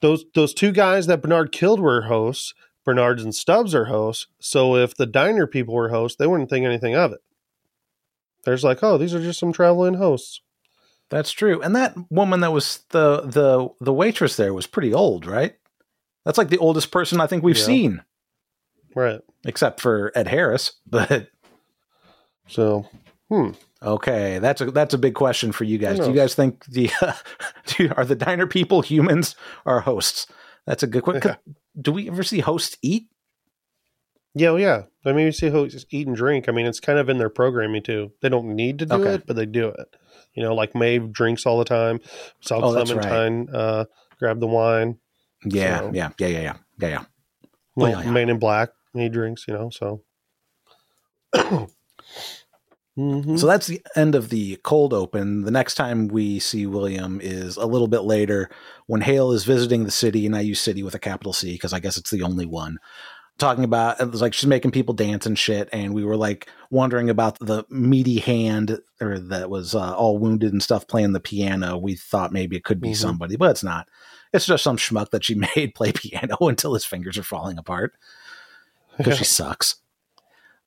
those 0.01 0.25
those 0.34 0.54
two 0.54 0.71
guys 0.71 1.08
that 1.08 1.21
Bernard 1.21 1.51
killed 1.51 1.80
were 1.80 2.04
hosts. 2.04 2.54
Bernard 2.84 3.19
and 3.19 3.34
Stubbs 3.34 3.73
are 3.73 3.86
hosts. 3.86 4.28
So 4.39 4.75
if 4.75 4.95
the 4.95 5.06
diner 5.08 5.47
people 5.47 5.73
were 5.73 5.89
hosts, 5.89 6.17
they 6.17 6.28
wouldn't 6.28 6.49
think 6.51 6.65
anything 6.65 6.95
of 6.95 7.12
it. 7.13 7.19
There's 8.43 8.63
like, 8.63 8.84
oh, 8.84 8.97
these 8.97 9.13
are 9.15 9.21
just 9.21 9.39
some 9.39 9.51
traveling 9.54 9.95
hosts. 9.95 10.41
That's 11.10 11.32
true. 11.32 11.62
And 11.62 11.75
that 11.75 11.95
woman 12.10 12.41
that 12.41 12.51
was 12.54 12.82
the 12.89 13.21
the 13.21 13.69
the 13.80 13.93
waitress 13.93 14.36
there 14.36 14.54
was 14.54 14.67
pretty 14.67 14.93
old, 14.93 15.25
right? 15.25 15.56
That's 16.25 16.38
like 16.38 16.49
the 16.49 16.58
oldest 16.58 16.91
person 16.91 17.21
I 17.21 17.28
think 17.28 17.43
we've 17.43 17.58
Yeah. 17.58 17.63
seen, 17.63 18.01
Right. 18.96 19.22
except 19.46 19.82
for 19.82 20.12
Ed 20.16 20.28
Harris. 20.28 20.72
But 20.90 21.28
So, 22.48 22.88
hmm. 23.30 23.52
okay, 23.82 24.40
that's 24.40 24.62
a 24.62 24.72
that's 24.72 24.94
a 24.94 24.98
big 24.98 25.14
question 25.16 25.52
for 25.52 25.64
you 25.66 25.78
guys. 25.78 26.00
Do 26.00 26.08
you 26.08 26.16
guys 26.16 26.36
think 26.36 26.66
the 26.66 26.90
do 27.68 27.92
are 27.98 28.06
the 28.06 28.16
diner 28.16 28.48
people 28.48 28.82
humans 28.82 29.36
or 29.66 29.82
hosts? 29.82 30.28
That's 30.66 30.84
a 30.84 30.88
good 30.88 31.04
question. 31.04 31.36
Do 31.80 31.92
we 31.92 32.08
ever 32.08 32.24
see 32.24 32.40
hosts 32.40 32.78
eat? 32.82 33.08
Yeah, 34.38 34.52
well, 34.52 34.60
yeah. 34.60 34.82
I 35.06 35.14
mean, 35.14 35.26
you 35.28 35.32
see 35.32 35.50
just 35.50 35.88
eat 35.92 36.08
and 36.08 36.16
drink. 36.16 36.50
I 36.50 36.52
mean, 36.52 36.66
it's 36.66 36.80
kind 36.82 37.00
of 37.00 37.08
in 37.10 37.18
their 37.20 37.30
programming 37.30 37.84
too. 37.84 38.12
They 38.22 38.30
don't 38.30 38.56
need 38.56 38.80
to 38.80 38.86
do 38.86 38.96
Okay. 38.96 39.14
it, 39.16 39.26
but 39.28 39.36
they 39.38 39.46
do 39.46 39.70
it. 39.70 39.96
You 40.34 40.44
know, 40.44 40.54
like 40.54 40.76
Maeve 40.76 41.12
drinks 41.14 41.46
all 41.46 41.58
the 41.58 41.66
time. 41.66 42.00
Saw 42.42 42.60
Oh, 42.62 42.74
that's 42.74 42.92
right. 42.92 43.02
Clementine 43.02 43.56
uh, 43.56 43.86
grab 44.20 44.40
the 44.42 44.48
wine. 44.48 44.98
Yeah, 45.46 45.80
So- 45.80 45.92
yeah, 45.94 46.10
yeah, 46.20 46.28
yeah, 46.28 46.40
yeah, 46.42 46.54
yeah, 46.80 46.88
yeah. 46.90 47.04
Well, 47.76 47.92
yeah, 47.92 48.02
yeah. 48.04 48.12
Man 48.12 48.30
in 48.30 48.40
Black, 48.40 48.70
he 48.96 49.10
drinks. 49.10 49.46
You 49.48 49.54
know, 49.56 49.70
so. 49.70 50.02
Mhm. 52.98 53.38
So 53.38 53.46
that's 53.46 53.68
the 53.68 53.82
end 53.98 54.16
of 54.16 54.30
the 54.30 54.56
cold 54.64 54.94
open. 54.94 55.42
The 55.44 55.52
next 55.52 55.76
time 55.76 56.08
we 56.08 56.40
see 56.40 56.66
William 56.66 57.20
is 57.22 57.58
a 57.58 57.66
little 57.66 57.90
bit 57.90 58.02
later 58.04 58.50
when 58.88 59.02
Hale 59.02 59.34
is 59.34 59.44
visiting 59.44 59.84
the 59.84 59.92
city, 59.92 60.26
and 60.26 60.34
I 60.36 60.40
use 60.42 60.62
city 60.62 60.82
with 60.82 60.96
a 60.96 61.00
capital 61.00 61.34
C 61.34 61.52
because 61.54 61.74
I 61.74 61.80
guess 61.82 61.98
it's 61.98 62.10
the 62.12 62.24
only 62.24 62.46
one. 62.46 62.78
Talking 63.38 63.66
about 63.66 64.00
it 64.00 64.10
was 64.12 64.22
like 64.22 64.34
she's 64.34 64.48
making 64.48 64.72
people 64.72 64.94
dance 64.94 65.26
and 65.26 65.38
shit, 65.38 65.68
and 65.74 65.94
we 65.94 66.06
were 66.06 66.16
like 66.16 66.48
wondering 66.70 67.10
about 67.10 67.38
the 67.40 67.66
meaty 67.70 68.20
hand 68.20 68.80
or 69.02 69.20
that 69.20 69.50
was 69.50 69.76
uh, 69.76 69.94
all 69.94 70.18
wounded 70.18 70.54
and 70.54 70.64
stuff 70.64 70.88
playing 70.88 71.12
the 71.12 71.20
piano. 71.20 71.78
We 71.78 71.96
thought 71.96 72.32
maybe 72.32 72.56
it 72.56 72.64
could 72.64 72.80
be 72.80 72.92
Mhm. 72.92 72.96
somebody, 72.96 73.36
but 73.36 73.52
it's 73.52 73.64
not. 73.64 73.90
It's 74.32 74.46
just 74.46 74.64
some 74.64 74.78
schmuck 74.78 75.10
that 75.10 75.26
she 75.26 75.36
made 75.58 75.76
play 75.76 75.92
piano 75.92 76.38
until 76.40 76.74
his 76.76 76.86
fingers 76.86 77.18
are 77.18 77.24
falling 77.24 77.58
apart 77.58 77.94
because 78.98 79.18
she 79.18 79.24
sucks. 79.24 79.76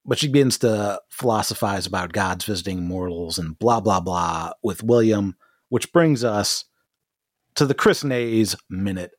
But 0.05 0.19
she 0.19 0.29
begins 0.29 0.59
to 0.59 1.01
philosophize 1.11 1.87
about 1.87 2.12
gods 2.12 2.45
visiting 2.45 2.85
mortals 2.85 3.38
and 3.38 3.59
blah, 3.59 3.81
blah, 3.81 4.01
blah 4.01 4.53
with 4.62 4.83
William, 4.83 5.37
which 5.69 5.93
brings 5.93 6.25
us 6.25 6.64
to 7.57 7.67
the 7.67 7.75
Chris 7.75 8.05
Nays 8.05 8.57
minute 8.71 9.12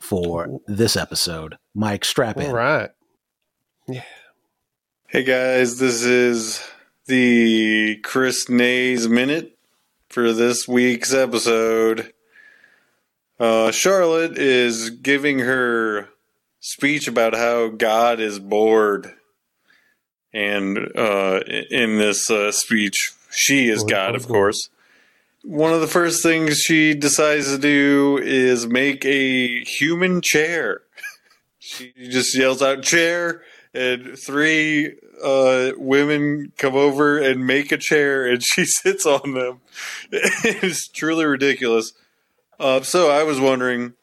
for 0.00 0.60
this 0.66 0.96
episode. 0.96 1.58
Mike, 1.74 2.04
strap 2.04 2.38
in. 2.38 2.46
all 2.46 2.56
right. 2.56 2.90
Yeah. 3.88 4.02
Hey 5.08 5.24
guys, 5.24 5.78
this 5.78 6.02
is 6.02 6.66
the 7.06 7.96
Chris 8.02 8.48
Nays 8.48 9.08
Minute 9.08 9.58
for 10.08 10.32
this 10.32 10.66
week's 10.66 11.12
episode. 11.12 12.14
Uh, 13.38 13.70
Charlotte 13.72 14.38
is 14.38 14.88
giving 14.90 15.40
her 15.40 16.08
speech 16.62 17.08
about 17.08 17.34
how 17.34 17.68
God 17.68 18.20
is 18.20 18.38
bored. 18.38 19.12
And 20.32 20.78
uh, 20.96 21.40
in 21.70 21.98
this 21.98 22.30
uh, 22.30 22.52
speech, 22.52 23.12
she 23.30 23.68
is 23.68 23.84
God, 23.84 24.14
of 24.14 24.26
course. 24.26 24.70
One 25.44 25.74
of 25.74 25.80
the 25.80 25.88
first 25.88 26.22
things 26.22 26.60
she 26.60 26.94
decides 26.94 27.46
to 27.48 27.58
do 27.58 28.18
is 28.22 28.66
make 28.66 29.04
a 29.04 29.62
human 29.64 30.22
chair. 30.22 30.80
She 31.64 31.92
just 31.96 32.36
yells 32.36 32.60
out, 32.60 32.82
chair, 32.82 33.42
and 33.72 34.18
three 34.18 34.96
uh, 35.22 35.70
women 35.76 36.52
come 36.58 36.74
over 36.74 37.18
and 37.18 37.46
make 37.46 37.70
a 37.70 37.78
chair, 37.78 38.26
and 38.26 38.42
she 38.44 38.64
sits 38.64 39.06
on 39.06 39.34
them. 39.34 39.60
it's 40.10 40.88
truly 40.88 41.24
ridiculous. 41.24 41.92
Uh, 42.58 42.82
so 42.82 43.12
I 43.12 43.22
was 43.22 43.38
wondering 43.38 43.94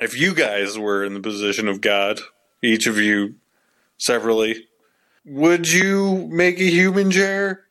if 0.00 0.18
you 0.18 0.34
guys 0.34 0.78
were 0.78 1.04
in 1.04 1.14
the 1.14 1.20
position 1.20 1.68
of 1.68 1.80
God, 1.80 2.20
each 2.62 2.86
of 2.86 2.98
you 2.98 3.36
severally, 3.98 4.66
would 5.24 5.70
you 5.70 6.26
make 6.28 6.58
a 6.58 6.70
human 6.70 7.10
chair? 7.10 7.66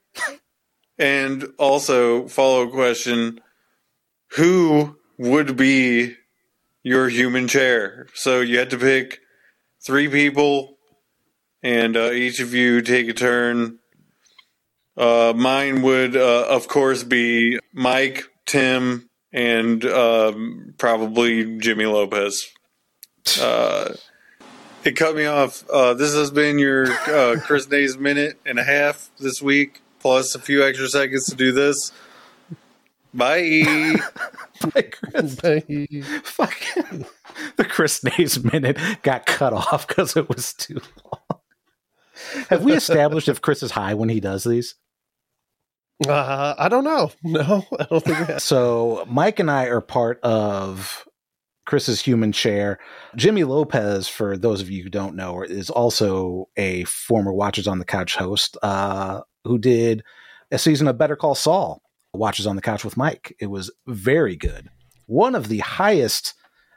And 0.97 1.53
also, 1.57 2.27
follow 2.27 2.67
question 2.67 3.41
Who 4.33 4.97
would 5.17 5.57
be 5.57 6.15
your 6.83 7.09
human 7.09 7.47
chair? 7.47 8.07
So 8.13 8.41
you 8.41 8.59
had 8.59 8.69
to 8.71 8.77
pick 8.77 9.19
three 9.81 10.07
people, 10.07 10.77
and 11.63 11.97
uh, 11.97 12.11
each 12.11 12.39
of 12.39 12.53
you 12.53 12.81
take 12.81 13.07
a 13.07 13.13
turn. 13.13 13.79
Uh, 14.97 15.33
mine 15.35 15.81
would, 15.81 16.17
uh, 16.17 16.45
of 16.49 16.67
course, 16.67 17.03
be 17.03 17.57
Mike, 17.73 18.25
Tim, 18.45 19.08
and 19.31 19.83
um, 19.85 20.73
probably 20.77 21.57
Jimmy 21.59 21.85
Lopez. 21.85 22.47
Uh, 23.39 23.93
it 24.83 24.95
cut 24.95 25.15
me 25.15 25.25
off. 25.25 25.69
Uh, 25.69 25.93
this 25.93 26.15
has 26.15 26.31
been 26.31 26.57
your 26.57 26.91
uh, 26.91 27.35
Chris 27.45 27.69
Nays 27.69 27.97
minute 27.97 28.39
and 28.45 28.57
a 28.57 28.63
half 28.63 29.11
this 29.19 29.41
week, 29.41 29.81
plus 29.99 30.33
a 30.33 30.39
few 30.39 30.63
extra 30.63 30.87
seconds 30.87 31.25
to 31.25 31.35
do 31.35 31.51
this. 31.51 31.91
Bye. 33.13 33.63
Mike, 34.75 34.97
Chris, 34.99 35.35
fucking, 35.35 37.05
the 37.57 37.65
Chris 37.65 38.03
Nays 38.03 38.43
minute 38.43 38.77
got 39.03 39.25
cut 39.25 39.53
off 39.53 39.87
because 39.87 40.15
it 40.15 40.27
was 40.29 40.53
too 40.53 40.79
long. 41.05 41.41
Have 42.49 42.63
we 42.63 42.73
established 42.73 43.29
if 43.29 43.41
Chris 43.41 43.63
is 43.63 43.71
high 43.71 43.93
when 43.93 44.09
he 44.09 44.19
does 44.19 44.43
these? 44.43 44.75
Uh, 46.07 46.55
I 46.57 46.69
don't 46.69 46.83
know. 46.83 47.11
No, 47.23 47.65
I 47.77 47.83
don't 47.85 48.03
think. 48.03 48.39
So 48.39 49.05
Mike 49.07 49.39
and 49.39 49.51
I 49.51 49.65
are 49.65 49.81
part 49.81 50.19
of 50.21 51.07
Chris's 51.65 52.01
human 52.01 52.31
chair. 52.31 52.79
Jimmy 53.15 53.43
Lopez, 53.43 54.07
for 54.07 54.37
those 54.37 54.61
of 54.61 54.69
you 54.69 54.81
who 54.83 54.89
don't 54.89 55.15
know, 55.15 55.43
is 55.43 55.69
also 55.69 56.49
a 56.57 56.83
former 56.85 57.33
Watchers 57.33 57.67
on 57.67 57.79
the 57.79 57.85
Couch 57.85 58.15
host 58.15 58.57
uh, 58.63 59.21
who 59.43 59.57
did 59.59 60.03
a 60.51 60.57
season 60.57 60.87
of 60.87 60.97
Better 60.97 61.15
Call 61.15 61.35
Saul, 61.35 61.81
Watchers 62.13 62.47
on 62.47 62.55
the 62.55 62.61
Couch 62.61 62.83
with 62.83 62.97
Mike. 62.97 63.35
It 63.39 63.47
was 63.47 63.69
very 63.85 64.35
good. 64.35 64.69
One 65.05 65.35
of 65.35 65.47
the 65.47 65.59
highest 65.59 66.33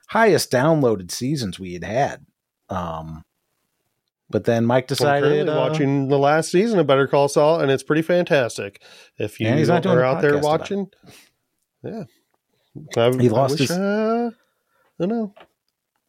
highest 0.09 0.51
downloaded 0.53 1.11
seasons 1.11 1.59
we 1.59 1.73
had 1.73 1.85
had. 1.85 2.27
Um, 2.69 3.25
but 4.33 4.45
then 4.45 4.64
Mike 4.66 4.88
decided 4.88 5.29
currently 5.29 5.53
uh, 5.53 5.57
watching 5.57 6.09
the 6.09 6.18
last 6.18 6.51
season 6.51 6.81
of 6.81 6.87
Better 6.88 7.07
Call 7.07 7.29
Saul, 7.29 7.61
and 7.61 7.71
it's 7.71 7.85
pretty 7.85 8.03
fantastic. 8.03 8.83
If 9.18 9.38
you 9.38 9.53
he's 9.53 9.68
not 9.68 9.87
are 9.87 10.03
out 10.03 10.21
there 10.23 10.38
watching, 10.38 10.88
yeah, 11.85 12.05
I, 12.97 13.11
He 13.12 13.29
lost 13.29 13.53
I 13.53 13.55
wish, 13.55 13.61
his- 13.61 13.71
uh, 13.71 14.31
I 15.01 15.07
know. 15.07 15.35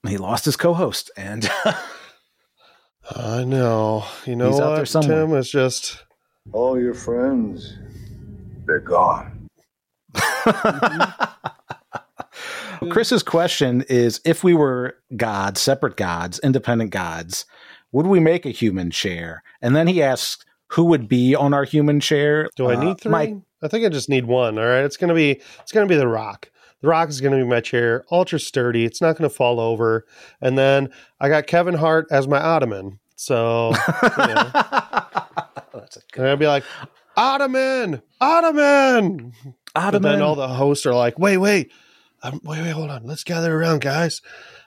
he 0.08 0.18
lost 0.18 0.46
his 0.46 0.56
co-host 0.58 1.12
and 1.18 1.50
I 3.16 3.44
know. 3.44 4.06
You 4.26 4.36
know 4.36 4.50
He's 4.52 4.60
out 4.60 4.70
what, 4.72 4.76
there 4.78 4.86
somewhere. 4.86 5.26
Tim? 5.28 5.36
is 5.36 5.50
just 5.52 6.04
All 6.52 6.80
your 6.80 6.94
friends, 6.94 7.78
they're 8.66 8.80
gone. 8.80 9.48
Chris's 12.90 13.24
question 13.24 13.84
is 13.88 14.20
if 14.26 14.44
we 14.44 14.54
were 14.54 14.98
gods, 15.16 15.62
separate 15.62 15.96
gods, 15.96 16.40
independent 16.40 16.92
gods, 16.92 17.46
would 17.94 18.08
we 18.08 18.20
make 18.20 18.46
a 18.46 18.50
human 18.50 18.92
chair? 18.92 19.42
And 19.62 19.74
then 19.76 19.88
he 19.88 20.04
asks 20.04 20.44
who 20.72 20.84
would 20.86 21.08
be 21.08 21.34
on 21.36 21.54
our 21.54 21.64
human 21.64 22.00
chair. 22.02 22.50
Do 22.58 22.68
I 22.70 22.76
Uh, 22.76 22.84
need 22.84 23.00
three? 23.00 23.12
Mike, 23.12 23.36
I 23.62 23.68
think 23.70 23.86
I 23.86 23.90
just 23.90 24.10
need 24.10 24.26
one. 24.26 24.58
All 24.60 24.66
right, 24.66 24.84
it's 24.84 24.98
gonna 24.98 25.14
be 25.14 25.40
it's 25.62 25.72
gonna 25.72 25.86
be 25.88 25.96
the 25.96 26.08
Rock. 26.08 26.50
The 26.82 26.90
Rock 26.90 27.08
is 27.08 27.22
gonna 27.22 27.38
be 27.38 27.44
my 27.46 27.62
chair, 27.62 28.04
ultra 28.12 28.40
sturdy. 28.40 28.84
It's 28.84 29.00
not 29.02 29.16
gonna 29.16 29.30
fall 29.30 29.60
over. 29.62 30.06
And 30.42 30.58
then 30.58 30.90
I 31.22 31.30
got 31.30 31.48
Kevin 31.48 31.76
Hart 31.76 32.08
as 32.12 32.28
my 32.28 32.40
ottoman. 32.40 33.00
So 33.16 33.72
you 34.18 34.34
know, 34.34 34.52
That's 35.74 35.98
a 35.98 36.02
and 36.18 36.28
I'd 36.28 36.40
be 36.40 36.48
like, 36.48 36.64
Ottoman, 37.16 38.02
Ottoman. 38.20 39.34
But 39.44 39.82
Ottoman. 39.84 40.12
then 40.14 40.22
all 40.22 40.36
the 40.36 40.48
hosts 40.48 40.86
are 40.86 40.94
like, 40.96 41.18
wait, 41.20 41.38
wait, 41.38 41.72
um, 42.24 42.40
wait, 42.44 42.62
wait, 42.62 42.72
hold 42.72 42.90
on. 42.90 43.04
Let's 43.06 43.24
gather 43.24 43.56
around, 43.56 43.82
guys. 43.82 44.22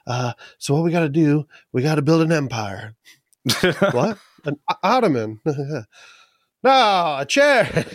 Uh, 0.05 0.33
so 0.57 0.73
what 0.73 0.83
we 0.83 0.91
got 0.91 1.01
to 1.01 1.09
do? 1.09 1.45
We 1.73 1.81
got 1.81 1.95
to 1.95 2.01
build 2.01 2.21
an 2.21 2.31
empire. 2.31 2.95
What? 3.91 4.17
An 4.45 4.59
Ottoman? 4.83 5.39
no, 5.45 5.87
a 7.19 7.25
chair. 7.27 7.69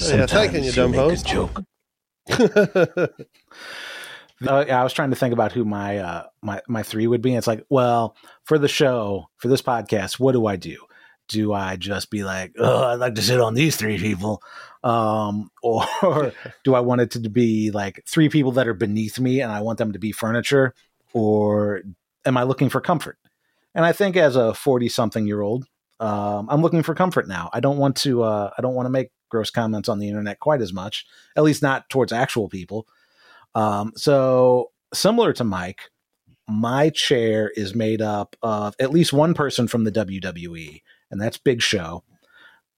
yeah, 0.00 0.26
thanking 0.26 0.64
you, 0.64 0.72
dumb 0.72 0.92
host. 0.92 1.26
joke. 1.26 1.62
Uh, 4.46 4.64
yeah, 4.66 4.80
I 4.80 4.82
was 4.82 4.92
trying 4.92 5.10
to 5.10 5.16
think 5.16 5.32
about 5.32 5.52
who 5.52 5.64
my 5.64 5.98
uh, 5.98 6.24
my 6.42 6.60
my 6.68 6.82
three 6.82 7.06
would 7.06 7.22
be. 7.22 7.30
And 7.30 7.38
it's 7.38 7.46
like, 7.46 7.64
well, 7.70 8.16
for 8.44 8.58
the 8.58 8.68
show, 8.68 9.30
for 9.36 9.48
this 9.48 9.62
podcast, 9.62 10.18
what 10.18 10.32
do 10.32 10.46
I 10.46 10.56
do? 10.56 10.76
Do 11.28 11.52
I 11.52 11.76
just 11.76 12.10
be 12.10 12.24
like, 12.24 12.52
oh, 12.58 12.84
I'd 12.88 12.98
like 12.98 13.14
to 13.14 13.22
sit 13.22 13.40
on 13.40 13.54
these 13.54 13.76
three 13.76 13.96
people, 13.96 14.42
um, 14.82 15.50
or 15.62 16.32
do 16.64 16.74
I 16.74 16.80
want 16.80 17.00
it 17.00 17.12
to 17.12 17.30
be 17.30 17.70
like 17.70 18.02
three 18.06 18.28
people 18.28 18.52
that 18.52 18.68
are 18.68 18.74
beneath 18.74 19.18
me 19.18 19.40
and 19.40 19.50
I 19.50 19.62
want 19.62 19.78
them 19.78 19.92
to 19.92 19.98
be 19.98 20.12
furniture, 20.12 20.74
or 21.12 21.82
am 22.26 22.36
I 22.36 22.42
looking 22.42 22.68
for 22.68 22.80
comfort? 22.80 23.18
And 23.74 23.84
I 23.84 23.92
think 23.92 24.16
as 24.16 24.36
a 24.36 24.54
forty-something-year-old, 24.54 25.66
um, 26.00 26.48
I'm 26.50 26.62
looking 26.62 26.82
for 26.82 26.94
comfort 26.94 27.28
now. 27.28 27.50
I 27.52 27.60
don't 27.60 27.78
want 27.78 27.96
to. 27.98 28.22
Uh, 28.22 28.50
I 28.56 28.62
don't 28.62 28.74
want 28.74 28.86
to 28.86 28.90
make 28.90 29.10
gross 29.28 29.50
comments 29.50 29.88
on 29.88 29.98
the 29.98 30.08
internet 30.08 30.38
quite 30.38 30.60
as 30.60 30.72
much, 30.72 31.06
at 31.36 31.42
least 31.42 31.62
not 31.62 31.88
towards 31.90 32.12
actual 32.12 32.48
people. 32.48 32.86
Um, 33.54 33.92
so 33.96 34.70
similar 34.92 35.32
to 35.34 35.44
Mike, 35.44 35.90
my 36.48 36.90
chair 36.90 37.50
is 37.56 37.74
made 37.74 38.02
up 38.02 38.36
of 38.42 38.74
at 38.78 38.90
least 38.90 39.12
one 39.12 39.34
person 39.34 39.66
from 39.66 39.84
the 39.84 39.92
WWE, 39.92 40.82
and 41.10 41.20
that's 41.20 41.38
Big 41.38 41.62
Show, 41.62 42.04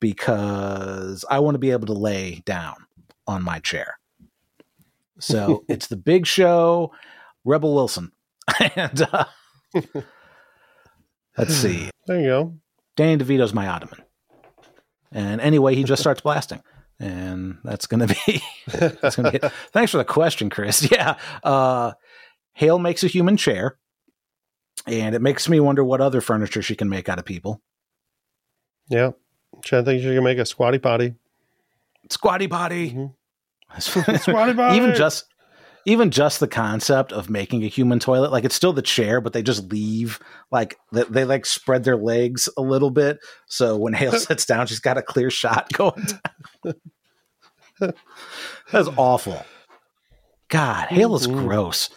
because 0.00 1.24
I 1.30 1.40
want 1.40 1.54
to 1.54 1.60
be 1.60 1.72
able 1.72 1.86
to 1.86 1.92
lay 1.92 2.42
down 2.44 2.86
on 3.26 3.42
my 3.42 3.58
chair. 3.58 3.98
So 5.18 5.64
it's 5.68 5.88
the 5.88 5.96
Big 5.96 6.26
Show, 6.26 6.92
Rebel 7.44 7.74
Wilson, 7.74 8.12
and 8.76 9.02
uh, 9.12 9.24
let's 11.38 11.54
see, 11.54 11.90
There 12.06 12.20
you 12.20 12.26
go. 12.26 12.54
Danny 12.96 13.22
DeVito's 13.22 13.52
my 13.54 13.66
ottoman. 13.68 14.02
And 15.12 15.40
anyway, 15.40 15.74
he 15.74 15.84
just 15.84 16.00
starts 16.00 16.20
blasting. 16.20 16.62
And 16.98 17.58
that's 17.62 17.86
going 17.86 18.06
to 18.06 18.14
be 18.26 18.42
that's 18.66 19.16
going 19.16 19.30
to 19.32 19.38
be 19.38 19.46
it. 19.46 19.52
Thanks 19.72 19.90
for 19.92 19.98
the 19.98 20.04
question, 20.04 20.48
Chris. 20.50 20.88
Yeah. 20.92 21.16
Uh 21.42 21.92
Hale 22.54 22.78
makes 22.78 23.04
a 23.04 23.06
human 23.06 23.36
chair. 23.36 23.76
And 24.86 25.14
it 25.14 25.20
makes 25.20 25.48
me 25.48 25.60
wonder 25.60 25.84
what 25.84 26.00
other 26.00 26.20
furniture 26.20 26.62
she 26.62 26.74
can 26.74 26.88
make 26.88 27.08
out 27.08 27.18
of 27.18 27.24
people. 27.24 27.60
Yeah. 28.88 29.10
I 29.72 29.82
think 29.82 30.02
she 30.02 30.14
can 30.14 30.24
make 30.24 30.38
a 30.38 30.46
squatty 30.46 30.78
potty. 30.78 31.14
Squatty 32.10 32.48
potty. 32.48 32.90
Mhm. 32.92 33.12
Squatty 33.78 34.54
potty. 34.54 34.76
even 34.76 34.94
just 34.94 35.26
even 35.86 36.10
just 36.10 36.40
the 36.40 36.48
concept 36.48 37.12
of 37.12 37.30
making 37.30 37.62
a 37.64 37.68
human 37.68 37.98
toilet, 37.98 38.30
like 38.32 38.44
it's 38.44 38.54
still 38.54 38.72
the 38.74 38.82
chair, 38.82 39.20
but 39.22 39.32
they 39.32 39.42
just 39.42 39.70
leave 39.72 40.18
like 40.50 40.76
they, 40.92 41.04
they 41.04 41.24
like 41.24 41.46
spread 41.46 41.84
their 41.84 41.96
legs 41.96 42.48
a 42.58 42.60
little 42.60 42.90
bit. 42.90 43.18
So 43.46 43.76
when 43.78 43.94
Hale 43.94 44.12
sits 44.18 44.44
down, 44.44 44.66
she's 44.66 44.80
got 44.80 44.98
a 44.98 45.02
clear 45.02 45.30
shot 45.30 45.72
going 45.72 46.04
down. 46.04 46.74
That's 48.72 48.88
awful. 48.96 49.44
God, 50.48 50.88
Hale 50.88 51.14
is 51.16 51.26
Mhm. 51.26 51.46
gross. 51.46 51.88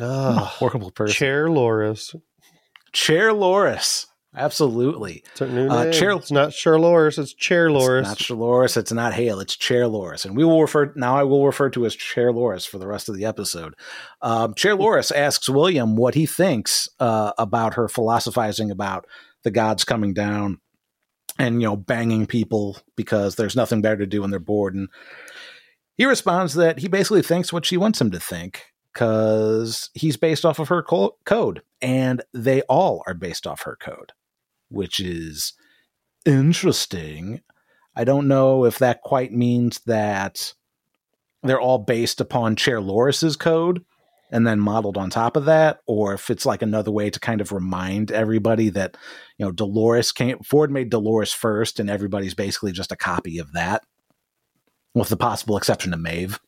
Ah, 0.00 0.52
Horrible 0.58 0.90
person. 0.90 1.14
Chair 1.14 1.48
Loris. 1.50 2.14
Chair 2.92 3.32
Loris. 3.32 4.06
Absolutely. 4.36 5.22
It's 5.32 5.40
Uh. 5.42 5.90
Chair- 5.92 6.12
It's 6.12 6.30
not 6.32 6.52
Chair 6.52 6.78
Loris. 6.78 7.18
It's 7.18 7.32
Chair 7.34 7.70
Loris. 7.70 8.10
It's 8.12 8.28
not 8.30 8.38
Loris. 8.38 8.76
It's 8.76 8.92
not 8.92 9.12
Hale. 9.14 9.40
It's 9.40 9.56
Chair 9.56 9.86
Loris, 9.86 10.24
and 10.24 10.36
we 10.36 10.44
will 10.44 10.60
refer 10.60 10.92
now. 10.96 11.16
I 11.16 11.22
will 11.22 11.46
refer 11.46 11.70
to 11.70 11.86
as 11.86 11.94
Chair 11.94 12.32
Loris 12.32 12.66
for 12.66 12.78
the 12.78 12.86
rest 12.86 13.08
of 13.08 13.16
the 13.16 13.24
episode. 13.24 13.74
Um, 14.22 14.54
Chair 14.54 14.74
Loris 14.74 15.10
asks 15.10 15.48
William 15.48 15.96
what 15.96 16.14
he 16.14 16.26
thinks 16.26 16.88
uh, 17.00 17.32
about 17.38 17.74
her 17.74 17.88
philosophizing 17.88 18.70
about 18.70 19.06
the 19.44 19.50
gods 19.50 19.84
coming 19.84 20.14
down 20.14 20.58
and 21.38 21.60
you 21.60 21.66
know 21.68 21.76
banging 21.76 22.26
people 22.26 22.78
because 22.96 23.34
there's 23.36 23.56
nothing 23.56 23.82
better 23.82 23.98
to 23.98 24.06
do 24.06 24.20
when 24.22 24.30
they're 24.30 24.38
bored. 24.40 24.74
And 24.74 24.88
he 25.96 26.06
responds 26.06 26.54
that 26.54 26.78
he 26.80 26.88
basically 26.88 27.22
thinks 27.22 27.52
what 27.52 27.64
she 27.66 27.76
wants 27.76 28.00
him 28.00 28.10
to 28.10 28.18
think 28.20 28.62
because 28.92 29.90
he's 29.94 30.16
based 30.16 30.44
off 30.44 30.58
of 30.58 30.68
her 30.68 30.82
co- 30.82 31.16
code, 31.24 31.62
and 31.82 32.22
they 32.32 32.62
all 32.62 33.02
are 33.06 33.14
based 33.14 33.46
off 33.46 33.62
her 33.62 33.76
code, 33.80 34.12
which 34.68 35.00
is 35.00 35.52
interesting. 36.26 37.40
I 37.96 38.04
don't 38.04 38.28
know 38.28 38.64
if 38.64 38.78
that 38.78 39.02
quite 39.02 39.32
means 39.32 39.80
that 39.86 40.54
they're 41.42 41.60
all 41.60 41.78
based 41.78 42.20
upon 42.20 42.56
Chair 42.56 42.80
Loris's 42.80 43.36
code 43.36 43.84
and 44.30 44.46
then 44.46 44.58
modeled 44.58 44.96
on 44.96 45.10
top 45.10 45.36
of 45.36 45.44
that, 45.44 45.78
or 45.86 46.14
if 46.14 46.28
it's 46.30 46.46
like 46.46 46.62
another 46.62 46.90
way 46.90 47.08
to 47.10 47.20
kind 47.20 47.40
of 47.40 47.52
remind 47.52 48.10
everybody 48.10 48.68
that, 48.70 48.96
you 49.38 49.46
know, 49.46 49.52
Dolores 49.52 50.10
came 50.10 50.38
Ford 50.40 50.72
made 50.72 50.90
Dolores 50.90 51.32
first, 51.32 51.78
and 51.78 51.88
everybody's 51.88 52.34
basically 52.34 52.72
just 52.72 52.90
a 52.90 52.96
copy 52.96 53.38
of 53.38 53.52
that. 53.52 53.84
With 54.94 55.08
the 55.08 55.16
possible 55.16 55.56
exception 55.56 55.92
of 55.92 56.00
Maeve. 56.00 56.40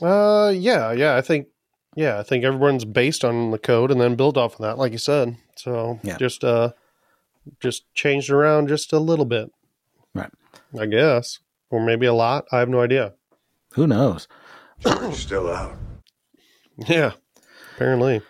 Uh, 0.00 0.52
yeah, 0.54 0.92
yeah. 0.92 1.16
I 1.16 1.20
think, 1.20 1.48
yeah, 1.94 2.18
I 2.18 2.22
think 2.22 2.44
everyone's 2.44 2.84
based 2.84 3.24
on 3.24 3.50
the 3.50 3.58
code 3.58 3.90
and 3.90 4.00
then 4.00 4.14
build 4.14 4.38
off 4.38 4.54
of 4.54 4.60
that, 4.60 4.78
like 4.78 4.92
you 4.92 4.98
said. 4.98 5.36
So 5.56 6.00
Yeah. 6.02 6.16
just 6.18 6.44
uh, 6.44 6.72
just 7.60 7.84
changed 7.94 8.30
around 8.30 8.68
just 8.68 8.92
a 8.92 8.98
little 8.98 9.24
bit, 9.24 9.50
Right. 10.14 10.30
I 10.78 10.86
guess, 10.86 11.38
or 11.70 11.80
maybe 11.84 12.06
a 12.06 12.14
lot. 12.14 12.44
I 12.52 12.58
have 12.58 12.68
no 12.68 12.80
idea. 12.80 13.14
Who 13.74 13.86
knows? 13.86 14.26
George's 14.80 15.18
still 15.18 15.50
out. 15.52 15.76
Yeah, 16.88 17.12
apparently. 17.74 18.22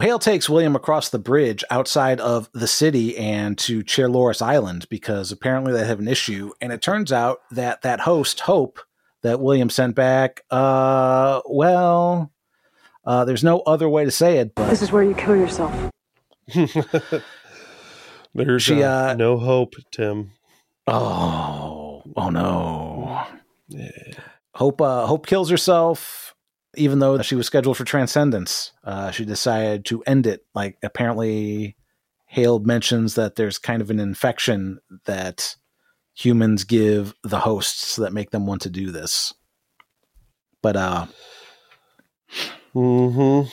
Hale 0.00 0.18
takes 0.18 0.48
William 0.48 0.76
across 0.76 1.08
the 1.08 1.18
bridge 1.18 1.64
outside 1.70 2.20
of 2.20 2.50
the 2.52 2.66
city 2.68 3.16
and 3.16 3.56
to 3.58 3.82
Chair 3.82 4.08
Loris 4.10 4.42
Island 4.42 4.86
because 4.90 5.32
apparently 5.32 5.72
they 5.72 5.86
have 5.86 5.98
an 6.00 6.06
issue. 6.08 6.52
And 6.60 6.70
it 6.72 6.82
turns 6.82 7.12
out 7.12 7.38
that 7.50 7.82
that 7.82 8.00
host, 8.00 8.40
Hope, 8.40 8.78
that 9.22 9.40
William 9.40 9.70
sent 9.70 9.94
back, 9.94 10.42
uh, 10.50 11.40
well, 11.48 12.30
uh, 13.06 13.24
there's 13.24 13.42
no 13.42 13.60
other 13.60 13.88
way 13.88 14.04
to 14.04 14.10
say 14.10 14.36
it, 14.38 14.54
but 14.54 14.68
This 14.68 14.82
is 14.82 14.92
where 14.92 15.02
you 15.02 15.14
kill 15.14 15.34
yourself. 15.36 15.72
There's 18.36 18.62
She, 18.62 18.82
uh, 18.82 19.12
uh, 19.12 19.14
no 19.14 19.38
hope, 19.38 19.74
Tim. 19.90 20.32
oh, 20.86 22.02
oh 22.16 22.30
no. 22.30 23.24
Hope, 24.54 24.80
uh, 24.80 25.06
Hope 25.06 25.26
kills 25.26 25.50
herself, 25.50 26.34
even 26.76 26.98
though 26.98 27.20
she 27.22 27.34
was 27.34 27.46
scheduled 27.46 27.76
for 27.76 27.84
transcendence. 27.84 28.72
Uh, 28.84 29.10
she 29.10 29.24
decided 29.24 29.84
to 29.86 30.02
end 30.04 30.26
it. 30.26 30.44
Like 30.54 30.76
apparently, 30.82 31.76
Hale 32.26 32.58
mentions 32.58 33.14
that 33.14 33.36
there's 33.36 33.58
kind 33.58 33.80
of 33.82 33.90
an 33.90 34.00
infection 34.00 34.78
that 35.06 35.56
humans 36.14 36.64
give 36.64 37.14
the 37.22 37.40
hosts 37.40 37.96
that 37.96 38.12
make 38.12 38.30
them 38.30 38.46
want 38.46 38.62
to 38.62 38.70
do 38.70 38.90
this. 38.90 39.32
But 40.62 40.76
uh 40.76 41.06
Mm-hmm. 42.74 43.48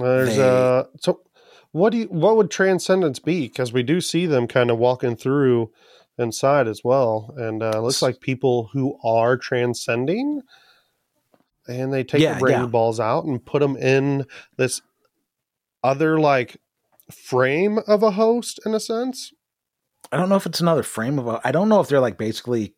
There's 0.00 0.36
They- 0.36 0.42
uh 0.42 0.84
so 1.00 1.20
what 1.74 1.90
do 1.90 1.98
you 1.98 2.04
what 2.06 2.36
would 2.36 2.52
transcendence 2.52 3.18
be? 3.18 3.48
Because 3.48 3.72
we 3.72 3.82
do 3.82 4.00
see 4.00 4.26
them 4.26 4.46
kind 4.46 4.70
of 4.70 4.78
walking 4.78 5.16
through 5.16 5.72
inside 6.16 6.68
as 6.68 6.82
well. 6.84 7.34
And 7.36 7.64
uh 7.64 7.72
it 7.74 7.80
looks 7.80 8.00
like 8.00 8.20
people 8.20 8.70
who 8.72 8.96
are 9.02 9.36
transcending 9.36 10.42
and 11.66 11.92
they 11.92 12.04
take 12.04 12.20
Yeah, 12.20 12.34
the 12.34 12.38
brain 12.40 12.60
yeah. 12.60 12.66
balls 12.66 13.00
out 13.00 13.24
and 13.24 13.44
put 13.44 13.58
them 13.58 13.76
in 13.76 14.24
this 14.56 14.82
other 15.82 16.20
like 16.20 16.58
frame 17.10 17.80
of 17.88 18.04
a 18.04 18.12
host 18.12 18.60
in 18.64 18.72
a 18.72 18.78
sense. 18.78 19.32
I 20.12 20.16
don't 20.16 20.28
know 20.28 20.36
if 20.36 20.46
it's 20.46 20.60
another 20.60 20.84
frame 20.84 21.18
of 21.18 21.26
a 21.26 21.40
I 21.42 21.50
don't 21.50 21.68
know 21.68 21.80
if 21.80 21.88
they're 21.88 21.98
like 21.98 22.18
basically 22.18 22.72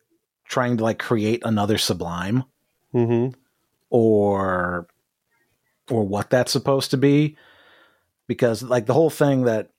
trying 0.47 0.77
to 0.77 0.83
like 0.83 0.97
create 0.97 1.43
another 1.45 1.77
sublime 1.77 2.45
Mm-hmm. 2.95 3.37
or 3.91 4.87
or 5.91 6.03
what 6.03 6.31
that's 6.31 6.51
supposed 6.51 6.89
to 6.91 6.97
be 6.97 7.37
because 8.27 8.63
like 8.63 8.85
the 8.85 8.93
whole 8.93 9.09
thing 9.09 9.43
that 9.43 9.69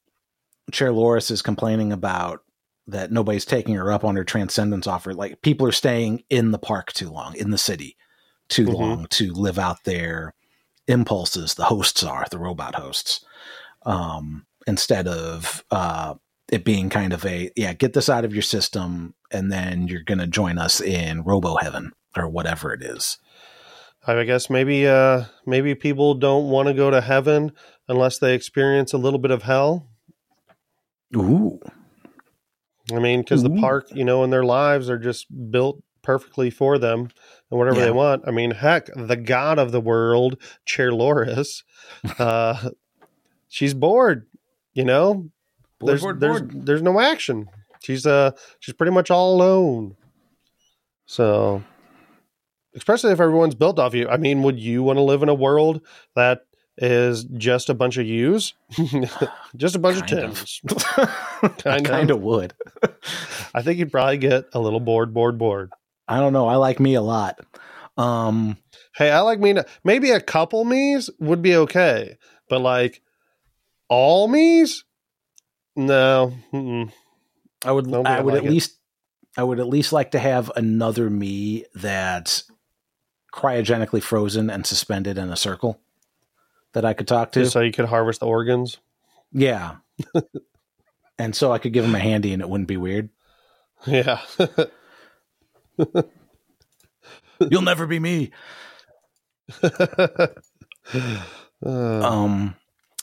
chair 0.73 0.93
loris 0.93 1.31
is 1.31 1.43
complaining 1.43 1.93
about 1.93 2.41
that 2.87 3.11
nobody's 3.13 3.45
taking 3.45 3.75
her 3.75 3.93
up 3.93 4.05
on 4.05 4.17
her 4.17 4.25
transcendence 4.25 4.87
offer 4.87 5.15
like 5.15 5.41
people 5.43 5.67
are 5.67 5.73
staying 5.73 6.23
in 6.31 6.51
the 6.51 6.59
park 6.59 6.93
too 6.93 7.11
long 7.11 7.35
in 7.37 7.51
the 7.51 7.59
city 7.59 7.97
too 8.49 8.67
Mhm. 8.67 8.75
long 8.75 9.07
to 9.11 9.33
live 9.33 9.59
out 9.59 9.85
their 9.85 10.35
impulses. 10.87 11.55
The 11.55 11.65
hosts 11.67 12.03
are 12.03 12.27
the 12.31 12.39
robot 12.39 12.75
hosts. 12.75 13.23
Um 13.85 14.47
instead 14.67 15.07
of 15.07 15.65
uh 15.71 16.15
it 16.51 16.65
being 16.65 16.89
kind 16.89 17.13
of 17.13 17.25
a 17.27 17.51
yeah 17.57 17.75
get 17.75 17.93
this 17.93 18.09
out 18.09 18.25
of 18.25 18.33
your 18.35 18.43
system 18.43 19.15
and 19.31 19.53
then 19.53 19.87
you're 19.89 20.03
gonna 20.03 20.27
join 20.27 20.57
us 20.59 20.81
in 20.81 21.23
robo 21.25 21.57
heaven 21.57 21.93
or 22.17 22.29
whatever 22.29 22.73
it 22.73 22.83
is. 22.83 23.19
I 24.07 24.25
guess 24.25 24.49
maybe 24.49 24.87
uh 24.87 25.25
maybe 25.45 25.75
people 25.75 26.15
don't 26.15 26.49
want 26.49 26.69
to 26.69 26.75
go 26.75 26.91
to 26.91 27.03
heaven 27.03 27.53
unless 27.89 28.19
they 28.19 28.35
experience 28.35 28.93
a 28.93 28.99
little 28.99 29.19
bit 29.19 29.31
of 29.31 29.43
hell. 29.43 29.89
ooh 31.17 31.61
I 32.93 32.99
mean, 33.01 33.21
because 33.21 33.43
the 33.43 33.51
park, 33.51 33.89
you 33.95 34.03
know, 34.05 34.25
and 34.25 34.33
their 34.33 34.45
lives 34.45 34.89
are 34.89 34.99
just 34.99 35.27
built 35.51 35.83
perfectly 36.03 36.49
for 36.49 36.79
them 36.79 37.11
and 37.51 37.59
whatever 37.59 37.79
Yeah. 37.81 37.85
they 37.87 37.91
want. 37.91 38.23
I 38.27 38.31
mean, 38.31 38.53
heck, 38.53 38.87
the 38.97 39.17
god 39.17 39.59
of 39.59 39.73
the 39.73 39.81
world, 39.81 40.41
Chair 40.65 40.91
Loris, 40.93 41.65
uh, 42.19 42.71
she's 43.49 43.75
bored. 43.75 44.27
You 44.73 44.85
know, 44.85 45.29
Bored, 45.81 45.91
there's 45.91 46.01
bored, 46.01 46.21
there's 46.21 46.41
bored. 46.41 46.67
there's 46.67 46.83
no 46.83 46.99
action. 46.99 47.49
She's 47.83 48.07
uh 48.07 48.31
she's 48.61 48.75
pretty 48.75 48.93
much 48.93 49.11
all 49.11 49.35
alone. 49.35 49.97
So, 51.07 51.63
especially 52.75 53.13
if 53.13 53.21
everyone's 53.21 53.55
built 53.55 53.79
off 53.79 53.95
you. 53.95 54.09
I 54.09 54.17
mean, 54.17 54.43
would 54.45 54.59
you 54.59 54.83
want 54.83 54.97
to 54.97 55.03
live 55.03 55.23
in 55.23 55.29
a 55.29 55.35
world 55.35 55.83
that 56.17 56.43
is 56.81 57.25
just 57.25 57.69
a 57.69 57.75
bunch 57.75 57.97
of 57.99 58.07
yous, 58.07 58.55
just 59.57 59.77
a 59.77 59.79
bunch 59.79 59.99
Kind 60.07 60.13
of. 60.13 60.35
Tims? 60.35 60.61
Kind 61.59 61.67
of. 61.67 61.85
kind 61.85 62.11
of 62.11 62.21
would. 62.23 62.55
I 63.55 63.63
think 63.63 63.79
you'd 63.79 63.91
probably 63.93 64.19
get 64.19 64.45
a 64.53 64.61
little 64.61 64.81
bored, 64.81 65.13
bored, 65.13 65.39
bored. 65.39 65.71
I 66.07 66.21
don't 66.21 66.33
know. 66.33 66.47
I 66.49 66.57
like 66.57 66.81
me 66.81 66.95
a 66.95 67.03
lot. 67.03 67.39
Um, 67.97 68.57
Hey, 68.95 69.11
I 69.13 69.21
like 69.21 69.39
me. 69.39 69.55
to- 69.55 69.67
Maybe 69.85 70.11
a 70.11 70.21
couple 70.21 70.65
me's 70.65 71.09
would 71.21 71.41
be 71.43 71.55
okay, 71.57 72.17
but 72.49 72.61
like 72.61 73.01
all 73.89 74.27
me's, 74.29 74.85
no. 75.77 76.33
Mm-mm. 76.53 76.91
I 77.65 77.73
would. 77.73 77.87
Nobody 77.87 78.15
I 78.15 78.21
would 78.21 78.35
like 78.35 78.43
at 78.43 78.49
it. 78.49 78.53
least. 78.53 78.77
I 79.37 79.45
would 79.45 79.61
at 79.61 79.69
least 79.69 79.93
like 79.93 80.11
to 80.13 80.19
have 80.19 80.51
another 80.57 81.09
me 81.11 81.65
that's 81.75 82.51
cryogenically 83.33 84.03
frozen 84.03 84.51
and 84.51 84.67
suspended 84.67 85.17
in 85.19 85.31
a 85.31 85.37
circle 85.37 85.81
that 86.75 86.85
I 86.85 86.93
could 86.95 87.09
talk 87.09 87.33
to. 87.33 87.41
Just 87.41 87.53
so 87.53 87.61
you 87.61 87.73
could 87.73 87.87
harvest 87.87 88.21
the 88.21 88.27
organs. 88.27 88.79
yeah. 89.33 89.77
and 91.19 91.35
so 91.35 91.53
I 91.53 91.59
could 91.59 91.73
give 91.73 91.85
him 91.85 91.95
a 91.95 91.99
handy, 91.99 92.33
and 92.33 92.43
it 92.43 92.49
wouldn't 92.49 92.69
be 92.69 92.77
weird. 92.77 93.11
Yeah. 93.87 94.21
You'll 97.51 97.63
never 97.63 97.87
be 97.87 97.99
me. 98.01 98.31
Uh, 101.65 102.01
Um, 102.07 102.55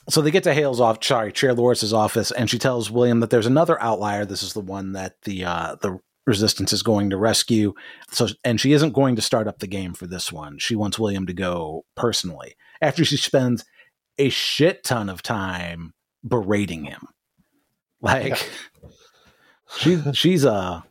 so 0.10 0.22
they 0.22 0.32
get 0.32 0.44
to 0.44 0.54
Hale's 0.54 0.80
off, 0.80 1.04
sorry, 1.04 1.34
Chair 1.34 1.54
Loris's 1.54 1.92
office, 1.92 2.32
and 2.32 2.50
she 2.50 2.58
tells 2.58 2.90
William 2.90 3.20
that 3.20 3.30
there's 3.30 3.46
another 3.46 3.80
outlier. 3.82 4.24
This 4.24 4.44
is 4.44 4.54
the 4.54 4.62
one 4.62 4.94
that 4.94 5.22
the 5.24 5.44
uh, 5.44 5.76
the 5.82 6.00
Resistance 6.26 6.74
is 6.74 6.82
going 6.82 7.12
to 7.12 7.18
rescue. 7.18 7.74
So, 8.12 8.28
and 8.44 8.60
she 8.60 8.72
isn't 8.74 8.94
going 8.94 9.16
to 9.18 9.22
start 9.22 9.48
up 9.48 9.60
the 9.60 9.68
game 9.68 9.94
for 9.94 10.08
this 10.08 10.32
one. 10.32 10.58
She 10.58 10.76
wants 10.76 10.98
William 10.98 11.28
to 11.28 11.34
go 11.34 11.86
personally. 11.96 12.56
After 12.82 13.04
she 13.06 13.18
spends 13.18 13.66
a 14.18 14.30
shit 14.30 14.84
ton 14.84 15.10
of 15.10 15.22
time 15.22 15.94
berating 16.28 16.86
him, 16.86 17.08
like 18.02 18.50
she 19.78 20.02
she's 20.14 20.44
a 20.46 20.84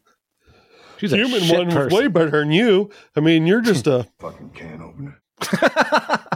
she's 0.98 1.12
a 1.12 1.16
human 1.16 1.40
shit 1.42 1.56
one 1.58 1.66
was 1.66 1.74
person. 1.74 1.98
way 1.98 2.06
better 2.08 2.40
than 2.40 2.52
you. 2.52 2.90
I 3.16 3.20
mean, 3.20 3.46
you're 3.46 3.60
just 3.60 3.86
a. 3.86 4.06
Fucking 4.18 4.50
can 4.50 4.82
opener. 4.82 5.20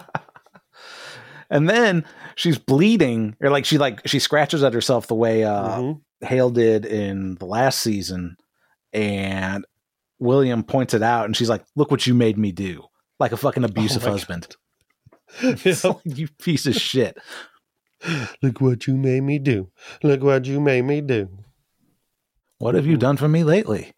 and 1.50 1.68
then 1.68 2.04
she's 2.34 2.58
bleeding, 2.58 3.36
or 3.40 3.50
like 3.50 3.64
she 3.64 3.78
like 3.78 4.06
she 4.06 4.18
scratches 4.18 4.62
at 4.62 4.74
herself 4.74 5.06
the 5.06 5.14
way 5.14 5.44
uh, 5.44 5.78
Mhm. 5.78 6.00
Hale 6.20 6.50
did 6.50 6.84
in 6.84 7.36
the 7.36 7.46
last 7.46 7.80
season, 7.80 8.36
and 8.92 9.64
William 10.18 10.62
points 10.64 10.94
it 10.94 11.02
out, 11.02 11.24
and 11.26 11.36
she's 11.36 11.48
like, 11.48 11.64
"Look 11.76 11.90
what 11.90 12.06
you 12.06 12.14
made 12.14 12.36
me 12.38 12.52
do!" 12.52 12.84
Like 13.20 13.32
a 13.32 13.36
fucking 13.36 13.64
abusive 13.64 14.02
Oh 14.04 14.06
my 14.06 14.12
husband. 14.12 14.56
It's 15.42 15.84
like, 15.84 15.96
you 16.04 16.28
piece 16.42 16.66
of 16.66 16.74
shit. 16.74 17.18
Look 18.42 18.60
what 18.60 18.86
you 18.86 18.96
made 18.96 19.22
me 19.22 19.38
do. 19.38 19.70
Look 20.02 20.22
what 20.22 20.46
you 20.46 20.60
made 20.60 20.82
me 20.82 21.00
do. 21.00 21.28
What 22.58 22.74
have 22.74 22.86
you 22.86 22.96
done 22.96 23.16
for 23.16 23.28
me 23.28 23.44
lately? 23.44 23.92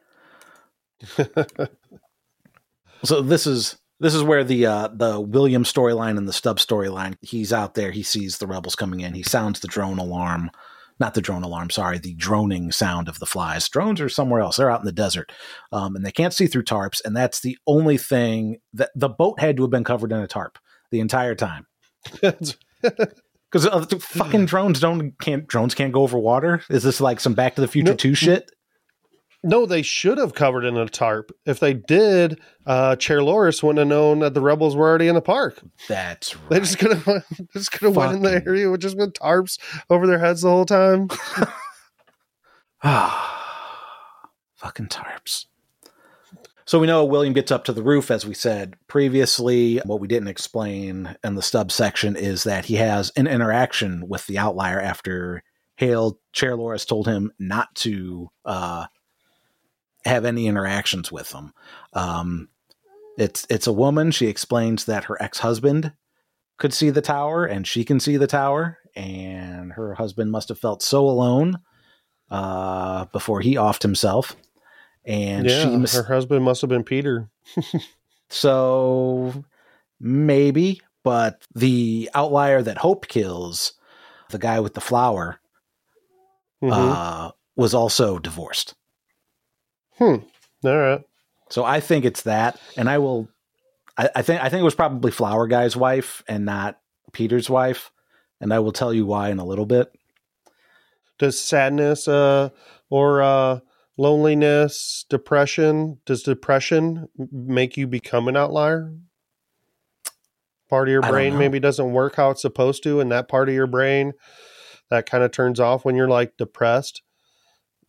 so 3.05 3.23
this 3.23 3.47
is 3.47 3.79
this 4.01 4.14
is 4.14 4.23
where 4.23 4.45
the 4.45 4.66
uh, 4.66 4.88
the 4.93 5.21
William 5.21 5.64
storyline 5.64 6.19
and 6.19 6.29
the 6.29 6.33
Stubb 6.33 6.59
storyline. 6.59 7.16
He's 7.21 7.53
out 7.53 7.75
there. 7.75 7.90
He 7.90 8.03
sees 8.03 8.38
the 8.38 8.47
rebels 8.47 8.77
coming 8.77 9.01
in. 9.01 9.14
He 9.14 9.23
sounds 9.23 9.61
the 9.61 9.69
drone 9.69 9.99
alarm, 9.99 10.51
not 10.99 11.14
the 11.14 11.23
drone 11.23 11.43
alarm. 11.43 11.71
Sorry, 11.71 11.99
the 11.99 12.14
droning 12.14 12.73
sound 12.73 13.09
of 13.09 13.19
the 13.19 13.27
flies. 13.27 13.69
Drones 13.69 14.01
are 14.01 14.09
somewhere 14.09 14.40
else. 14.40 14.57
They're 14.57 14.71
out 14.71 14.81
in 14.81 14.87
the 14.87 14.93
desert, 14.93 15.33
um, 15.73 15.97
and 15.97 16.05
they 16.05 16.12
can't 16.12 16.35
see 16.35 16.47
through 16.47 16.64
tarps. 16.64 17.01
And 17.05 17.16
that's 17.16 17.40
the 17.40 17.57
only 17.66 17.97
thing 17.99 18.59
that 18.75 18.90
the 18.95 19.09
boat 19.09 19.40
had 19.40 19.57
to 19.57 19.62
have 19.62 19.71
been 19.71 19.85
covered 19.85 20.12
in 20.12 20.19
a 20.19 20.27
tarp 20.27 20.59
the 20.90 21.00
entire 21.00 21.35
time. 21.35 21.66
Because 22.20 22.57
uh, 23.66 23.85
fucking 24.00 24.46
drones 24.46 24.81
don't 24.81 25.18
can't 25.20 25.46
drones 25.46 25.74
can't 25.74 25.92
go 25.92 26.03
over 26.03 26.18
water. 26.18 26.62
Is 26.70 26.83
this 26.83 27.00
like 27.00 27.20
some 27.20 27.35
Back 27.35 27.55
to 27.57 27.61
the 27.61 27.68
Future 27.68 27.92
No. 27.92 27.96
two 27.96 28.14
shit? 28.14 28.50
no, 29.42 29.64
they 29.64 29.81
should 29.81 30.18
have 30.18 30.35
covered 30.35 30.66
in 30.66 30.76
a 30.76 30.87
tarp. 30.87 31.31
If 31.46 31.61
they 31.61 31.72
did, 31.72 32.38
uh, 32.66 32.96
Chair 32.96 33.22
Loris 33.22 33.62
wouldn't 33.62 33.79
have 33.79 33.88
known 33.88 34.18
that 34.18 34.35
the 34.35 34.40
rebels 34.42 34.76
were 34.76 34.87
already 34.87 35.09
in 35.09 35.14
the 35.14 35.22
park. 35.22 35.62
That's 35.88 36.37
right. 36.37 36.48
They 36.50 36.61
just 36.61 36.79
could 36.79 36.92
have 36.98 37.24
just 37.55 37.72
could 37.72 37.87
have 37.87 37.96
went 37.96 38.12
in 38.12 38.22
the 38.22 38.42
area 38.46 38.70
with 38.70 38.81
just 38.83 38.98
with 38.98 39.14
tarps 39.14 39.59
over 39.88 40.07
their 40.07 40.18
heads 40.18 40.42
the 40.42 40.50
whole 40.50 40.66
time. 40.66 41.09
Ah, 42.83 44.29
fucking 44.57 44.88
tarps. 44.88 45.46
So 46.71 46.79
we 46.79 46.87
know 46.87 47.05
William 47.05 47.33
gets 47.33 47.51
up 47.51 47.65
to 47.65 47.73
the 47.73 47.83
roof, 47.83 48.13
as 48.13 48.25
we 48.25 48.33
said 48.33 48.77
previously. 48.87 49.79
What 49.79 49.99
we 49.99 50.07
didn't 50.07 50.29
explain 50.29 51.17
in 51.25 51.35
the 51.35 51.43
stub 51.43 51.73
section 51.73 52.15
is 52.15 52.45
that 52.45 52.67
he 52.67 52.77
has 52.77 53.11
an 53.17 53.27
interaction 53.27 54.07
with 54.07 54.25
the 54.29 54.39
outlier 54.39 54.81
after 54.81 55.43
Hale 55.79 56.21
Chair 56.33 56.55
Loris 56.55 56.85
told 56.85 57.09
him 57.09 57.33
not 57.41 57.75
to 57.75 58.31
uh, 58.45 58.87
have 60.05 60.25
any 60.25 60.47
interactions 60.47 61.11
with 61.11 61.31
them. 61.31 61.53
Um, 61.93 62.49
it's 63.18 63.49
it's 63.51 63.66
a 63.66 63.73
woman. 63.73 64.12
She 64.12 64.29
explains 64.29 64.85
that 64.85 65.07
her 65.07 65.21
ex 65.21 65.41
husband 65.41 65.93
could 66.57 66.73
see 66.73 66.91
the 66.91 67.03
tower 67.03 67.45
and 67.47 67.66
she 67.66 67.85
can 67.85 67.99
see 67.99 68.16
the 68.16 68.29
tower, 68.29 68.79
and 68.95 69.73
her 69.73 69.95
husband 69.95 70.31
must 70.31 70.49
have 70.51 70.59
felt 70.61 70.85
so 70.85 71.05
alone 71.09 71.59
uh, 72.31 73.07
before 73.07 73.41
he 73.41 73.57
offed 73.57 73.83
himself. 73.83 74.37
And 75.11 75.49
yeah, 75.51 75.65
she 75.65 75.77
mis- 75.77 75.95
her 75.95 76.05
husband 76.05 76.45
must 76.45 76.61
have 76.61 76.71
been 76.71 76.85
Peter. 76.85 77.29
so 78.29 79.45
maybe, 79.99 80.81
but 81.03 81.43
the 81.55 82.09
outlier 82.15 82.63
that 82.63 82.79
Hope 82.79 83.09
kills, 83.09 83.73
the 84.31 84.39
guy 84.39 84.61
with 84.61 84.75
the 84.75 84.81
flower, 84.81 85.41
Mhm. 86.63 86.71
uh, 86.73 87.33
was 87.57 87.75
also 87.75 88.19
divorced. 88.19 88.75
Hmm. 89.99 90.17
All 90.65 90.77
right. 90.79 91.03
So 91.49 91.65
I 91.65 91.81
think 91.81 92.05
it's 92.05 92.23
that, 92.23 92.61
and 92.77 92.89
I 92.89 92.99
will. 92.99 93.29
I, 93.99 94.09
I 94.15 94.23
think 94.23 94.41
I 94.43 94.49
think 94.49 94.61
it 94.61 94.65
was 94.65 94.75
probably 94.75 95.11
Flower 95.11 95.47
Guy's 95.49 95.77
wife 95.77 96.23
and 96.29 96.45
not 96.45 96.79
Peter's 97.13 97.51
wife, 97.51 97.91
and 98.41 98.53
I 98.55 98.61
will 98.61 98.73
tell 98.73 98.95
you 98.95 99.05
why 99.07 99.31
in 99.31 99.39
a 99.41 99.45
little 99.45 99.67
bit. 99.67 99.93
Does 101.19 101.39
sadness 101.41 102.07
uh, 102.09 102.51
or 102.89 103.21
uh, 103.23 103.61
loneliness, 104.01 105.05
depression. 105.11 105.98
Does 106.07 106.22
depression 106.22 107.09
make 107.30 107.76
you 107.76 107.86
become 107.86 108.28
an 108.28 108.36
outlier? 108.36 108.94
Part 110.70 110.88
of 110.88 110.92
your 110.92 111.03
brain 111.03 111.36
maybe 111.36 111.61
doesn't 111.61 111.92
work 111.92 112.14
how 112.16 112.30
it's 112.30 112.40
supposed 112.42 112.82
to, 112.84 113.01
and 113.01 113.12
that 113.12 113.28
part 113.28 113.48
of 113.48 113.55
your 113.55 113.66
brain 113.66 114.12
that 114.88 115.05
kind 115.05 115.22
of 115.22 115.32
turns 115.32 115.61
off 115.61 115.84
when 115.84 115.96
you're 115.96 116.09
like 116.09 116.36
depressed. 116.38 117.03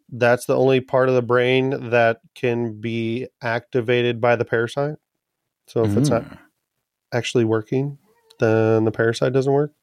That's 0.10 0.46
the 0.46 0.58
only 0.58 0.82
part 0.82 1.08
of 1.08 1.16
the 1.16 1.22
brain 1.22 1.92
that 1.92 2.20
can 2.36 2.82
be 2.82 3.28
activated 3.42 4.20
by 4.20 4.36
the 4.36 4.44
parasite. 4.44 4.96
So 5.68 5.86
if 5.86 5.96
it's 5.96 6.10
not 6.10 6.24
Mm. 6.24 6.38
actually 7.14 7.46
working, 7.46 7.98
then 8.40 8.84
the 8.84 8.92
parasite 8.92 9.32
doesn't 9.32 9.54
work. 9.54 9.74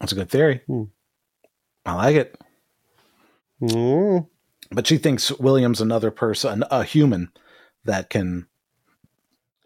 That's 0.00 0.10
a 0.12 0.16
good 0.16 0.30
theory. 0.30 0.62
Hmm. 0.66 0.84
I 1.86 1.94
like 1.94 2.16
it. 2.16 2.40
Mm. 3.62 4.26
But 4.70 4.86
she 4.86 4.98
thinks 4.98 5.32
William's 5.32 5.80
another 5.80 6.10
person, 6.10 6.64
a 6.70 6.84
human 6.84 7.30
that 7.84 8.08
can. 8.10 8.46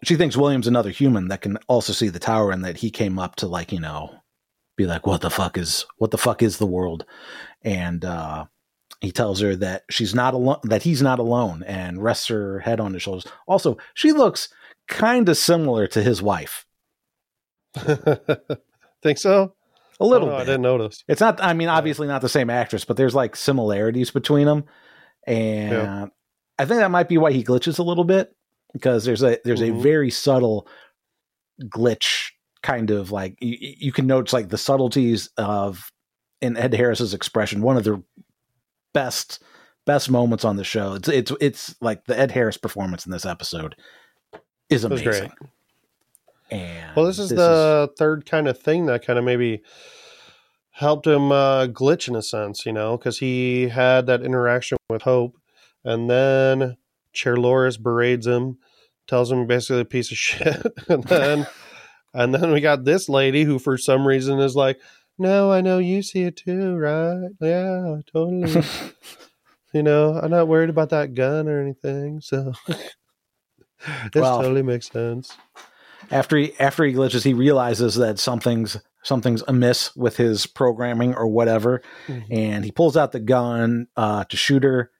She 0.03 0.17
thinks 0.17 0.37
William's 0.37 0.67
another 0.67 0.91
human 0.91 1.29
that 1.29 1.41
can 1.43 1.57
also 1.67 1.93
see 1.93 2.09
the 2.09 2.19
tower, 2.19 2.51
and 2.51 2.65
that 2.65 2.79
he 2.79 2.91
came 2.91 3.19
up 3.19 3.37
to 3.37 3.47
like 3.47 3.73
you 3.73 3.81
know, 3.81 4.15
be 4.77 4.87
like, 4.87 5.07
"What 5.07 5.21
the 5.21 5.31
fuck 5.31 5.57
is 5.59 5.85
what 5.99 6.11
the 6.11 6.19
fuck 6.19 6.43
is 6.43 6.59
the 6.59 6.67
world?" 6.67 7.05
And 7.63 8.05
uh, 8.05 8.47
he 9.01 9.13
tells 9.13 9.41
her 9.41 9.55
that 9.57 9.85
she's 9.91 10.15
not 10.15 10.33
alone, 10.35 10.61
that 10.65 10.83
he's 10.83 11.03
not 11.03 11.19
alone, 11.19 11.63
and 11.67 12.03
rests 12.03 12.27
her 12.29 12.61
head 12.61 12.81
on 12.81 12.93
his 12.95 13.03
shoulders. 13.03 13.27
Also, 13.47 13.77
she 13.95 14.13
looks 14.13 14.49
kind 14.89 15.29
of 15.29 15.37
similar 15.37 15.87
to 15.89 16.03
his 16.03 16.23
wife, 16.23 16.67
Think 19.03 19.19
so? 19.19 19.55
a 20.01 20.05
little 20.07 20.29
Oh, 20.29 20.35
I 20.35 20.39
bit. 20.41 20.47
didn't 20.47 20.63
notice. 20.63 21.05
It's 21.09 21.21
not. 21.21 21.41
I 21.43 21.53
mean, 21.53 21.69
obviously 21.69 22.07
not 22.09 22.21
the 22.23 22.29
same 22.29 22.51
actress, 22.51 22.85
but 22.85 22.97
there's 22.97 23.15
like 23.15 23.37
similarities 23.37 24.11
between 24.11 24.47
them, 24.47 24.65
and 25.27 25.73
Yeah. 25.73 26.07
I 26.59 26.65
think 26.67 26.79
that 26.81 26.91
might 26.91 27.09
be 27.09 27.19
why 27.19 27.33
he 27.33 27.43
glitches 27.45 27.79
a 27.79 27.83
little 27.83 28.05
bit 28.05 28.35
because 28.73 29.05
there's 29.05 29.23
a 29.23 29.39
there's 29.45 29.61
Mhm. 29.61 29.79
a 29.79 29.83
very 29.83 30.11
subtle 30.11 30.69
glitch, 31.63 32.31
kind 32.63 32.91
of 32.91 33.11
like 33.13 33.37
you, 33.41 33.57
you 33.61 33.93
can 33.93 34.07
notice 34.07 34.33
like 34.33 34.49
the 34.49 34.59
subtleties 34.59 35.31
of 35.37 35.91
in 36.41 36.57
Ed 36.57 36.75
Harris's 36.75 37.15
expression. 37.15 37.63
One 37.63 37.77
of 37.77 37.85
the 37.85 38.03
best 38.93 39.43
best 39.87 40.11
moments 40.11 40.45
on 40.45 40.57
the 40.57 40.65
show. 40.65 40.95
It's 40.95 41.09
it's 41.09 41.33
it's 41.41 41.75
like 41.81 42.05
the 42.07 42.19
Ed 42.19 42.31
Harris 42.31 42.57
performance 42.57 43.05
in 43.07 43.13
this 43.13 43.27
episode 43.27 43.75
is 44.71 44.85
amazing. 44.85 45.33
And 46.51 46.95
Well, 46.97 47.07
this 47.07 47.19
is 47.19 47.31
the 47.31 47.91
third 47.99 48.27
kind 48.27 48.47
of 48.49 48.59
thing 48.59 48.87
that 48.87 49.05
kind 49.05 49.19
of 49.19 49.25
maybe 49.25 49.63
helped 50.75 51.07
him 51.07 51.31
uh, 51.31 51.67
glitch 51.69 52.09
in 52.09 52.17
a 52.17 52.23
sense, 52.23 52.67
you 52.67 52.73
know, 52.73 52.97
because 52.97 53.19
he 53.19 53.69
had 53.69 54.07
that 54.07 54.23
interaction 54.23 54.77
with 54.91 55.03
Hope, 55.03 55.37
and 55.85 56.11
then 56.11 56.77
Chair 57.13 57.37
Loris 57.37 57.77
berates 57.77 58.27
him, 58.27 58.59
tells 59.07 59.31
him 59.31 59.47
basically 59.47 59.83
a 59.83 59.85
piece 59.85 60.11
of 60.11 60.19
shit, 60.19 60.67
and 60.89 61.05
then 61.05 61.47
and 62.13 62.35
then 62.35 62.51
we 62.53 62.61
got 62.61 62.85
this 62.85 63.09
lady 63.09 63.45
who, 63.45 63.59
for 63.59 63.79
some 63.79 64.07
reason, 64.07 64.39
is 64.41 64.57
like, 64.57 64.81
"No, 65.17 65.53
I 65.53 65.61
know 65.61 65.79
you 65.79 66.03
see 66.03 66.23
it 66.23 66.37
too, 66.37 66.75
right? 66.77 67.31
Yeah, 67.41 68.01
totally. 68.13 68.63
you 69.73 69.83
know, 69.83 70.19
I'm 70.21 70.31
not 70.31 70.49
worried 70.49 70.71
about 70.71 70.91
that 70.91 71.15
gun 71.15 71.49
or 71.49 71.61
anything, 71.61 72.21
so." 72.21 72.53
This 74.13 74.23
Well, 74.23 74.41
totally 74.41 74.63
makes 74.63 74.91
sense. 74.91 75.37
after 76.11 76.39
he 76.39 76.59
after 76.59 76.85
he 76.85 76.95
glitches, 76.95 77.23
he 77.23 77.35
realizes 77.35 77.97
that 77.97 78.19
something's 78.19 78.79
something's 79.05 79.43
amiss 79.47 79.95
with 79.95 80.17
his 80.17 80.47
programming 80.47 81.15
or 81.15 81.29
whatever, 81.29 81.81
Mhm. 82.09 82.25
and 82.31 82.65
he 82.65 82.73
pulls 82.73 82.97
out 82.97 83.13
the 83.13 83.21
gun 83.21 83.87
uh, 83.97 84.25
to 84.25 84.37
shoot 84.37 84.65
her, 84.65 84.91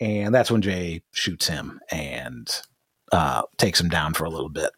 and 0.00 0.34
that's 0.34 0.50
when 0.50 0.62
Jay 0.62 1.02
shoots 1.12 1.46
him 1.46 1.78
and 1.92 2.50
uh, 3.12 3.42
takes 3.58 3.80
him 3.80 3.88
down 3.88 4.14
for 4.14 4.24
a 4.24 4.30
little 4.30 4.48
bit. 4.48 4.70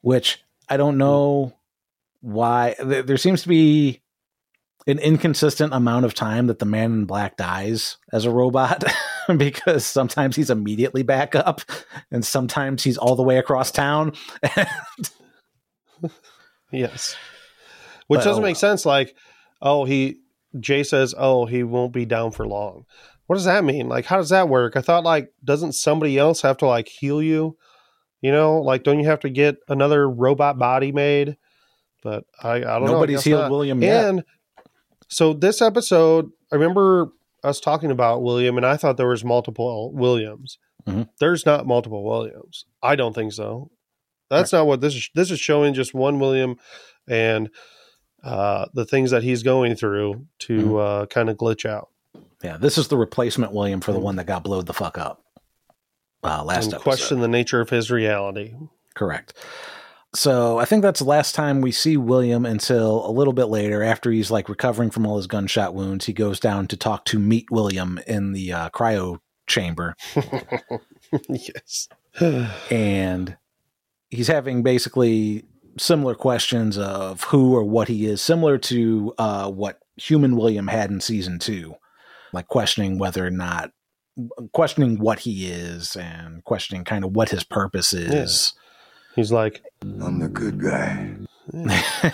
Which 0.00 0.42
I 0.68 0.76
don't 0.76 0.98
know 0.98 1.54
why. 2.20 2.74
There, 2.82 3.02
there 3.02 3.16
seems 3.16 3.42
to 3.42 3.48
be 3.48 4.00
an 4.86 4.98
inconsistent 4.98 5.74
amount 5.74 6.06
of 6.06 6.14
time 6.14 6.46
that 6.46 6.58
the 6.58 6.64
man 6.64 6.92
in 6.92 7.04
black 7.04 7.36
dies 7.36 7.98
as 8.12 8.24
a 8.24 8.30
robot. 8.30 8.82
because 9.36 9.84
sometimes 9.86 10.34
he's 10.34 10.50
immediately 10.50 11.02
back 11.04 11.34
up 11.36 11.60
and 12.10 12.24
sometimes 12.24 12.82
he's 12.82 12.96
all 12.98 13.14
the 13.14 13.22
way 13.22 13.36
across 13.38 13.70
town 13.70 14.12
Yes. 16.72 17.14
Which 18.10 18.18
But, 18.18 18.24
doesn't 18.24 18.42
oh 18.42 18.46
make 18.46 18.56
sense. 18.56 18.84
Like, 18.84 19.14
oh, 19.62 19.84
he, 19.84 20.16
Jay 20.58 20.82
says, 20.82 21.14
oh, 21.16 21.46
he 21.46 21.62
won't 21.62 21.92
be 21.92 22.04
down 22.04 22.32
for 22.32 22.44
long. 22.44 22.84
What 23.28 23.36
does 23.36 23.44
that 23.44 23.62
mean? 23.62 23.88
Like, 23.88 24.04
how 24.04 24.16
does 24.16 24.30
that 24.30 24.48
work? 24.48 24.76
I 24.76 24.80
thought, 24.80 25.04
like, 25.04 25.32
doesn't 25.44 25.74
somebody 25.74 26.18
else 26.18 26.42
have 26.42 26.56
to, 26.56 26.66
like, 26.66 26.88
heal 26.88 27.22
you? 27.22 27.56
You 28.20 28.32
know, 28.32 28.60
like, 28.62 28.82
don't 28.82 28.98
you 28.98 29.06
have 29.06 29.20
to 29.20 29.30
get 29.30 29.58
another 29.68 30.10
robot 30.10 30.58
body 30.58 30.90
made? 30.90 31.36
But 32.02 32.24
I, 32.42 32.54
I 32.54 32.60
don't 32.60 32.86
know. 32.86 32.94
Nobody's 32.94 33.18
guess 33.18 33.24
healed 33.26 33.42
not. 33.42 33.50
William 33.52 33.80
yet. 33.80 34.04
And 34.06 34.24
so 35.06 35.32
this 35.32 35.62
episode, 35.62 36.32
I 36.50 36.56
remember 36.56 37.12
us 37.44 37.60
talking 37.60 37.92
about 37.92 38.24
William, 38.24 38.56
and 38.56 38.66
I 38.66 38.76
thought 38.76 38.96
there 38.96 39.06
was 39.06 39.24
multiple 39.24 39.92
Williams. 39.94 40.58
Mhm. 40.84 41.08
There's 41.20 41.46
not 41.46 41.64
multiple 41.64 42.02
Williams. 42.02 42.64
I 42.82 42.96
don't 42.96 43.14
think 43.14 43.32
so. 43.32 43.70
That's 44.30 44.52
not 44.52 44.66
what 44.66 44.80
this 44.80 44.96
is. 44.96 45.10
This 45.14 45.30
is 45.30 45.38
showing 45.38 45.74
just 45.74 45.94
one 45.94 46.18
William 46.18 46.56
and 47.08 47.50
uh, 48.22 48.66
the 48.74 48.84
things 48.84 49.10
that 49.10 49.22
he's 49.22 49.42
going 49.42 49.74
through 49.74 50.26
to 50.40 50.58
Mm-hmm. 50.60 50.76
uh, 50.76 51.06
kind 51.06 51.30
of 51.30 51.36
glitch 51.36 51.68
out 51.68 51.88
Yeah, 52.42 52.56
this 52.56 52.76
is 52.78 52.88
the 52.88 52.96
replacement 52.98 53.52
William 53.52 53.80
for 53.80 53.92
the 53.92 53.98
one 54.00 54.16
that 54.16 54.26
got 54.26 54.44
blowed 54.44 54.66
the 54.66 54.74
fuck 54.74 54.98
up 54.98 55.22
uh, 56.22 56.44
last 56.44 56.66
and 56.66 56.74
episode. 56.74 56.82
question 56.84 57.20
the 57.20 57.28
nature 57.28 57.60
of 57.60 57.70
his 57.70 57.90
reality. 57.90 58.54
Correct. 58.94 59.32
So 60.12 60.58
I 60.58 60.64
think 60.64 60.82
that's 60.82 60.98
the 60.98 61.06
last 61.06 61.36
time 61.36 61.60
we 61.60 61.70
see 61.70 61.96
William 61.96 62.44
until 62.44 63.08
a 63.08 63.12
little 63.12 63.32
bit 63.32 63.44
later, 63.44 63.82
after 63.82 64.10
he's 64.10 64.28
like 64.30 64.48
recovering 64.48 64.90
from 64.90 65.06
all 65.06 65.16
his 65.16 65.28
gunshot 65.28 65.72
wounds. 65.72 66.06
He 66.06 66.12
goes 66.12 66.40
down 66.40 66.66
to 66.66 66.76
talk 66.76 67.04
to 67.06 67.18
Meat 67.20 67.46
William 67.50 68.00
in 68.08 68.32
the 68.32 68.52
uh, 68.52 68.70
cryo 68.70 69.20
chamber, 69.46 69.94
yes. 71.28 71.88
and 72.70 73.36
he's 74.10 74.26
having 74.26 74.64
basically 74.64 75.44
similar 75.80 76.14
questions 76.14 76.78
of 76.78 77.24
who 77.24 77.54
or 77.54 77.64
what 77.64 77.88
he 77.88 78.06
is, 78.06 78.20
similar 78.22 78.58
to 78.58 79.14
uh, 79.18 79.50
what 79.50 79.80
human 79.96 80.36
William 80.36 80.68
had 80.68 80.90
in 80.90 81.00
season 81.00 81.38
two, 81.38 81.74
like 82.32 82.48
questioning 82.48 82.98
whether 82.98 83.26
or 83.26 83.30
not 83.30 83.70
questioning 84.52 84.98
what 84.98 85.20
he 85.20 85.46
is 85.46 85.96
and 85.96 86.44
questioning 86.44 86.84
kind 86.84 87.04
of 87.04 87.12
what 87.16 87.30
his 87.30 87.44
purpose 87.44 87.92
is. 87.92 88.52
He's 89.16 89.32
like, 89.32 89.62
I'm 89.82 90.18
the 90.18 90.28
good 90.28 90.62
guy. 90.62 91.16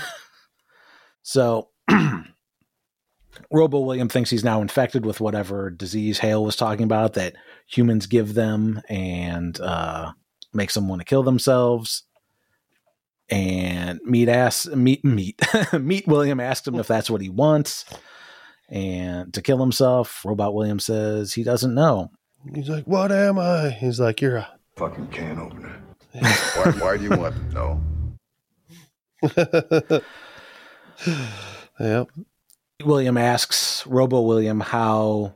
So 1.26 1.70
Robo 3.50 3.80
William 3.80 4.08
thinks 4.08 4.30
he's 4.30 4.44
now 4.44 4.62
infected 4.62 5.04
with 5.04 5.20
whatever 5.20 5.70
disease 5.70 6.20
Hale 6.20 6.44
was 6.44 6.54
talking 6.54 6.84
about 6.84 7.14
that 7.14 7.34
humans 7.66 8.06
give 8.06 8.34
them 8.34 8.80
and 8.88 9.60
uh, 9.60 10.12
makes 10.54 10.74
them 10.74 10.86
want 10.86 11.00
to 11.00 11.04
kill 11.04 11.24
themselves. 11.24 12.04
And 13.28 13.98
meat 14.04 14.28
ass 14.28 14.68
meat 14.68 15.04
meat 15.04 15.40
meat 15.72 16.06
William 16.06 16.38
asked 16.38 16.68
him 16.68 16.76
if 16.76 16.86
that's 16.86 17.10
what 17.10 17.20
he 17.20 17.28
wants 17.28 17.84
and 18.68 19.34
to 19.34 19.42
kill 19.42 19.58
himself. 19.58 20.24
Robot 20.24 20.54
William 20.54 20.78
says 20.78 21.32
he 21.32 21.42
doesn't 21.42 21.74
know. 21.74 22.10
he's 22.54 22.68
like, 22.68 22.84
what 22.84 23.10
am 23.10 23.38
I? 23.38 23.70
He's 23.70 24.00
like, 24.00 24.20
you're 24.20 24.36
a. 24.36 24.48
Fucking 24.76 25.08
can 25.08 25.38
opener. 25.38 25.82
why, 26.12 26.72
why 26.78 26.96
do 26.96 27.04
you 27.04 27.10
want 27.10 27.34
to 27.34 27.54
know? 27.54 27.82
Yep. 31.78 32.08
William 32.84 33.16
asks 33.16 33.86
Robo 33.86 34.20
William 34.22 34.60
how 34.60 35.34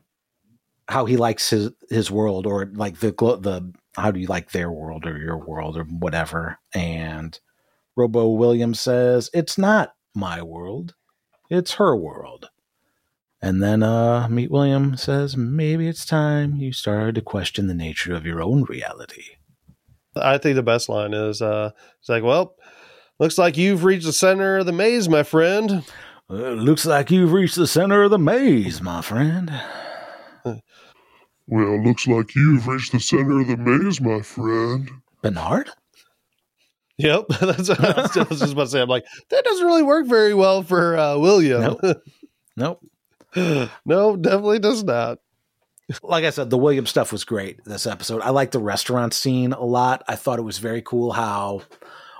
how 0.88 1.04
he 1.04 1.16
likes 1.16 1.50
his 1.50 1.70
his 1.88 2.10
world 2.10 2.46
or 2.46 2.66
like 2.74 3.00
the 3.00 3.12
the 3.12 3.72
how 3.96 4.10
do 4.10 4.20
you 4.20 4.26
like 4.26 4.50
their 4.50 4.70
world 4.70 5.06
or 5.06 5.18
your 5.18 5.38
world 5.38 5.76
or 5.76 5.84
whatever 5.84 6.58
and 6.74 7.38
Robo 8.00 8.28
William 8.28 8.74
says 8.74 9.28
it's 9.34 9.58
not 9.58 9.94
my 10.14 10.42
world 10.42 10.94
it's 11.50 11.74
her 11.74 11.94
world 11.94 12.48
and 13.42 13.62
then 13.62 13.82
uh 13.82 14.26
Meat 14.28 14.50
William 14.50 14.96
says 14.96 15.36
maybe 15.36 15.86
it's 15.86 16.04
time 16.04 16.56
you 16.56 16.72
started 16.72 17.14
to 17.16 17.20
question 17.22 17.66
the 17.66 17.74
nature 17.74 18.14
of 18.14 18.24
your 18.26 18.42
own 18.42 18.64
reality 18.64 19.24
I 20.16 20.38
think 20.38 20.56
the 20.56 20.62
best 20.62 20.88
line 20.88 21.14
is, 21.14 21.40
uh, 21.40 21.70
it's 22.00 22.08
like, 22.08 22.24
well, 22.24 22.56
looks 23.20 23.38
like 23.38 23.56
you've 23.56 23.84
reached 23.84 24.06
the 24.06 24.12
center 24.12 24.58
of 24.58 24.66
the 24.66 24.72
maze, 24.72 25.08
my 25.08 25.22
friend. 25.22 25.84
"Uh, 26.28 26.50
looks 26.50 26.84
like 26.84 27.12
you've 27.12 27.32
reached 27.32 27.54
the 27.54 27.66
center 27.66 28.02
of 28.02 28.10
the 28.10 28.18
maze 28.18 28.82
my 28.82 29.00
friend 29.02 29.52
Well, 31.46 31.82
looks 31.82 32.06
like 32.06 32.34
you've 32.34 32.66
reached 32.66 32.92
the 32.92 33.00
center 33.00 33.40
of 33.40 33.46
the 33.48 33.56
maze, 33.56 34.00
my 34.00 34.20
friend. 34.20 34.90
Bernard 35.22 35.70
Yep, 37.02 37.26
that's 37.40 37.68
what 37.68 37.84
I 37.84 38.24
was 38.28 38.40
just 38.40 38.52
about 38.52 38.64
to 38.64 38.70
say. 38.70 38.80
I'm 38.80 38.88
like, 38.88 39.06
that 39.30 39.44
doesn't 39.44 39.66
really 39.66 39.82
work 39.82 40.06
very 40.06 40.34
well 40.34 40.62
for 40.62 40.96
uh, 40.96 41.16
William. 41.18 41.76
nope 42.56 42.82
no, 43.36 44.16
definitely 44.16 44.58
does 44.58 44.84
not. 44.84 45.18
like 46.02 46.24
I 46.24 46.30
said, 46.30 46.50
the 46.50 46.58
William 46.58 46.86
stuff 46.86 47.12
was 47.12 47.24
great 47.24 47.64
this 47.64 47.86
episode. 47.86 48.22
I 48.22 48.30
liked 48.30 48.52
the 48.52 48.58
restaurant 48.58 49.14
scene 49.14 49.52
a 49.52 49.64
lot. 49.64 50.02
I 50.08 50.16
thought 50.16 50.38
it 50.38 50.42
was 50.42 50.58
very 50.58 50.82
cool 50.82 51.12
how 51.12 51.62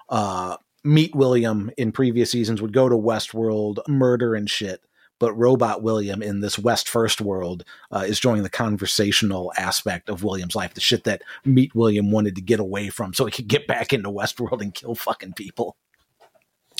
uh, 0.09 0.57
Meat 0.85 1.15
William 1.15 1.71
in 1.77 1.93
previous 1.93 2.31
seasons 2.31 2.61
would 2.61 2.73
go 2.73 2.89
to 2.89 2.97
Westworld, 2.97 3.79
murder 3.89 4.35
and 4.35 4.49
shit. 4.49 4.81
But 5.21 5.35
Robot 5.35 5.83
William 5.83 6.23
in 6.23 6.41
this 6.41 6.59
West 6.59 6.89
First 6.89 7.21
world 7.21 7.65
uh, 7.93 8.05
is 8.09 8.19
joining 8.19 8.43
the 8.43 8.51
conversational 8.51 9.53
aspect 9.57 10.09
of 10.09 10.25
William's 10.25 10.57
life, 10.57 10.75
the 10.75 10.81
shit 10.81 11.05
that 11.05 11.23
Meat 11.45 11.73
William 11.75 12.11
wanted 12.11 12.35
to 12.35 12.41
get 12.43 12.59
away 12.59 12.89
from 12.89 13.15
so 13.15 13.27
he 13.27 13.31
could 13.31 13.47
get 13.47 13.69
back 13.69 13.93
into 13.93 14.11
Westworld 14.11 14.61
and 14.63 14.75
kill 14.75 14.97
fucking 14.97 15.35
people. 15.35 15.77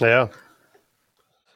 Yeah. 0.01 0.29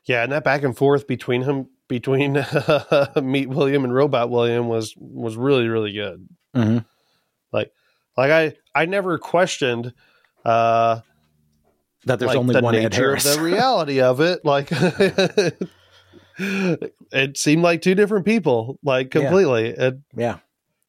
Yeah, 0.04 0.22
and 0.22 0.32
that 0.32 0.44
back 0.44 0.62
and 0.62 0.76
forth 0.76 1.06
between 1.06 1.42
him 1.42 1.68
between 1.88 2.34
Meat 3.22 3.48
William 3.48 3.84
and 3.84 3.94
Robot 3.94 4.30
William 4.30 4.68
was 4.68 4.94
was 4.98 5.36
really 5.36 5.68
really 5.68 5.92
good. 5.92 6.28
Mm-hmm. 6.54 6.78
Like 7.50 7.72
like 8.16 8.30
I 8.30 8.54
I 8.74 8.84
never 8.84 9.16
questioned 9.16 9.94
uh 10.44 11.00
That 12.04 12.18
there's 12.18 12.28
like 12.28 12.36
only 12.36 12.54
the 12.54 12.60
one 12.60 12.74
nature 12.74 13.02
Harris. 13.02 13.34
the 13.34 13.40
reality 13.40 14.02
of 14.02 14.20
it 14.20 14.44
like 14.44 14.68
it 16.38 17.36
seemed 17.36 17.62
like 17.62 17.82
two 17.82 17.94
different 17.94 18.24
people 18.24 18.78
like 18.82 19.14
Yeah. 19.14 19.20
completely 19.20 19.68
it 19.68 19.98
yeah. 20.16 20.38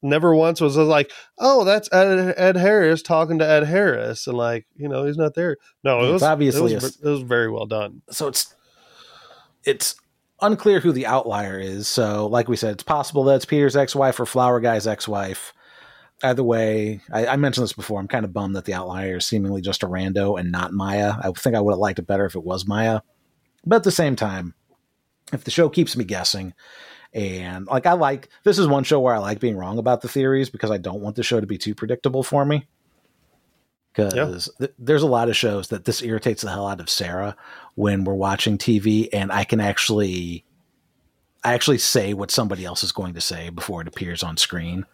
never 0.01 0.35
once 0.35 0.61
was 0.61 0.75
like 0.77 1.11
oh 1.37 1.63
that's 1.63 1.91
ed, 1.93 2.33
ed 2.37 2.57
harris 2.57 3.01
talking 3.01 3.39
to 3.39 3.47
ed 3.47 3.63
harris 3.63 4.27
and 4.27 4.37
like 4.37 4.65
you 4.75 4.87
know 4.89 5.05
he's 5.05 5.17
not 5.17 5.33
there 5.35 5.57
no 5.83 5.99
it 5.99 6.05
It's 6.05 6.13
was 6.13 6.23
obviously 6.23 6.73
it 6.73 6.81
was, 6.81 6.97
it 6.97 7.07
was 7.09 7.21
very 7.21 7.49
well 7.51 7.65
done 7.65 8.01
so 8.09 8.27
it's 8.27 8.53
it's 9.63 9.95
unclear 10.41 10.79
who 10.79 10.91
the 10.91 11.07
outlier 11.07 11.59
is. 11.59 11.87
So, 11.87 12.27
like 12.27 12.47
we 12.47 12.55
said, 12.55 12.73
it's 12.73 12.83
possible 12.83 13.23
that 13.25 13.37
it's 13.37 13.45
Peter's 13.45 13.75
ex-wife 13.75 14.19
or 14.19 14.25
Flower 14.25 14.59
Guy's 14.59 14.85
ex-wife. 14.85 15.53
Either 16.23 16.43
way, 16.43 17.01
I, 17.11 17.27
I 17.27 17.35
mentioned 17.35 17.63
this 17.63 17.73
before. 17.73 17.99
I'm 17.99 18.07
kind 18.07 18.25
of 18.25 18.33
bummed 18.33 18.55
that 18.55 18.65
the 18.65 18.73
outlier 18.73 19.17
is 19.17 19.25
seemingly 19.25 19.61
just 19.61 19.83
a 19.83 19.87
rando 19.87 20.39
and 20.39 20.51
not 20.51 20.71
Maya. 20.71 21.13
I 21.19 21.31
think 21.31 21.55
I 21.55 21.61
would 21.61 21.71
have 21.71 21.79
liked 21.79 21.99
it 21.99 22.07
better 22.07 22.25
if 22.25 22.35
it 22.35 22.43
was 22.43 22.67
Maya. 22.67 23.01
But 23.65 23.77
at 23.77 23.83
the 23.83 23.91
same 23.91 24.15
time, 24.15 24.53
if 25.33 25.43
the 25.43 25.51
show 25.51 25.69
keeps 25.69 25.95
me 25.97 26.03
guessing, 26.05 26.53
and 27.13 27.65
like 27.67 27.85
I 27.85 27.93
like 27.93 28.29
this 28.43 28.59
is 28.59 28.67
one 28.67 28.83
show 28.83 28.99
where 28.99 29.15
I 29.15 29.19
like 29.19 29.39
being 29.39 29.57
wrong 29.57 29.77
about 29.77 30.01
the 30.01 30.07
theories 30.07 30.49
because 30.49 30.71
I 30.71 30.77
don't 30.77 31.01
want 31.01 31.15
the 31.15 31.23
show 31.23 31.39
to 31.39 31.47
be 31.47 31.57
too 31.57 31.73
predictable 31.75 32.23
for 32.23 32.45
me. 32.45 32.67
Because 33.93 34.49
th- 34.59 34.73
there's 34.77 35.03
a 35.03 35.07
lot 35.07 35.29
of 35.29 35.37
shows 35.37 35.69
that 35.69 35.85
this 35.85 36.01
irritates 36.01 36.41
the 36.41 36.49
hell 36.49 36.67
out 36.67 36.81
of 36.81 36.89
Sarah 36.89 37.37
when 37.75 38.03
we're 38.03 38.13
watching 38.13 38.57
TV, 38.57 39.07
and 39.13 39.31
I 39.31 39.45
can 39.45 39.61
actually, 39.61 40.43
I 41.45 41.53
actually 41.53 41.77
say 41.77 42.13
what 42.13 42.29
somebody 42.29 42.65
else 42.65 42.83
is 42.83 42.91
going 42.91 43.13
to 43.13 43.21
say 43.21 43.49
before 43.49 43.79
it 43.81 43.87
appears 43.87 44.21
on 44.21 44.35
screen. 44.35 44.85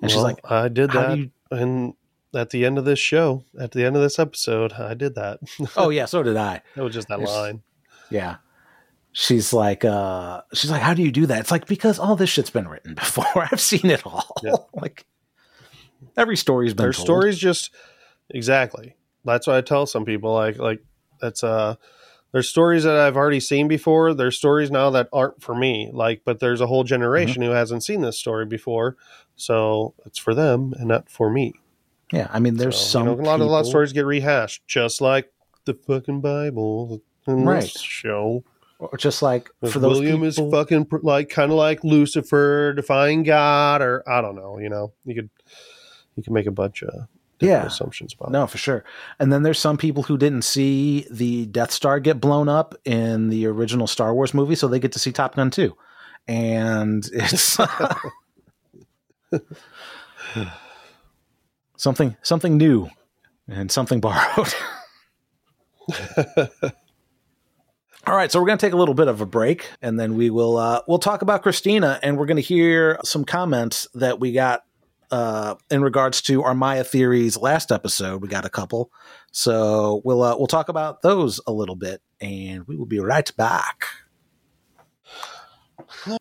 And 0.00 0.10
she's 0.10 0.22
like, 0.22 0.38
i 0.50 0.68
did 0.68 0.90
that 0.92 1.18
you-" 1.18 1.30
and 1.50 1.94
at 2.34 2.50
the 2.50 2.64
end 2.64 2.78
of 2.78 2.84
this 2.84 2.98
show 2.98 3.44
at 3.60 3.72
the 3.72 3.84
end 3.84 3.94
of 3.94 4.02
this 4.02 4.18
episode 4.18 4.72
i 4.72 4.92
did 4.92 5.14
that 5.14 5.38
"Oh 5.76 5.88
yeah, 5.90 6.04
so 6.04 6.22
did 6.22 6.36
I." 6.36 6.60
it 6.76 6.80
was 6.80 6.92
just 6.94 7.08
that 7.08 7.18
There's- 7.18 7.30
line 7.30 7.62
Yeah. 8.10 8.36
She's 9.16 9.52
like, 9.52 9.84
uh, 9.84 10.42
she's 10.52 10.70
like, 10.70 10.82
how 10.82 10.92
do 10.92 11.02
you 11.02 11.12
do 11.12 11.26
that? 11.26 11.38
It's 11.40 11.50
like, 11.52 11.66
because 11.66 11.98
all 12.00 12.16
this 12.16 12.28
shit's 12.30 12.50
been 12.50 12.66
written 12.68 12.94
before. 13.04 13.26
I've 13.50 13.60
seen 13.60 13.88
it 13.90 14.04
all. 14.04 14.26
Yeah. 14.42 14.56
like 14.74 15.06
every 16.16 16.36
story's 16.36 16.74
been 16.74 16.84
their 16.84 16.92
told. 16.92 17.06
stories 17.06 17.38
just 17.38 17.70
exactly 18.30 18.94
that's 19.24 19.46
what 19.46 19.56
i 19.56 19.60
tell 19.60 19.86
some 19.86 20.04
people 20.04 20.32
like 20.32 20.58
like 20.58 20.80
that's 21.20 21.42
uh 21.42 21.74
there's 22.32 22.48
stories 22.48 22.84
that 22.84 22.96
i've 22.96 23.16
already 23.16 23.40
seen 23.40 23.68
before 23.68 24.14
there's 24.14 24.36
stories 24.36 24.70
now 24.70 24.90
that 24.90 25.08
aren't 25.12 25.42
for 25.42 25.54
me 25.54 25.90
like 25.92 26.22
but 26.24 26.40
there's 26.40 26.60
a 26.60 26.66
whole 26.66 26.84
generation 26.84 27.42
Mm-hmm. 27.42 27.50
who 27.50 27.56
hasn't 27.56 27.82
seen 27.84 28.00
this 28.02 28.18
story 28.18 28.46
before 28.46 28.96
so 29.36 29.94
it's 30.06 30.18
for 30.18 30.34
them 30.34 30.72
and 30.78 30.88
not 30.88 31.08
for 31.08 31.30
me 31.30 31.54
Yeah. 32.12 32.28
I 32.30 32.38
mean, 32.38 32.56
there's 32.56 32.76
So, 32.76 32.86
some 33.00 33.08
you 33.08 33.16
know, 33.16 33.22
a 33.22 33.24
lot 33.24 33.40
of 33.40 33.46
a 33.46 33.50
lot 33.50 33.60
of 33.60 33.66
stories 33.66 33.92
get 33.92 34.06
rehashed 34.06 34.66
just 34.68 35.00
like 35.00 35.32
the 35.64 35.74
fucking 35.74 36.20
bible 36.20 37.02
Right. 37.26 37.62
this 37.62 37.80
show 37.80 38.44
or 38.92 38.98
just 38.98 39.22
like 39.22 39.50
for 39.70 39.78
those 39.78 40.00
William 40.00 40.22
people, 40.22 40.46
is 40.46 40.52
fucking 40.52 40.86
pr- 40.86 40.98
like 41.02 41.28
kind 41.28 41.50
of 41.50 41.56
like 41.58 41.82
Lucifer 41.84 42.72
defying 42.74 43.22
God, 43.22 43.82
or 43.82 44.02
I 44.08 44.20
don't 44.20 44.36
know. 44.36 44.58
You 44.58 44.68
know, 44.68 44.92
you 45.04 45.14
could 45.14 45.30
you 46.16 46.22
could 46.22 46.32
make 46.32 46.46
a 46.46 46.50
bunch 46.52 46.82
of 46.82 47.08
Yeah. 47.40 47.64
assumptions 47.66 48.14
about. 48.14 48.28
it. 48.28 48.32
No, 48.32 48.46
for 48.46 48.58
sure. 48.58 48.84
And 49.18 49.32
then 49.32 49.42
there's 49.42 49.58
some 49.58 49.76
people 49.76 50.04
who 50.04 50.16
didn't 50.16 50.42
see 50.42 51.06
the 51.10 51.46
Death 51.46 51.70
Star 51.72 51.98
get 52.00 52.20
blown 52.20 52.48
up 52.48 52.74
in 52.84 53.28
the 53.30 53.46
original 53.46 53.86
Star 53.86 54.14
Wars 54.14 54.32
movie, 54.34 54.54
so 54.54 54.68
they 54.68 54.78
get 54.78 54.92
to 54.92 54.98
see 54.98 55.10
Top 55.12 55.34
Gun 55.34 55.50
too, 55.50 55.76
And 56.28 57.04
it's 57.12 57.58
something 61.76 62.16
something 62.22 62.56
new 62.56 62.88
and 63.48 63.70
something 63.70 64.00
borrowed. 64.00 64.52
All 68.06 68.14
right, 68.14 68.30
so 68.30 68.38
we're 68.38 68.46
going 68.46 68.58
to 68.58 68.66
take 68.66 68.74
a 68.74 68.76
little 68.76 68.94
bit 68.94 69.08
of 69.08 69.22
a 69.22 69.26
break, 69.26 69.66
and 69.80 69.98
then 69.98 70.14
we 70.14 70.28
will 70.28 70.58
uh, 70.58 70.82
we'll 70.86 70.98
talk 70.98 71.22
about 71.22 71.42
Christina, 71.42 71.98
and 72.02 72.18
we're 72.18 72.26
going 72.26 72.36
to 72.36 72.42
hear 72.42 72.98
some 73.02 73.24
comments 73.24 73.88
that 73.94 74.20
we 74.20 74.32
got 74.32 74.66
uh, 75.10 75.54
in 75.70 75.80
regards 75.82 76.20
to 76.22 76.42
our 76.42 76.54
Maya 76.54 76.84
theories 76.84 77.38
last 77.38 77.72
episode. 77.72 78.20
We 78.20 78.28
got 78.28 78.44
a 78.44 78.50
couple, 78.50 78.92
so 79.32 80.02
we'll 80.04 80.22
uh, 80.22 80.36
we'll 80.36 80.48
talk 80.48 80.68
about 80.68 81.00
those 81.00 81.40
a 81.46 81.52
little 81.52 81.76
bit, 81.76 82.02
and 82.20 82.66
we 82.68 82.76
will 82.76 82.84
be 82.84 82.98
right 82.98 83.34
back. 83.38 83.86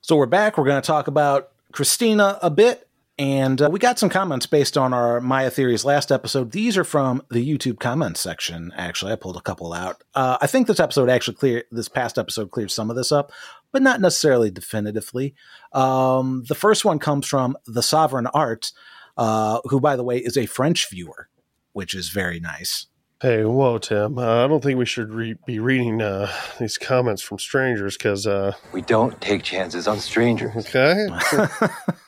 So 0.01 0.15
we're 0.15 0.25
back. 0.25 0.57
We're 0.57 0.63
going 0.63 0.81
to 0.81 0.88
talk 0.88 1.07
about 1.07 1.51
Christina 1.73 2.39
a 2.41 2.49
bit, 2.49 2.88
and 3.20 3.61
uh, 3.61 3.70
we 3.72 3.80
got 3.80 3.99
some 3.99 4.09
comments 4.09 4.45
based 4.47 4.78
on 4.78 4.93
our 4.93 5.22
Maya 5.22 5.51
theories 5.51 5.86
last 5.86 6.11
episode. 6.11 6.51
These 6.51 6.78
are 6.78 6.84
from 6.84 7.22
the 7.30 7.47
YouTube 7.47 7.80
comments 7.80 8.20
section. 8.20 8.72
Actually, 8.76 9.11
I 9.11 9.16
pulled 9.18 9.38
a 9.38 9.41
couple 9.41 9.72
out. 9.74 10.03
Uh, 10.16 10.38
I 10.41 10.47
think 10.47 10.68
this 10.68 10.80
episode 10.80 11.09
actually 11.09 11.36
clear 11.36 11.64
this 11.72 11.88
past 11.89 12.18
episode 12.18 12.49
cleared 12.51 12.72
some 12.72 12.89
of 12.89 12.95
this 12.95 13.11
up, 13.11 13.32
but 13.72 13.84
not 13.84 14.01
necessarily 14.01 14.49
definitively. 14.49 15.36
Um, 15.74 16.43
the 16.47 16.55
first 16.55 16.86
one 16.86 16.97
comes 16.97 17.28
from 17.28 17.55
the 17.68 17.84
Sovereign 17.84 18.28
Art, 18.28 18.72
uh, 19.16 19.59
who, 19.66 19.80
by 19.80 19.95
the 19.95 20.03
way, 20.03 20.18
is 20.18 20.36
a 20.38 20.47
French 20.47 20.89
viewer, 20.89 21.30
which 21.74 21.93
is 21.93 22.09
very 22.09 22.39
nice. 22.39 22.88
Hey, 23.22 23.45
whoa, 23.45 23.78
Tim. 23.78 24.18
Uh, 24.18 24.43
I 24.43 24.47
don't 24.47 24.61
think 24.61 24.78
we 24.78 24.86
should 24.86 25.14
re- 25.14 25.36
be 25.45 25.59
reading 25.59 26.01
uh, 26.01 26.30
these 26.59 26.78
comments 26.78 27.22
from 27.22 27.39
strangers 27.39 27.95
because, 27.95 28.28
uh, 28.28 28.53
We 28.74 28.82
don't 28.82 29.22
take 29.22 29.43
chances 29.43 29.88
on 29.88 29.99
strangers. 29.99 30.68
okay. 30.68 31.07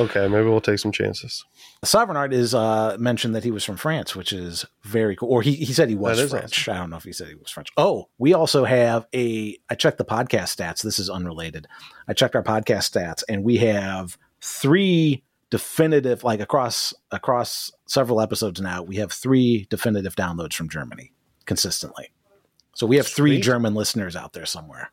okay, 0.00 0.28
maybe 0.28 0.44
we'll 0.48 0.60
take 0.60 0.78
some 0.78 0.92
chances. 0.92 1.44
Sovereign 1.84 2.16
Art 2.16 2.32
is 2.32 2.54
uh, 2.54 2.96
mentioned 2.98 3.34
that 3.34 3.44
he 3.44 3.50
was 3.50 3.64
from 3.64 3.76
France, 3.76 4.14
which 4.14 4.32
is 4.32 4.64
very 4.82 5.16
cool. 5.16 5.28
Or 5.28 5.42
he, 5.42 5.54
he 5.54 5.72
said 5.72 5.88
he 5.88 5.94
was 5.94 6.30
French. 6.30 6.68
I 6.68 6.76
don't 6.76 6.90
know 6.90 6.96
if 6.96 7.04
he 7.04 7.12
said 7.12 7.28
he 7.28 7.34
was 7.34 7.50
French. 7.50 7.70
Oh, 7.76 8.08
we 8.18 8.34
also 8.34 8.64
have 8.64 9.06
a. 9.14 9.56
I 9.70 9.74
checked 9.74 9.98
the 9.98 10.04
podcast 10.04 10.56
stats. 10.56 10.82
This 10.82 10.98
is 10.98 11.10
unrelated. 11.10 11.66
I 12.08 12.12
checked 12.12 12.36
our 12.36 12.42
podcast 12.42 12.90
stats, 12.92 13.22
and 13.28 13.44
we 13.44 13.56
have 13.58 14.16
three 14.40 15.24
definitive, 15.50 16.24
like 16.24 16.40
across 16.40 16.94
across 17.10 17.70
several 17.86 18.20
episodes 18.20 18.60
now. 18.60 18.82
We 18.82 18.96
have 18.96 19.12
three 19.12 19.66
definitive 19.70 20.16
downloads 20.16 20.54
from 20.54 20.68
Germany 20.68 21.12
consistently. 21.44 22.12
So 22.74 22.86
we 22.86 22.96
have 22.96 23.06
three 23.06 23.36
Sweet. 23.36 23.42
German 23.42 23.74
listeners 23.74 24.16
out 24.16 24.32
there 24.32 24.46
somewhere. 24.46 24.90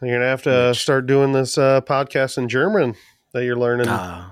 You're 0.00 0.10
going 0.10 0.20
to 0.20 0.26
have 0.28 0.42
to 0.42 0.68
Which- 0.68 0.82
start 0.82 1.06
doing 1.06 1.32
this 1.32 1.56
uh, 1.58 1.80
podcast 1.80 2.38
in 2.38 2.48
German 2.48 2.94
that 3.36 3.44
you're 3.44 3.56
learning. 3.56 3.88
Uh, 3.88 4.30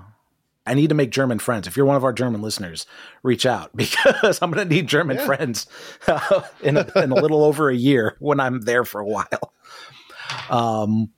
I 0.67 0.73
need 0.73 0.89
to 0.89 0.95
make 0.95 1.11
German 1.11 1.37
friends. 1.39 1.67
If 1.67 1.77
you're 1.77 1.85
one 1.85 1.95
of 1.95 2.03
our 2.03 2.11
German 2.13 2.41
listeners, 2.41 2.87
reach 3.23 3.45
out 3.45 3.69
because 3.75 4.39
I'm 4.41 4.51
going 4.51 4.67
to 4.67 4.73
need 4.75 4.87
German 4.87 5.17
Yeah. 5.17 5.25
friends 5.25 5.67
uh, 6.07 6.41
in, 6.61 6.77
a, 6.77 6.91
in 6.95 7.11
a 7.11 7.15
little 7.15 7.43
over 7.43 7.69
a 7.69 7.75
year 7.75 8.17
when 8.19 8.39
I'm 8.39 8.61
there 8.61 8.83
for 8.83 8.99
a 8.99 9.05
while. 9.05 9.53
Um, 10.49 11.11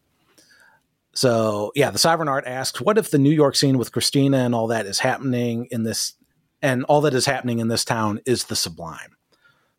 so 1.13 1.71
yeah, 1.75 1.89
the 1.91 1.97
Sovereign 1.97 2.27
Art 2.29 2.45
asked, 2.45 2.81
"What 2.81 2.97
if 2.97 3.09
the 3.09 3.17
New 3.17 3.31
York 3.31 3.55
scene 3.55 3.77
with 3.77 3.91
Christina 3.91 4.37
and 4.37 4.53
all 4.53 4.67
that 4.67 4.85
is 4.85 4.99
happening 4.99 5.67
in 5.71 5.83
this, 5.83 6.13
and 6.61 6.83
all 6.85 7.01
that 7.01 7.13
is 7.13 7.25
happening 7.25 7.59
in 7.59 7.69
this 7.69 7.83
town 7.83 8.19
is 8.25 8.45
the 8.45 8.55
Sublime?" 8.55 9.15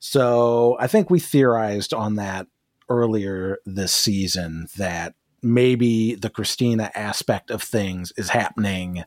So 0.01 0.77
I 0.81 0.87
think 0.87 1.11
we 1.11 1.21
theorized 1.21 1.93
on 1.95 2.17
that 2.17 2.47
earlier 2.89 3.59
this 3.67 3.93
season 3.93 4.67
that 4.79 5.15
maybe 5.43 6.15
the 6.15 6.31
Christina 6.31 6.91
aspect 6.95 7.51
of 7.51 7.63
things 7.63 8.13
is 8.17 8.29
happening 8.31 9.05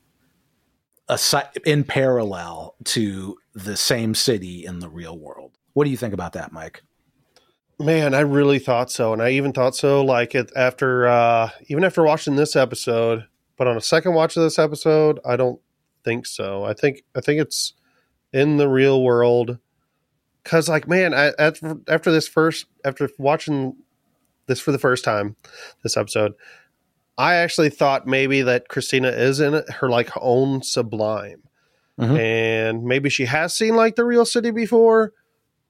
aside, 1.08 1.50
in 1.66 1.84
parallel 1.84 2.76
to 2.86 3.38
the 3.54 3.76
same 3.76 4.16
city 4.16 4.66
in 4.66 4.80
the 4.80 4.90
real 4.90 5.18
world. 5.18 5.58
What 5.74 5.84
do 5.84 5.90
you 5.90 5.98
think 5.98 6.14
about 6.14 6.34
that, 6.34 6.52
Mike? 6.52 6.84
Man, 7.80 8.14
I 8.14 8.22
really 8.22 8.60
thought 8.60 8.92
so, 8.92 9.12
and 9.12 9.22
I 9.22 9.32
even 9.32 9.54
thought 9.54 9.76
so. 9.76 10.04
Like 10.04 10.36
it 10.36 10.52
after, 10.56 11.08
uh, 11.08 11.50
even 11.68 11.84
after 11.84 12.04
watching 12.04 12.36
this 12.36 12.56
episode, 12.56 13.26
but 13.58 13.68
on 13.68 13.78
a 13.78 13.82
second 13.82 14.14
watch 14.14 14.38
of 14.38 14.44
this 14.44 14.60
episode, 14.60 15.20
I 15.26 15.36
don't 15.36 15.60
think 16.04 16.26
so. 16.26 16.64
I 16.64 16.74
think 16.74 17.04
I 17.16 17.22
think 17.22 17.42
it's 17.42 17.74
in 18.34 18.58
the 18.58 18.68
real 18.68 19.04
world. 19.04 19.58
Cause 20.44 20.68
like, 20.70 20.88
man, 20.88 21.14
I, 21.14 21.32
after 21.38 22.12
this 22.12 22.28
first, 22.28 22.66
after 22.84 23.10
watching 23.20 23.76
this 24.52 24.60
for 24.60 24.72
the 24.72 24.78
first 24.80 25.04
time, 25.04 25.36
this 25.82 25.96
episode, 25.98 26.34
I 27.18 27.36
actually 27.36 27.70
thought 27.70 28.06
maybe 28.06 28.42
that 28.42 28.68
Christina 28.68 29.08
is 29.08 29.40
in 29.40 29.54
it, 29.54 29.70
her 29.70 29.90
like 29.90 30.10
own 30.20 30.62
sublime. 30.62 31.44
Mhm. 32.00 32.18
And 32.20 32.84
maybe 32.84 33.10
she 33.10 33.26
has 33.26 33.56
seen 33.56 33.76
like 33.76 33.96
the 33.96 34.04
real 34.04 34.26
city 34.26 34.52
before, 34.52 35.14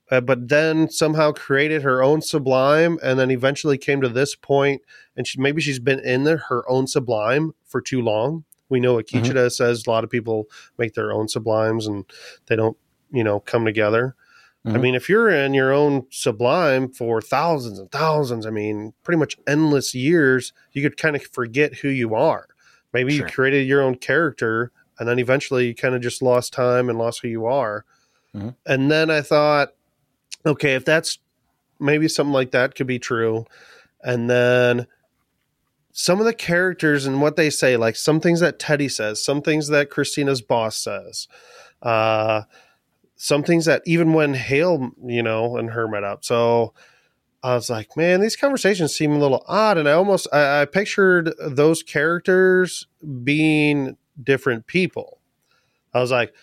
uh, 0.10 0.22
but 0.22 0.50
then 0.50 0.90
somehow 0.90 1.32
created 1.32 1.84
her 1.84 2.02
own 2.02 2.22
sublime 2.22 2.98
and 3.04 3.20
then 3.20 3.32
eventually 3.32 3.78
came 3.78 4.02
to 4.02 4.10
this 4.10 4.36
point 4.36 4.82
and 5.16 5.28
she, 5.28 5.40
maybe 5.40 5.62
she's 5.62 5.80
been 5.80 6.00
in 6.00 6.24
there, 6.24 6.38
her 6.50 6.68
own 6.70 6.88
sublime 6.88 7.54
for 7.66 7.82
too 7.82 8.02
long. 8.02 8.44
We 8.70 8.80
know 8.80 8.96
Akecheta 8.96 9.52
says 9.52 9.84
a 9.86 9.90
lot 9.90 10.04
of 10.04 10.10
people 10.10 10.48
make 10.78 10.94
their 10.94 11.12
own 11.12 11.28
sublimes 11.28 11.86
and 11.86 12.06
they 12.48 12.56
don't, 12.56 12.78
you 13.12 13.24
know, 13.24 13.42
come 13.42 13.66
together. 13.66 14.16
I 14.64 14.70
Mhm. 14.70 14.82
mean, 14.82 14.96
if 14.96 15.10
you're 15.10 15.30
in 15.30 15.54
your 15.56 15.72
own 15.74 16.06
sublime 16.12 16.90
for 16.90 17.20
thousands 17.20 17.80
and 17.80 17.92
thousands, 17.92 18.46
I 18.46 18.52
mean, 18.52 18.94
pretty 19.04 19.18
much 19.18 19.36
endless 19.48 19.96
years, 19.96 20.54
you 20.74 20.84
could 20.84 20.98
kind 20.98 21.16
of 21.16 21.24
forget 21.24 21.74
who 21.76 21.88
you 21.90 22.14
are. 22.14 22.48
Maybe 22.94 23.18
Sure. 23.18 23.26
you 23.26 23.34
created 23.34 23.68
your 23.68 23.82
own 23.82 23.96
character 23.96 24.72
and 25.00 25.10
then 25.10 25.18
eventually 25.18 25.66
you 25.68 25.74
kind 25.74 25.96
of 25.96 26.02
just 26.02 26.22
lost 26.22 26.54
time 26.54 26.90
and 26.90 27.00
lost 27.00 27.22
who 27.22 27.28
you 27.28 27.48
are. 27.48 27.86
Mhm. 28.36 28.56
And 28.68 28.92
then 28.92 29.10
I 29.10 29.22
thought, 29.22 29.74
okay, 30.46 30.76
if 30.76 30.86
that's 30.86 31.18
maybe 31.80 32.08
something 32.08 32.34
like 32.34 32.52
that 32.52 32.76
could 32.76 32.86
be 32.88 33.00
true. 33.00 33.46
And 34.04 34.30
then 34.30 34.86
some 35.92 36.20
of 36.20 36.26
the 36.26 36.34
characters 36.34 37.08
and 37.08 37.20
what 37.20 37.36
they 37.36 37.50
say, 37.50 37.78
like 37.78 37.96
some 37.96 38.20
things 38.20 38.40
that 38.42 38.60
Teddy 38.60 38.90
says, 38.90 39.24
some 39.24 39.42
things 39.42 39.70
that 39.70 39.90
Christina's 39.90 40.42
boss 40.42 40.78
says, 40.78 41.28
uh, 41.82 42.44
some 43.22 43.44
things 43.44 43.66
that 43.66 43.84
even 43.86 44.14
when 44.14 44.34
Hale, 44.34 44.90
you 45.06 45.22
know, 45.22 45.56
and 45.56 45.70
her 45.70 45.88
met 45.88 46.04
up. 46.04 46.26
So 46.26 46.74
I 47.44 47.54
was 47.54 47.70
like, 47.70 47.96
man, 47.96 48.20
these 48.20 48.36
conversations 48.36 48.96
seem 48.96 49.12
a 49.12 49.20
little 49.20 49.46
odd. 49.48 49.78
And 49.78 49.88
I 49.88 49.92
almost, 49.92 50.28
I, 50.34 50.62
I 50.62 50.66
pictured 50.66 51.32
those 51.40 51.84
characters 51.84 52.88
being 53.24 53.96
different 54.24 54.66
people. 54.66 55.20
I 55.94 56.00
was 56.00 56.10
like, 56.10 56.34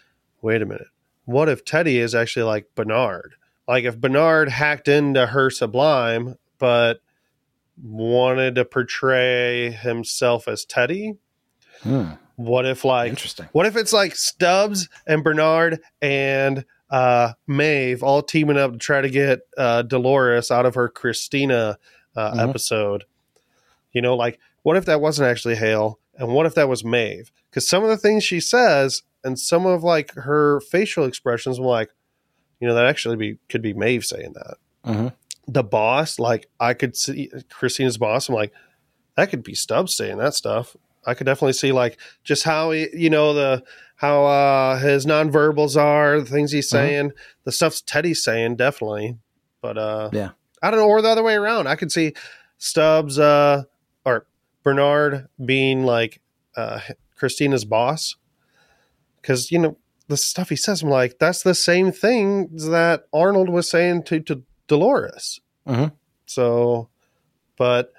wait 0.41 0.63
a 0.63 0.67
minute. 0.67 0.87
What 1.25 1.49
if 1.49 1.65
Teddy 1.65 1.99
is 1.99 2.15
actually 2.15 2.45
like 2.45 2.73
Bernard? 2.77 3.35
Like 3.67 3.83
if 3.83 4.01
Bernard 4.01 4.49
hacked 4.49 4.87
into 4.87 5.27
her 5.27 5.51
sublime, 5.51 6.37
but 6.59 7.01
wanted 7.83 8.55
to 8.55 8.65
portray 8.65 9.73
himself 9.73 10.47
as 10.47 10.65
Teddy? 10.65 11.17
Hmm. 11.83 12.13
What 12.39 12.67
if 12.67 12.85
like 12.85 13.11
Interesting. 13.11 13.49
what 13.51 13.67
if 13.67 13.75
it's 13.75 13.93
like 13.93 14.15
Stubbs 14.15 14.89
and 15.09 15.25
Bernard 15.25 15.81
and 16.01 16.65
uh, 16.89 17.33
Maeve 17.49 18.05
all 18.05 18.23
teaming 18.23 18.57
up 18.57 18.73
to 18.73 18.79
try 18.79 19.01
to 19.01 19.11
get 19.11 19.41
uh, 19.57 19.83
Dolores 19.83 20.53
out 20.53 20.65
of 20.65 20.77
her 20.77 20.89
Christina 20.89 21.79
uh, 22.15 22.33
Mhm. 22.35 22.49
episode? 22.49 23.05
You 23.93 24.03
know, 24.03 24.15
like 24.15 24.39
what 24.63 24.77
if 24.77 24.85
that 24.85 25.01
wasn't 25.01 25.29
actually 25.29 25.57
Hale, 25.57 25.99
and 26.17 26.29
what 26.29 26.47
if 26.47 26.55
that 26.55 26.69
was 26.69 26.85
Maeve? 26.85 27.33
Because 27.51 27.69
some 27.69 27.83
of 27.83 27.89
the 27.89 27.97
things 27.97 28.23
she 28.23 28.39
says 28.39 29.03
and 29.25 29.37
some 29.37 29.67
of 29.67 29.83
like 29.83 30.15
her 30.15 30.61
facial 30.61 31.07
expressions, 31.07 31.59
were 31.59 31.67
like, 31.67 31.91
you 32.61 32.69
know, 32.69 32.75
that 32.77 32.87
actually 32.87 33.17
be 33.17 33.39
could 33.49 33.63
be 33.63 33.75
Maeve 33.75 34.05
saying 34.05 34.35
that. 34.35 34.57
Mhm. 34.87 35.13
The 35.49 35.65
boss, 35.65 36.21
like 36.21 36.49
I 36.61 36.73
could 36.75 36.97
see 36.97 37.33
Christina's 37.51 37.99
boss. 37.99 38.29
I'm 38.29 38.37
like, 38.37 38.53
that 39.17 39.29
could 39.31 39.43
be 39.43 39.55
Stubbs 39.57 39.97
saying 39.97 40.19
that 40.19 40.35
stuff. 40.35 40.77
I 41.07 41.15
could 41.15 41.25
definitely 41.27 41.53
see 41.55 41.73
like 41.73 41.99
just 42.25 42.43
how 42.45 42.71
he, 42.71 42.89
you 42.95 43.11
know 43.11 43.33
the 43.35 43.63
how 43.97 44.25
uh 44.27 44.79
his 44.79 45.07
nonverbals 45.07 45.77
are, 45.81 46.21
the 46.21 46.27
things 46.27 46.53
he's 46.53 46.67
Mhm. 46.69 46.71
saying, 46.71 47.13
the 47.45 47.53
stuff's 47.53 47.81
Teddy's 47.81 48.23
saying, 48.23 48.57
definitely. 48.57 49.17
But 49.61 49.79
uh 49.79 50.11
Yeah. 50.13 50.31
I 50.63 50.71
don't 50.71 50.81
know, 50.81 50.87
or 50.89 51.01
the 51.03 51.09
other 51.09 51.23
way 51.23 51.35
around. 51.35 51.67
I 51.69 51.77
could 51.77 51.93
see 51.93 52.13
Stubbs 52.59 53.19
uh 53.19 53.65
or 54.05 54.27
Bernard 54.63 55.29
being 55.45 55.85
like 55.85 56.21
uh 56.57 56.81
Christina's 57.17 57.65
boss. 57.65 58.17
Cause 59.23 59.51
you 59.51 59.59
know, 59.59 59.77
the 60.09 60.17
stuff 60.17 60.49
he 60.49 60.57
says, 60.57 60.83
I'm 60.83 60.89
like, 60.89 61.19
that's 61.19 61.43
the 61.43 61.55
same 61.55 61.93
thing 61.93 62.49
that 62.71 63.05
Arnold 63.13 63.49
was 63.49 63.69
saying 63.71 64.05
to, 64.05 64.21
to 64.21 64.43
Dolores. 64.67 65.41
Mhm. 65.67 65.93
So, 66.27 66.89
but 67.57 67.93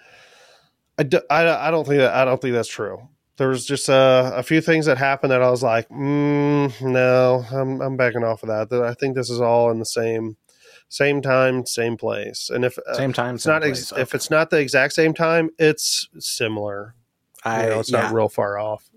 I, 1.00 1.04
do, 1.04 1.22
I, 1.30 1.68
I 1.68 1.72
don't 1.72 1.88
think 1.88 2.00
that 2.00 2.14
I 2.14 2.26
don't 2.26 2.42
think 2.42 2.54
that's 2.54 2.68
true. 2.68 3.08
There 3.38 3.48
was 3.48 3.66
just 3.66 3.90
uh, 3.90 4.34
a 4.36 4.44
few 4.44 4.60
things 4.60 4.86
that 4.86 4.98
happened 4.98 5.32
that 5.32 5.42
I 5.42 5.50
was 5.50 5.64
like, 5.64 5.88
mm, 5.90 6.82
no, 6.82 7.46
I'm 7.52 7.82
I'm 7.82 7.96
backing 7.98 8.24
off 8.24 8.44
of 8.44 8.50
that. 8.50 8.70
That 8.70 8.84
I 8.84 8.94
think 8.94 9.16
this 9.16 9.30
is 9.30 9.40
all 9.40 9.72
in 9.72 9.80
the 9.80 9.86
same 9.86 10.36
same 10.90 11.22
time, 11.22 11.66
same 11.66 11.96
place. 11.98 12.50
And 12.50 12.66
if 12.66 12.78
uh, 12.80 12.96
Same 12.96 13.14
time. 13.14 13.36
it's 13.36 13.46
same 13.46 13.54
not 13.54 13.64
ex- 13.64 13.92
place. 13.92 14.02
if 14.02 14.14
it's 14.14 14.30
not 14.30 14.50
the 14.50 14.60
exact 14.60 14.94
same 14.94 15.14
time, 15.14 15.52
it's 15.58 16.10
similar. 16.20 16.96
I, 17.46 17.64
You 17.64 17.70
know, 17.70 17.80
it's 17.80 17.92
yeah, 17.92 18.02
not 18.02 18.14
real 18.14 18.28
far 18.30 18.60
off. 18.60 18.90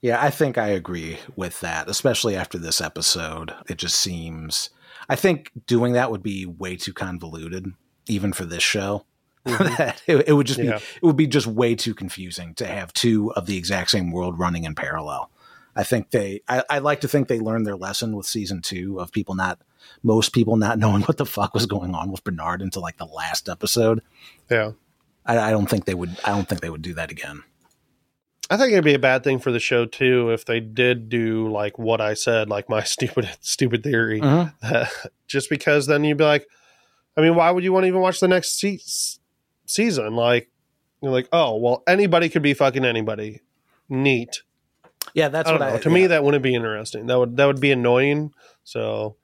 Yeah, 0.00 0.22
I 0.22 0.30
think 0.30 0.58
I 0.58 0.68
agree 0.68 1.18
with 1.34 1.58
that, 1.60 1.88
especially 1.90 2.36
after 2.36 2.56
this 2.56 2.80
episode. 2.80 3.52
It 3.68 3.78
just 3.78 3.96
seems. 3.96 4.70
I 5.08 5.16
think 5.16 5.50
doing 5.66 5.94
that 5.94 6.10
would 6.12 6.22
be 6.22 6.46
way 6.46 6.76
too 6.76 6.92
convoluted, 6.92 7.72
even 8.06 8.32
for 8.32 8.44
this 8.44 8.62
show. 8.62 9.06
That 9.78 10.02
it, 10.06 10.28
it 10.28 10.32
would 10.32 10.46
just 10.46 10.58
be 10.58 10.68
it 10.68 11.02
would 11.02 11.16
be 11.16 11.26
just 11.26 11.46
way 11.46 11.74
too 11.74 11.94
confusing 11.94 12.54
to 12.54 12.66
have 12.66 12.92
two 12.92 13.32
of 13.32 13.46
the 13.46 13.56
exact 13.56 13.90
same 13.90 14.10
world 14.10 14.38
running 14.38 14.64
in 14.64 14.74
parallel. 14.74 15.30
I 15.76 15.84
think 15.84 16.10
they. 16.10 16.42
I, 16.48 16.64
I 16.68 16.78
like 16.80 17.00
to 17.02 17.08
think 17.08 17.28
they 17.28 17.38
learned 17.38 17.66
their 17.66 17.76
lesson 17.76 18.16
with 18.16 18.26
season 18.26 18.62
two 18.62 18.98
of 19.00 19.12
people 19.12 19.34
not 19.34 19.60
most 20.02 20.32
people 20.32 20.56
not 20.56 20.78
knowing 20.80 21.02
what 21.02 21.16
the 21.16 21.26
fuck 21.26 21.54
was 21.54 21.66
going 21.66 21.94
on 21.94 22.10
with 22.10 22.24
Bernard 22.24 22.62
until 22.62 22.82
like 22.82 22.96
the 22.96 23.06
last 23.06 23.48
episode. 23.48 24.02
Yeah. 24.50 24.72
I, 25.24 25.38
I 25.38 25.50
don't 25.50 25.68
think 25.68 25.84
they 25.84 25.94
would. 25.94 26.16
I 26.24 26.30
don't 26.30 26.48
think 26.48 26.60
they 26.60 26.70
would 26.70 26.82
do 26.82 26.94
that 26.94 27.10
again. 27.10 27.44
I 28.50 28.56
think 28.56 28.72
it'd 28.72 28.84
be 28.84 28.94
a 28.94 28.98
bad 28.98 29.24
thing 29.24 29.38
for 29.38 29.52
the 29.52 29.60
show 29.60 29.84
too 29.84 30.30
if 30.30 30.46
they 30.46 30.58
did 30.58 31.10
do 31.10 31.48
like 31.52 31.78
what 31.78 32.00
I 32.00 32.14
said, 32.14 32.48
like 32.48 32.68
my 32.68 32.82
stupid 32.84 33.28
stupid 33.40 33.82
theory. 33.82 34.20
Mm-hmm. 34.20 35.08
Just 35.26 35.50
because 35.50 35.86
then 35.86 36.02
you'd 36.04 36.18
be 36.18 36.24
like, 36.24 36.46
I 37.16 37.20
mean, 37.20 37.34
why 37.34 37.50
would 37.50 37.64
you 37.64 37.72
want 37.72 37.84
to 37.84 37.88
even 37.88 38.00
watch 38.00 38.20
the 38.20 38.28
next 38.28 38.58
se- 38.58 39.17
season? 39.68 40.16
Like, 40.16 40.50
you're 41.02 41.12
like, 41.12 41.28
oh, 41.32 41.56
well, 41.56 41.82
anybody 41.86 42.28
could 42.28 42.42
be 42.42 42.54
fucking 42.54 42.84
anybody. 42.84 43.40
Neat. 43.88 44.42
Yeah, 45.14 45.28
that's 45.28 45.48
I 45.48 45.52
what 45.52 45.60
know. 45.60 45.74
I. 45.74 45.78
to 45.78 45.88
yeah. 45.88 45.94
me, 45.94 46.06
that 46.08 46.24
wouldn't 46.24 46.42
be 46.42 46.54
interesting. 46.54 47.06
That 47.06 47.18
would 47.18 47.36
that 47.36 47.46
would 47.46 47.60
be 47.60 47.72
annoying. 47.72 48.32
So 48.64 49.16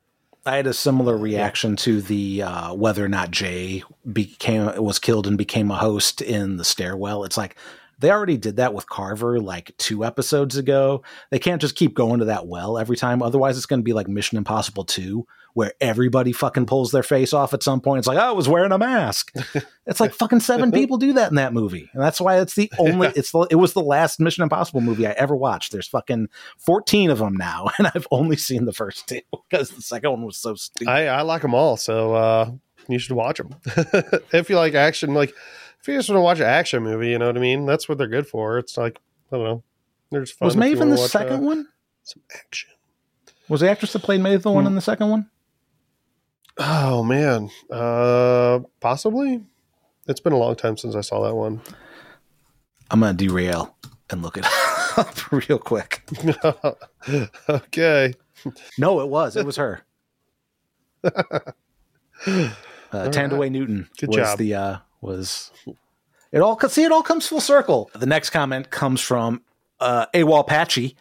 I 0.46 0.56
had 0.56 0.66
a 0.66 0.74
similar 0.74 1.16
reaction 1.16 1.76
to 1.76 2.00
the 2.00 2.42
uh, 2.42 2.74
whether 2.74 3.04
or 3.04 3.08
not 3.08 3.30
Jay 3.30 3.82
became 4.10 4.82
was 4.82 4.98
killed 4.98 5.26
and 5.26 5.38
became 5.38 5.70
a 5.70 5.76
host 5.76 6.20
in 6.20 6.56
the 6.56 6.64
stairwell. 6.64 7.24
It's 7.24 7.36
like 7.36 7.56
they 7.98 8.10
already 8.10 8.36
did 8.36 8.56
that 8.56 8.74
with 8.74 8.88
Carver 8.88 9.40
like 9.40 9.74
two 9.78 10.04
episodes 10.04 10.56
ago. 10.56 11.02
They 11.30 11.38
can't 11.38 11.60
just 11.60 11.76
keep 11.76 11.94
going 11.94 12.20
to 12.20 12.26
that 12.26 12.46
well 12.46 12.78
every 12.78 12.96
time. 12.96 13.22
Otherwise, 13.22 13.56
it's 13.56 13.66
going 13.66 13.80
to 13.80 13.84
be 13.84 13.92
like 13.92 14.08
Mission 14.08 14.38
Impossible 14.38 14.84
Two, 14.84 15.26
where 15.54 15.72
everybody 15.80 16.32
fucking 16.32 16.66
pulls 16.66 16.90
their 16.92 17.02
face 17.02 17.32
off 17.32 17.54
at 17.54 17.62
some 17.62 17.80
point. 17.80 18.00
It's 18.00 18.06
like, 18.08 18.18
oh, 18.18 18.28
I 18.28 18.32
was 18.32 18.48
wearing 18.48 18.72
a 18.72 18.78
mask. 18.78 19.32
It's 19.86 20.00
like 20.00 20.14
fucking 20.14 20.40
seven 20.40 20.72
people 20.72 20.96
do 20.96 21.12
that 21.12 21.28
in 21.28 21.34
that 21.36 21.52
movie, 21.52 21.90
and 21.92 22.02
that's 22.02 22.18
why 22.18 22.40
it's 22.40 22.54
the 22.54 22.72
only. 22.78 23.08
It's 23.14 23.32
the, 23.32 23.46
it 23.50 23.56
was 23.56 23.74
the 23.74 23.82
last 23.82 24.18
Mission 24.18 24.42
Impossible 24.42 24.80
movie 24.80 25.06
I 25.06 25.10
ever 25.10 25.36
watched. 25.36 25.72
There's 25.72 25.86
fucking 25.86 26.30
fourteen 26.56 27.10
of 27.10 27.18
them 27.18 27.34
now, 27.36 27.68
and 27.78 27.88
I've 27.94 28.06
only 28.10 28.36
seen 28.36 28.64
the 28.64 28.72
first 28.72 29.06
two 29.06 29.20
because 29.50 29.68
the 29.68 29.82
second 29.82 30.10
one 30.10 30.22
was 30.24 30.38
so 30.38 30.54
stupid. 30.54 30.90
I 30.90 31.08
I 31.08 31.20
like 31.20 31.42
them 31.42 31.52
all. 31.54 31.76
So 31.76 32.14
uh, 32.14 32.50
you 32.88 32.98
should 32.98 33.12
watch 33.14 33.36
them 33.36 33.54
if 34.32 34.48
you 34.48 34.56
like 34.56 34.72
action. 34.72 35.12
Like 35.12 35.34
if 35.82 35.86
you 35.86 35.96
just 35.98 36.08
want 36.08 36.16
to 36.16 36.22
watch 36.22 36.40
an 36.40 36.46
action 36.46 36.82
movie, 36.82 37.10
you 37.10 37.18
know 37.18 37.26
what 37.26 37.36
I 37.36 37.40
mean. 37.40 37.66
That's 37.66 37.86
what 37.86 37.98
they're 37.98 38.08
good 38.08 38.26
for. 38.26 38.56
It's 38.56 38.78
like 38.78 38.98
I 39.30 39.36
don't 39.36 39.44
know. 39.44 39.62
They're 40.10 40.24
fun 40.24 40.46
was 40.46 40.54
if 40.54 40.56
you 40.56 40.60
Maeve 40.60 40.80
in 40.80 40.88
wanna 40.88 41.02
the 41.02 41.08
second 41.08 41.36
uh, 41.44 41.46
one? 41.46 41.68
Some 42.04 42.22
action. 42.34 42.70
Was 43.50 43.60
the 43.60 43.70
actress 43.70 43.92
that 43.92 44.02
played 44.02 44.22
Maeve 44.22 44.42
the 44.42 44.50
one 44.50 44.64
Hmm. 44.64 44.68
in 44.68 44.74
the 44.76 44.80
second 44.80 45.10
one? 45.10 45.28
Oh 46.58 47.02
man, 47.02 47.50
uh, 47.70 48.60
possibly. 48.80 49.42
It's 50.06 50.20
been 50.20 50.32
a 50.32 50.38
long 50.38 50.54
time 50.56 50.76
since 50.76 50.94
I 50.94 51.00
saw 51.00 51.22
that 51.26 51.34
one. 51.34 51.60
I'm 52.90 53.00
gonna 53.00 53.14
derail 53.14 53.76
and 54.10 54.22
look 54.22 54.36
it 54.36 54.44
up 54.96 55.32
real 55.32 55.58
quick. 55.58 56.02
okay. 57.48 58.14
No, 58.78 59.00
it 59.00 59.08
was. 59.08 59.36
It 59.36 59.46
was 59.46 59.56
her. 59.56 59.82
Uh, 62.92 63.08
Thandiwe 63.10 63.50
Newton 63.50 63.88
Good 63.98 64.10
was 64.10 64.16
job. 64.18 64.38
the 64.38 64.54
uh, 64.54 64.76
was 65.00 65.50
it 66.30 66.38
all? 66.38 66.56
See, 66.60 66.84
it 66.84 66.92
all 66.92 67.02
comes 67.02 67.26
full 67.26 67.40
circle. 67.40 67.90
The 67.92 68.06
next 68.06 68.30
comment 68.30 68.70
comes 68.70 69.00
from 69.00 69.42
uh, 69.80 70.06
AWOL 70.14 70.46
Patchy. 70.46 70.96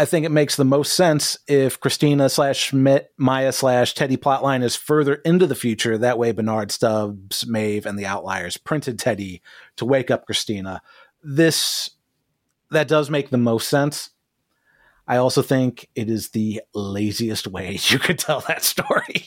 I 0.00 0.06
think 0.06 0.24
it 0.24 0.30
makes 0.30 0.56
the 0.56 0.64
most 0.64 0.94
sense 0.94 1.38
if 1.46 1.78
Christina 1.78 2.30
slash 2.30 2.72
Maya 2.72 3.52
slash 3.52 3.92
Teddy 3.92 4.16
plotline 4.16 4.62
is 4.62 4.74
further 4.74 5.16
into 5.16 5.46
the 5.46 5.54
future. 5.54 5.98
That 5.98 6.16
way, 6.16 6.32
Bernard 6.32 6.72
Stubbs, 6.72 7.46
Maeve, 7.46 7.84
and 7.84 7.98
the 7.98 8.06
Outliers 8.06 8.56
printed 8.56 8.98
Teddy 8.98 9.42
to 9.76 9.84
wake 9.84 10.10
up 10.10 10.24
Christina. 10.24 10.80
This 11.22 11.90
that 12.70 12.88
does 12.88 13.10
make 13.10 13.28
the 13.28 13.36
most 13.36 13.68
sense. 13.68 14.08
I 15.06 15.18
also 15.18 15.42
think 15.42 15.90
it 15.94 16.08
is 16.08 16.30
the 16.30 16.62
laziest 16.74 17.46
way 17.46 17.72
you 17.88 17.98
could 17.98 18.18
tell 18.18 18.40
that 18.48 18.64
story. 18.64 19.26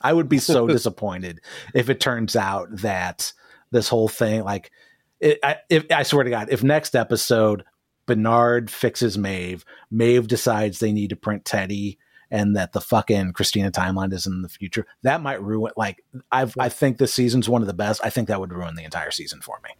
I 0.00 0.12
would 0.12 0.28
be 0.28 0.38
so 0.38 0.66
disappointed 0.68 1.40
if 1.74 1.90
it 1.90 1.98
turns 1.98 2.36
out 2.36 2.68
that 2.70 3.32
this 3.72 3.88
whole 3.88 4.06
thing, 4.06 4.44
like, 4.44 4.70
it, 5.18 5.40
I, 5.42 5.56
if 5.68 5.86
I 5.90 6.04
swear 6.04 6.22
to 6.22 6.30
God, 6.30 6.50
if 6.52 6.62
next 6.62 6.94
episode 6.94 7.64
Bernard 8.08 8.70
fixes 8.70 9.18
Maeve, 9.18 9.64
Maeve 9.90 10.26
decides 10.26 10.78
they 10.78 10.92
need 10.92 11.10
to 11.10 11.16
print 11.16 11.44
Teddy, 11.44 11.98
and 12.30 12.56
that 12.56 12.72
the 12.72 12.80
fucking 12.80 13.34
Christina 13.34 13.70
timeline 13.70 14.12
is 14.14 14.26
in 14.26 14.40
the 14.40 14.48
future, 14.48 14.86
that 15.02 15.20
might 15.20 15.42
ruin. 15.42 15.72
Like 15.76 16.02
I've, 16.32 16.54
I 16.58 16.70
think 16.70 16.96
this 16.96 17.12
season's 17.12 17.48
one 17.48 17.60
of 17.60 17.68
the 17.68 17.74
best. 17.74 18.00
I 18.02 18.10
think 18.10 18.28
that 18.28 18.40
would 18.40 18.52
ruin 18.52 18.74
the 18.74 18.84
entire 18.84 19.10
season 19.10 19.42
for 19.42 19.60
me. 19.62 19.70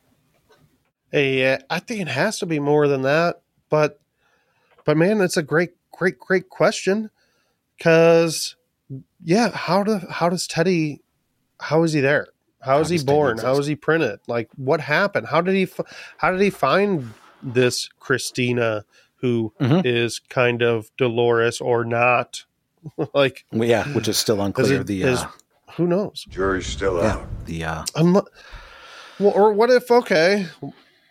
Hey, 1.11 1.55
uh, 1.55 1.59
I 1.71 1.79
think 1.79 2.03
it 2.03 2.09
has 2.09 2.39
to 2.41 2.47
be 2.47 2.61
more 2.61 2.87
than 2.87 3.03
that, 3.03 3.41
but 3.71 3.99
but 4.85 4.99
man, 4.99 5.23
it's 5.23 5.39
a 5.39 5.43
great, 5.43 5.71
great, 5.91 6.19
great 6.19 6.51
question. 6.51 7.11
Because 7.79 8.57
yeah, 9.25 9.51
how 9.51 9.83
do 9.83 10.01
how 10.11 10.29
does 10.29 10.47
Teddy? 10.47 11.01
How 11.61 11.83
is 11.83 11.95
he 11.95 12.01
there? 12.01 12.29
How 12.61 12.73
How 12.73 12.81
is 12.81 12.91
he 12.91 12.99
born? 12.99 13.39
How 13.39 13.57
is 13.59 13.67
he 13.67 13.75
printed? 13.75 14.21
Like 14.27 14.51
what 14.57 14.81
happened? 14.83 15.29
How 15.29 15.41
did 15.41 15.55
he? 15.55 15.67
How 16.19 16.31
did 16.31 16.43
he 16.43 16.51
find 16.51 17.15
this 17.43 17.89
Christina 17.99 18.85
who 19.21 19.53
is 19.61 20.21
Mhm. 20.21 20.29
kind 20.29 20.63
of 20.63 20.91
Dolores 20.97 21.61
or 21.61 21.85
not? 21.85 22.45
like 23.15 23.45
Well, 23.53 23.69
yeah, 23.69 23.85
which 23.95 24.07
is 24.09 24.17
still 24.19 24.41
unclear. 24.41 24.81
it- 24.83 24.87
the 24.87 25.03
is- 25.03 25.19
uh, 25.21 25.29
who 25.77 25.87
knows? 25.87 26.25
Jury's 26.29 26.67
still 26.67 26.99
yeah, 26.99 27.15
out. 27.15 27.27
the 27.47 27.65
uh, 27.65 27.85
Unlo- 27.97 28.27
well, 29.19 29.33
or 29.35 29.53
what 29.53 29.71
if 29.71 29.91
okay, 29.91 30.47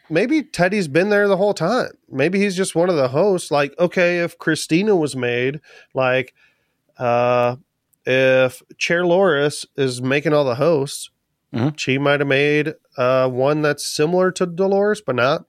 maybe 0.10 0.42
Teddy's 0.44 0.88
been 0.88 1.10
there 1.10 1.28
the 1.28 1.38
whole 1.38 1.54
time. 1.54 1.90
Maybe 2.10 2.40
he's 2.40 2.56
just 2.56 2.76
one 2.76 2.90
of 2.90 2.96
the 2.96 3.10
hosts. 3.10 3.52
Like, 3.52 3.74
okay, 3.80 4.20
if 4.20 4.38
Christina 4.38 4.96
was 4.96 5.16
made, 5.16 5.60
like, 5.94 6.34
uh, 6.98 7.58
if 8.06 8.62
Chair 8.78 9.06
Loris 9.06 9.66
is 9.76 10.02
making 10.02 10.34
all 10.34 10.46
the 10.46 10.56
hosts, 10.56 11.10
Mhm. 11.54 11.78
she 11.78 11.98
might 11.98 12.20
have 12.22 12.28
made 12.28 12.76
uh 12.98 13.28
one 13.30 13.62
that's 13.62 13.86
similar 13.86 14.32
to 14.32 14.46
Dolores, 14.46 15.02
but 15.06 15.16
not. 15.16 15.46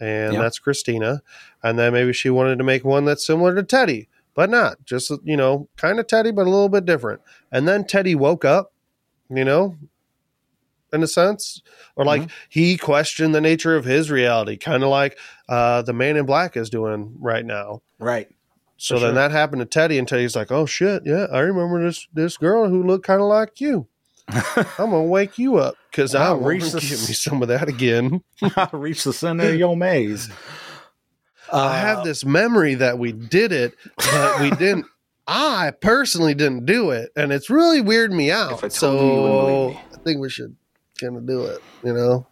And 0.00 0.34
Yeah. 0.34 0.42
that's 0.42 0.58
Christina. 0.58 1.22
And 1.62 1.78
then 1.78 1.92
maybe 1.92 2.12
she 2.12 2.30
wanted 2.30 2.58
to 2.58 2.64
make 2.64 2.84
one 2.84 3.04
that's 3.04 3.26
similar 3.26 3.54
to 3.54 3.62
Teddy, 3.62 4.08
but 4.34 4.50
not. 4.50 4.84
Just, 4.84 5.10
you 5.24 5.36
know, 5.36 5.68
kind 5.76 5.98
of 5.98 6.06
Teddy, 6.06 6.30
but 6.30 6.42
a 6.46 6.50
little 6.50 6.68
bit 6.68 6.84
different. 6.84 7.20
And 7.50 7.66
then 7.66 7.84
Teddy 7.84 8.14
woke 8.14 8.44
up, 8.44 8.72
you 9.30 9.44
know, 9.44 9.76
in 10.92 11.02
a 11.02 11.06
sense, 11.06 11.62
or 11.96 12.04
like 12.04 12.30
he 12.48 12.76
questioned 12.76 13.34
the 13.34 13.40
nature 13.40 13.74
of 13.76 13.84
his 13.84 14.10
reality, 14.10 14.56
kind 14.56 14.82
of 14.82 14.88
like 14.88 15.18
uh, 15.48 15.82
the 15.82 15.92
man 15.92 16.16
in 16.16 16.26
black 16.26 16.56
is 16.56 16.70
doing 16.70 17.16
right 17.18 17.44
now. 17.44 17.82
right. 17.98 18.28
So 18.78 18.98
then 18.98 19.14
that 19.14 19.30
happened 19.30 19.60
to 19.60 19.66
Teddy, 19.66 19.98
and 19.98 20.06
Teddy's 20.06 20.36
like, 20.36 20.52
"Oh 20.52 20.66
shit, 20.66 21.02
yeah, 21.06 21.26
I 21.32 21.38
remember 21.40 21.82
this 21.82 22.06
this 22.12 22.36
girl 22.36 22.68
who 22.68 22.82
looked 22.82 23.06
kind 23.06 23.22
of 23.22 23.26
like 23.26 23.58
you. 23.58 23.86
I'm 24.28 24.90
gonna 24.90 25.02
wake 25.04 25.38
you 25.38 25.56
up 25.56 25.76
because 25.96 26.14
I 26.14 26.26
I'll 26.26 26.36
reach 26.36 26.70
the 26.70 26.80
give 26.80 26.90
me 26.90 27.14
some 27.14 27.40
of 27.40 27.48
that 27.48 27.68
again." 27.68 28.22
Reach 28.72 29.04
the 29.04 29.14
center 29.14 29.48
of 29.48 29.54
your 29.54 29.76
maze. 29.76 30.28
Uh, 31.50 31.56
I 31.56 31.78
have 31.78 32.04
this 32.04 32.24
memory 32.24 32.74
that 32.74 32.98
we 32.98 33.12
did 33.12 33.52
it, 33.52 33.74
but 33.96 34.40
we 34.40 34.50
didn't. 34.58 34.86
I 35.26 35.72
personally 35.80 36.34
didn't 36.34 36.66
do 36.66 36.90
it, 36.90 37.12
and 37.16 37.32
it's 37.32 37.48
really 37.48 37.80
weirded 37.80 38.12
me 38.12 38.30
out. 38.30 38.52
If 38.52 38.58
I 38.58 38.68
told 38.68 38.72
so 38.72 38.92
you, 38.92 39.12
you 39.12 39.68
me. 39.70 39.80
I 39.94 39.96
think 40.04 40.20
we 40.20 40.28
should 40.28 40.54
kind 41.00 41.16
of 41.16 41.26
do 41.26 41.46
it. 41.46 41.62
You 41.82 41.94
know. 41.94 42.26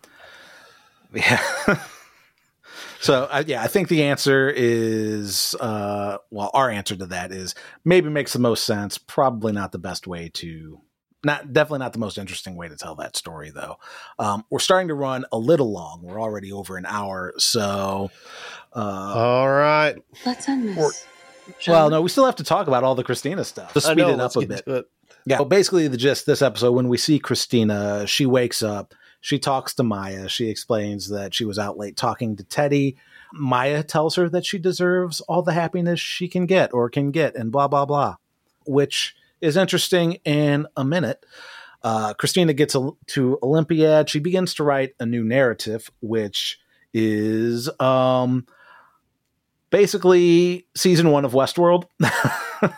Yeah. 1.15 1.41
so 3.01 3.29
uh, 3.31 3.45
yeah, 3.47 3.63
I 3.63 3.67
think 3.69 3.89
the 3.89 4.03
answer 4.05 4.53
is 4.55 5.55
uh, 5.59 6.19
well, 6.31 6.51
our 6.53 6.69
answer 6.69 6.97
to 6.97 7.07
that 7.07 7.33
is 7.33 7.55
maybe 7.85 8.11
makes 8.11 8.35
the 8.35 8.41
most 8.41 8.65
sense. 8.65 8.99
Probably 8.99 9.53
not 9.53 9.73
the 9.73 9.79
best 9.79 10.07
way 10.07 10.29
to. 10.35 10.81
Not 11.25 11.53
definitely 11.53 11.79
not 11.81 11.93
the 11.93 11.99
most 11.99 12.19
interesting 12.19 12.57
way 12.57 12.69
to 12.69 12.77
tell 12.77 12.95
that 12.97 13.17
story 13.17 13.51
though. 13.51 13.77
Um, 14.19 14.45
we're 14.51 14.59
starting 14.59 14.89
to 14.89 14.95
run 14.95 15.25
a 15.33 15.39
little 15.39 15.73
long. 15.73 16.01
We're 16.03 16.21
already 16.21 16.53
over 16.53 16.77
an 16.77 16.87
hour, 16.87 17.33
so. 17.39 18.11
Uh, 18.75 18.79
All 18.81 19.49
right. 19.51 19.95
Let's 20.27 20.49
end 20.49 20.77
Or- 20.79 20.91
this. 20.91 21.07
well, 21.69 21.91
no, 21.91 22.03
we 22.03 22.09
still 22.09 22.25
have 22.27 22.37
to 22.37 22.45
talk 22.45 22.67
about 22.67 22.85
all 22.85 22.95
the 22.95 23.05
Christina 23.05 23.45
stuff. 23.45 23.73
To 23.75 23.79
I 23.79 23.83
speed 23.83 23.97
know, 23.99 24.11
it 24.11 24.21
up 24.21 24.37
a 24.37 24.47
bit. 24.47 24.63
it. 24.67 24.85
Yeah. 25.27 25.39
So 25.39 25.45
basically, 25.45 25.89
the 25.89 25.97
gist 25.97 26.27
this 26.27 26.43
episode, 26.43 26.73
when 26.73 26.89
we 26.89 26.99
see 26.99 27.19
Christina, 27.19 28.07
she 28.07 28.27
wakes 28.27 28.63
up, 28.63 28.95
she 29.21 29.39
talks 29.39 29.73
to 29.75 29.83
Maya. 29.83 30.29
She 30.29 30.49
explains 30.51 31.09
that 31.09 31.33
she 31.35 31.45
was 31.47 31.59
out 31.59 31.79
late 31.79 31.97
talking 31.97 32.37
to 32.37 32.45
Teddy. 32.45 32.97
Maya 33.33 33.83
tells 33.83 34.17
her 34.17 34.29
that 34.29 34.45
she 34.45 34.59
deserves 34.59 35.21
all 35.23 35.43
the 35.43 35.53
happiness 35.55 35.99
she 35.99 36.29
can 36.29 36.45
get 36.47 36.75
or 36.75 36.91
can 36.91 37.11
get, 37.11 37.35
and 37.37 37.51
blah, 37.51 37.69
blah, 37.69 37.85
blah, 37.87 38.17
which 38.67 39.15
is 39.45 39.57
interesting 39.57 40.15
in 40.25 40.67
a 40.77 40.85
minute. 40.85 41.25
Uh, 41.83 42.15
Christina 42.15 42.55
gets 42.55 42.75
a, 42.75 42.91
to 43.09 43.39
Olympiad. 43.43 44.09
She 44.09 44.19
begins 44.19 44.55
to 44.55 44.65
write 44.65 44.95
a 44.99 45.07
new 45.07 45.23
narrative, 45.23 45.91
which 46.01 46.59
is 46.95 47.69
um, 47.79 48.47
basically 49.71 50.67
season 50.75 51.11
one 51.11 51.25
of 51.25 51.33
Westworld. 51.33 51.85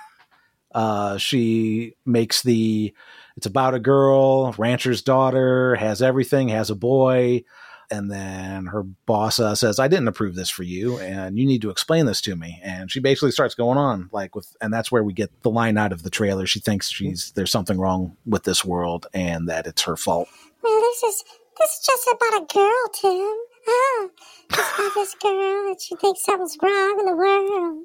Uh, 0.77 1.17
she 1.17 1.95
makes 2.05 2.43
the 2.43 2.93
it's 3.39 3.47
about 3.47 3.73
a 3.73 3.79
girl, 3.79 4.53
rancher's 4.59 5.01
daughter, 5.01 5.75
has 5.77 6.03
everything, 6.03 6.49
has 6.49 6.69
a 6.69 6.75
boy, 6.75 7.45
and 7.91 8.11
then 8.11 8.67
her 8.67 8.83
boss 8.83 9.39
uh, 9.41 9.55
says, 9.55 9.79
"I 9.79 9.89
didn't 9.89 10.09
approve 10.09 10.35
this 10.35 10.51
for 10.51 10.63
you, 10.63 10.99
and 10.99 11.39
you 11.39 11.47
need 11.47 11.63
to 11.63 11.71
explain 11.71 12.07
this 12.07 12.21
to 12.23 12.37
me." 12.37 12.61
And 12.63 12.91
she 12.91 13.01
basically 13.01 13.31
starts 13.33 13.55
going 13.55 13.79
on 13.79 14.09
like 14.13 14.35
with, 14.35 14.57
and 14.61 14.73
that's 14.73 14.91
where 14.93 15.03
we 15.05 15.13
get 15.13 15.31
the 15.43 15.51
line 15.51 15.77
out 15.79 15.93
of 15.93 16.03
the 16.03 16.11
trailer. 16.11 16.47
She 16.47 16.61
thinks 16.61 16.91
she's 16.91 17.33
there's 17.33 17.51
something 17.51 17.79
wrong 17.79 18.17
with 18.27 18.45
this 18.45 18.65
world, 18.65 19.07
and 19.15 19.49
that 19.49 19.67
it's 19.67 19.83
her 19.83 19.97
fault. 19.97 20.29
Well, 20.63 20.81
this 20.81 21.03
is 21.03 21.25
this 21.59 21.71
is 21.71 21.87
just 21.87 22.09
about 22.13 22.43
a 22.43 22.47
girl, 22.53 22.89
Tim. 22.95 23.37
Ah, 23.69 24.09
it's 24.51 24.79
about 24.79 24.95
this 24.95 25.15
girl 25.17 25.67
and 25.69 25.81
she 25.81 25.97
thinks 25.97 26.25
something's 26.25 26.57
wrong 26.63 27.01
in 27.01 27.07
the 27.07 27.17
world. 27.17 27.85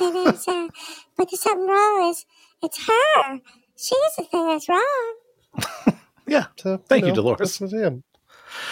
And 0.00 0.28
it's, 0.34 0.48
uh, 0.48 0.66
but 1.16 1.30
there's 1.30 1.40
something 1.40 1.68
wrong. 1.68 2.10
Is 2.10 2.26
it's 2.62 2.84
her. 2.86 3.38
She's 3.76 4.14
the 4.18 4.24
thing 4.24 4.48
that's 4.48 4.68
wrong. 4.68 5.14
Yeah, 6.26 6.46
So, 6.58 6.76
Thank 6.88 7.02
you, 7.04 7.08
know, 7.10 7.14
Dolores. 7.16 7.58
that's 7.58 7.60
what 7.60 7.74
I. 7.74 7.90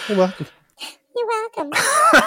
You're 0.09 0.19
welcome. 0.19 0.47
You're 1.19 1.27
welcome. 1.27 1.73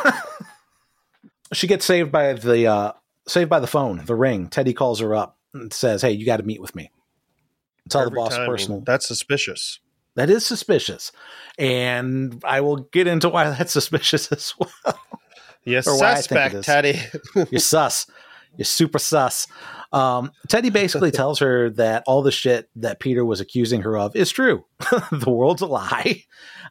she 1.54 1.68
gets 1.68 1.86
saved 1.86 2.12
by 2.12 2.34
the 2.34 2.68
uh, 2.68 2.92
saved 3.28 3.50
by 3.50 3.60
the 3.60 3.68
phone, 3.68 4.04
the 4.06 4.16
ring. 4.16 4.48
Teddy 4.48 4.74
calls 4.74 5.00
her 5.00 5.16
up 5.16 5.38
and 5.54 5.72
says, 5.72 6.02
"Hey, 6.02 6.12
you 6.12 6.26
got 6.26 6.38
to 6.38 6.44
meet 6.44 6.62
with 6.62 6.76
me." 6.76 6.92
Tell 7.90 8.06
the 8.06 8.12
boss 8.12 8.36
time, 8.36 8.46
personal. 8.48 8.82
That's 8.82 9.08
suspicious. 9.08 9.80
That 10.16 10.30
is 10.30 10.46
suspicious. 10.46 11.12
And 11.58 12.42
I 12.46 12.62
will 12.62 12.78
get 12.78 13.08
into 13.08 13.30
why 13.30 13.50
that's 13.50 13.74
suspicious 13.74 14.32
as 14.32 14.54
well. 14.60 15.00
Yes, 15.64 15.88
Or 15.88 15.98
why 15.98 16.12
I 16.12 16.16
think 16.16 16.52
suspect. 16.52 16.64
Teddy. 16.64 17.00
You're 17.52 17.60
sus. 17.60 18.08
You're 18.58 18.66
super 18.66 19.00
sus. 19.00 19.48
Um, 19.94 20.32
Teddy 20.48 20.70
basically 20.70 21.12
tells 21.12 21.40
her 21.40 21.70
that 21.72 22.04
all 22.08 22.22
the 22.22 22.32
shit 22.32 22.70
that 22.78 23.00
Peter 23.00 23.24
was 23.26 23.40
accusing 23.40 23.82
her 23.82 23.98
of 23.98 24.16
is 24.16 24.30
true. 24.32 24.66
the 25.12 25.30
world's 25.30 25.62
a 25.62 25.66
lie. 25.66 26.24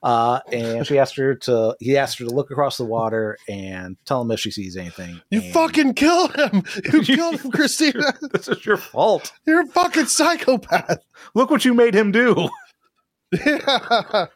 Uh, 0.02 0.40
and 0.52 0.86
she 0.86 0.98
asked 0.98 1.16
her 1.16 1.34
to, 1.34 1.76
he 1.80 1.96
asked 1.96 2.18
her 2.18 2.24
to 2.24 2.30
look 2.30 2.50
across 2.50 2.76
the 2.78 2.84
water 2.84 3.36
and 3.48 3.96
tell 4.06 4.22
him 4.22 4.30
if 4.30 4.40
she 4.40 4.50
sees 4.50 4.76
anything. 4.76 5.20
You 5.30 5.40
And 5.42 5.52
fucking 5.52 5.94
killed 5.94 6.34
him. 6.36 6.62
You 6.92 7.02
killed 7.02 7.40
him, 7.40 7.50
Christina. 7.50 8.12
this 8.32 8.48
is 8.48 8.64
your 8.64 8.76
fault. 8.78 9.32
You're 9.46 9.62
a 9.62 9.66
fucking 9.66 10.06
psychopath. 10.06 11.04
Look 11.34 11.50
what 11.50 11.64
you 11.64 11.74
made 11.74 11.94
him 11.94 12.12
do. 12.12 12.48
Yeah. 13.32 14.26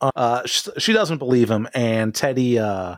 uh, 0.00 0.42
sh- 0.46 0.68
she 0.78 0.92
doesn't 0.92 1.18
believe 1.18 1.50
him, 1.50 1.68
and 1.74 2.14
Teddy 2.14 2.58
uh, 2.58 2.96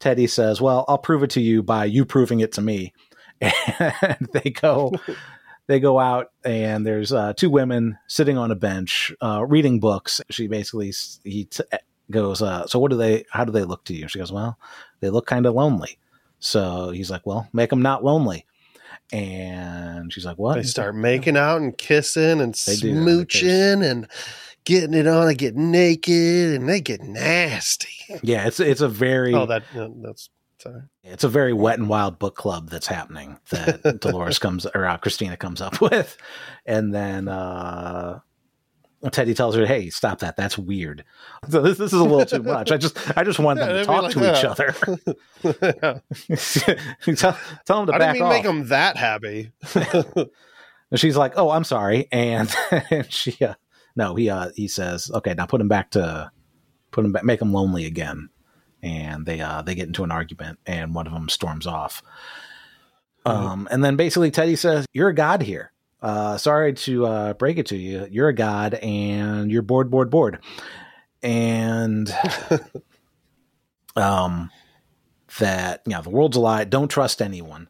Teddy 0.00 0.26
says, 0.26 0.60
"Well, 0.60 0.84
I'll 0.88 0.98
prove 0.98 1.22
it 1.22 1.30
to 1.30 1.40
you 1.40 1.62
by 1.62 1.84
you 1.84 2.04
proving 2.04 2.40
it 2.40 2.52
to 2.52 2.60
me." 2.60 2.92
And 3.42 4.28
they 4.32 4.50
go 4.50 4.92
they 5.68 5.78
go 5.80 5.98
out, 5.98 6.32
and 6.44 6.84
there's 6.84 7.12
uh, 7.12 7.32
two 7.34 7.48
women 7.48 7.96
sitting 8.08 8.36
on 8.36 8.50
a 8.50 8.54
bench 8.56 9.12
uh, 9.22 9.44
reading 9.46 9.78
books. 9.80 10.20
She 10.30 10.48
basically 10.48 10.92
he 11.24 11.44
t- 11.44 11.62
goes, 12.10 12.42
uh, 12.42 12.66
"So 12.66 12.78
what 12.78 12.90
do 12.90 12.96
they? 12.96 13.24
How 13.30 13.44
do 13.44 13.52
they 13.52 13.64
look 13.64 13.84
to 13.84 13.94
you?" 13.94 14.08
She 14.08 14.18
goes, 14.18 14.32
"Well, 14.32 14.58
they 15.00 15.10
look 15.10 15.26
kind 15.26 15.46
of 15.46 15.54
lonely." 15.54 15.98
So 16.40 16.90
he's 16.90 17.10
like, 17.10 17.24
"Well, 17.26 17.48
make 17.52 17.70
them 17.70 17.82
not 17.82 18.02
lonely." 18.04 18.46
And 19.12 20.12
she's 20.12 20.24
like, 20.24 20.38
"What?" 20.38 20.54
They 20.56 20.62
start 20.62 20.94
making 20.94 21.36
out 21.36 21.60
and 21.60 21.76
kissing 21.76 22.40
and 22.40 22.54
They 22.54 22.76
do. 22.76 22.94
smooching 22.94 23.88
and 23.88 24.08
getting 24.70 24.94
it 24.94 25.08
on 25.08 25.26
and 25.28 25.36
get 25.36 25.56
naked 25.56 26.54
and 26.60 26.68
they 26.68 26.80
get 26.80 27.02
nasty. 27.02 27.88
Yeah, 28.22 28.46
it's 28.46 28.60
it's 28.60 28.80
a 28.80 28.88
very 28.88 29.34
Oh, 29.34 29.46
that 29.46 29.64
no, 29.74 29.92
that's 30.00 30.30
sorry. 30.58 30.82
It's 31.02 31.24
a 31.24 31.28
very 31.28 31.52
wet 31.52 31.80
and 31.80 31.88
wild 31.88 32.20
book 32.20 32.36
club 32.36 32.70
that's 32.70 32.86
happening 32.86 33.40
that 33.50 33.82
Dolores 34.00 34.38
comes 34.38 34.64
or 34.66 34.86
uh, 34.86 34.96
Christina 34.98 35.36
comes 35.36 35.60
up 35.60 35.80
with, 35.90 36.16
and 36.66 36.94
then 36.94 37.26
uh, 37.26 38.20
Teddy 39.10 39.34
tells 39.34 39.56
her, 39.56 39.66
"Hey, 39.66 39.90
stop 39.90 40.20
that. 40.20 40.36
That's 40.36 40.56
weird." 40.56 41.02
So 41.48 41.62
this 41.62 41.76
this 41.78 41.92
is 41.92 41.98
a 41.98 42.04
little 42.04 42.24
too 42.24 42.44
much. 42.44 42.70
I 42.70 42.76
just 42.76 42.96
I 43.18 43.24
just 43.24 43.40
want 43.40 43.58
Yeah, 43.58 43.66
them 43.72 43.76
to 43.78 43.84
talk 43.84 44.02
mean, 44.02 44.10
to 44.12 44.20
like 44.20 44.38
each 44.38 44.44
other. 44.44 44.72
Tell, 47.16 47.36
tell 47.64 47.76
them 47.78 47.86
to 47.86 47.94
I 47.94 47.98
back 47.98 48.00
didn't 48.14 48.14
mean 48.14 48.22
off. 48.22 48.32
make 48.32 48.42
them 48.44 48.68
that 48.68 48.96
happy. 48.96 49.50
She's 50.94 51.16
like, 51.16 51.32
"Oh, 51.36 51.50
I'm 51.50 51.64
sorry," 51.64 52.06
and, 52.12 52.54
and 52.90 53.12
she 53.12 53.36
uh, 53.44 53.54
no, 53.96 54.14
he 54.14 54.30
uh, 54.30 54.50
he 54.54 54.68
says, 54.68 55.10
"Okay, 55.12 55.34
now 55.34 55.46
put 55.46 55.60
him 55.60 55.68
back 55.68 55.90
to 55.92 56.30
put 56.90 57.02
them 57.02 57.12
back, 57.12 57.24
make 57.24 57.38
them 57.38 57.52
lonely 57.52 57.86
again. 57.86 58.30
And 58.82 59.26
they 59.26 59.40
uh, 59.40 59.62
they 59.62 59.74
get 59.74 59.88
into 59.88 60.04
an 60.04 60.10
argument, 60.10 60.58
and 60.64 60.94
one 60.94 61.06
of 61.06 61.12
them 61.12 61.28
storms 61.28 61.66
off. 61.66 62.02
Um, 63.26 63.68
and 63.70 63.84
then 63.84 63.96
basically 63.96 64.30
Teddy 64.30 64.56
says, 64.56 64.86
"You're 64.92 65.10
a 65.10 65.14
god 65.14 65.42
here. 65.42 65.72
Uh, 66.00 66.38
sorry 66.38 66.72
to 66.72 67.06
uh, 67.06 67.32
break 67.34 67.58
it 67.58 67.66
to 67.66 67.76
you. 67.76 68.06
You're 68.10 68.28
a 68.28 68.34
god, 68.34 68.74
and 68.74 69.50
you're 69.50 69.62
bored, 69.62 69.90
bored, 69.90 70.10
bored." 70.10 70.38
And 71.22 72.10
um, 73.96 74.50
that 75.38 75.82
you 75.86 75.92
know 75.92 76.00
the 76.00 76.08
world's 76.08 76.38
a 76.38 76.40
lie. 76.40 76.64
Don't 76.64 76.88
trust 76.88 77.20
anyone. 77.20 77.68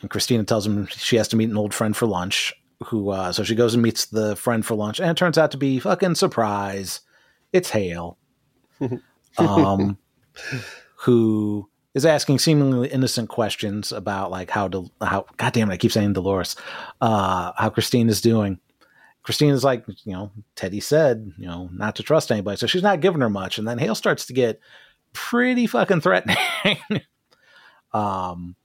And 0.00 0.10
Christina 0.10 0.42
tells 0.42 0.66
him 0.66 0.86
she 0.86 1.16
has 1.16 1.28
to 1.28 1.36
meet 1.36 1.50
an 1.50 1.58
old 1.58 1.74
friend 1.74 1.96
for 1.96 2.06
lunch. 2.06 2.54
Who 2.86 3.10
uh, 3.10 3.32
so 3.32 3.44
she 3.44 3.54
goes 3.54 3.74
and 3.74 3.82
meets 3.82 4.06
the 4.06 4.36
friend 4.36 4.64
for 4.64 4.74
lunch, 4.74 5.00
and 5.00 5.10
it 5.10 5.16
turns 5.16 5.36
out 5.36 5.50
to 5.50 5.58
be 5.58 5.78
fucking 5.78 6.14
surprise. 6.14 7.00
It's 7.52 7.70
Hale, 7.70 8.16
um, 9.38 9.98
who 10.96 11.68
is 11.94 12.06
asking 12.06 12.38
seemingly 12.38 12.88
innocent 12.88 13.28
questions 13.28 13.92
about 13.92 14.30
like 14.30 14.50
how 14.50 14.68
to 14.68 14.90
how 15.00 15.26
God 15.36 15.52
damn 15.52 15.70
it, 15.70 15.74
I 15.74 15.76
keep 15.76 15.92
saying 15.92 16.14
Dolores, 16.14 16.56
uh, 17.00 17.52
how 17.56 17.70
Christine 17.70 18.08
is 18.08 18.20
doing. 18.20 18.58
Christina's 19.22 19.64
like, 19.64 19.84
you 20.04 20.12
know, 20.12 20.30
Teddy 20.56 20.80
said, 20.80 21.32
you 21.36 21.46
know, 21.46 21.68
not 21.72 21.96
to 21.96 22.02
trust 22.02 22.32
anybody. 22.32 22.56
So 22.56 22.66
she's 22.66 22.82
not 22.82 23.00
giving 23.00 23.20
her 23.20 23.28
much. 23.28 23.58
And 23.58 23.68
then 23.68 23.78
Hale 23.78 23.94
starts 23.94 24.26
to 24.26 24.32
get 24.32 24.60
pretty 25.12 25.66
fucking 25.66 26.00
threatening. 26.00 26.36
um, 27.92 28.56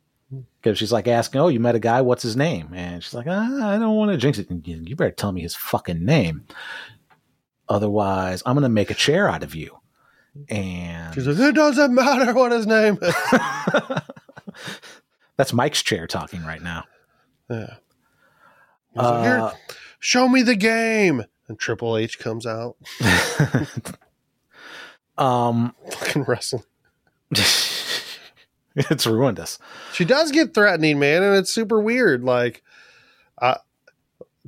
because 0.61 0.77
she's 0.77 0.91
like 0.91 1.07
asking, 1.07 1.41
"Oh, 1.41 1.47
you 1.47 1.59
met 1.59 1.75
a 1.75 1.79
guy? 1.79 2.01
What's 2.01 2.23
his 2.23 2.35
name?" 2.35 2.69
And 2.73 3.03
she's 3.03 3.13
like, 3.13 3.27
ah, 3.29 3.69
"I 3.69 3.77
don't 3.77 3.95
want 3.95 4.11
to 4.11 4.17
jinx 4.17 4.37
it. 4.39 4.47
You 4.65 4.95
better 4.95 5.11
tell 5.11 5.31
me 5.31 5.41
his 5.41 5.55
fucking 5.55 6.03
name, 6.03 6.45
otherwise, 7.69 8.41
I'm 8.45 8.55
gonna 8.55 8.69
make 8.69 8.91
a 8.91 8.95
chair 8.95 9.29
out 9.29 9.43
of 9.43 9.55
you." 9.55 9.77
And 10.49 11.13
She's 11.15 11.27
like, 11.27 11.39
it 11.39 11.55
doesn't 11.55 11.95
matter 11.95 12.33
what 12.33 12.51
his 12.51 12.67
name 12.67 12.97
is. 13.01 13.15
that's 15.37 15.53
Mike's 15.53 15.81
chair 15.81 16.07
talking 16.07 16.43
right 16.43 16.61
now. 16.61 16.83
yeah. 17.49 17.75
He's 18.93 19.01
like, 19.03 19.23
"Here, 19.23 19.39
Uh, 19.39 19.51
show 19.99 20.27
me 20.27 20.41
the 20.41 20.55
game. 20.55 21.23
And 21.47 21.57
Triple 21.59 21.95
H 21.95 22.17
comes 22.19 22.45
out. 22.45 22.75
um, 25.17 25.73
Fucking 25.91 26.23
wrestling. 26.23 26.63
it's 28.89 29.07
ruined 29.07 29.39
us. 29.39 29.57
She 29.93 30.05
does 30.05 30.31
get 30.31 30.53
threatening, 30.53 30.99
man, 30.99 31.23
and 31.23 31.35
it's 31.35 31.53
super 31.53 31.79
weird. 31.79 32.23
Like, 32.23 32.63
uh, 33.41 33.55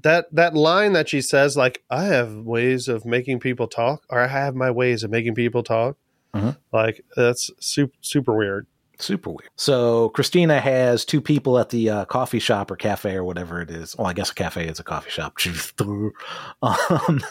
that 0.04 0.28
that 0.34 0.54
line 0.54 0.94
that 0.94 1.10
she 1.10 1.22
says, 1.22 1.58
like, 1.58 1.84
I 1.90 2.04
have 2.06 2.34
ways 2.36 2.88
of 2.88 3.06
making 3.06 3.40
people 3.40 3.68
talk, 3.68 4.04
or 4.10 4.20
I 4.20 4.28
have 4.28 4.56
my 4.56 4.70
ways 4.72 5.04
of 5.04 5.12
making 5.12 5.36
people 5.36 5.64
talk. 5.64 5.98
Mhm. 6.36 6.58
Like, 6.72 7.04
that's 7.16 7.50
super 7.60 7.96
super 8.02 8.36
weird. 8.36 8.68
Super 9.00 9.30
weird. 9.30 9.50
So 9.56 10.10
Christina 10.10 10.60
has 10.60 11.06
two 11.06 11.22
people 11.22 11.60
at 11.60 11.70
the 11.70 11.90
uh, 11.90 12.06
coffee 12.06 12.40
shop 12.40 12.72
or 12.72 12.76
cafe 12.76 13.16
or 13.16 13.24
whatever 13.24 13.62
it 13.62 13.70
is. 13.70 13.96
Well, 13.96 14.08
I 14.08 14.14
guess 14.14 14.32
a 14.32 14.34
cafe 14.34 14.68
is 14.68 14.80
a 14.80 14.84
coffee 14.84 15.12
shop. 15.12 15.38
um, 16.62 17.22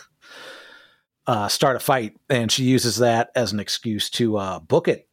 uh, 1.26 1.48
start 1.48 1.76
a 1.76 1.80
fight, 1.80 2.16
and 2.30 2.50
she 2.52 2.64
uses 2.64 2.98
that 2.98 3.30
as 3.34 3.52
an 3.52 3.58
excuse 3.60 4.10
to 4.10 4.36
uh, 4.36 4.60
book 4.60 4.86
it. 4.86 5.08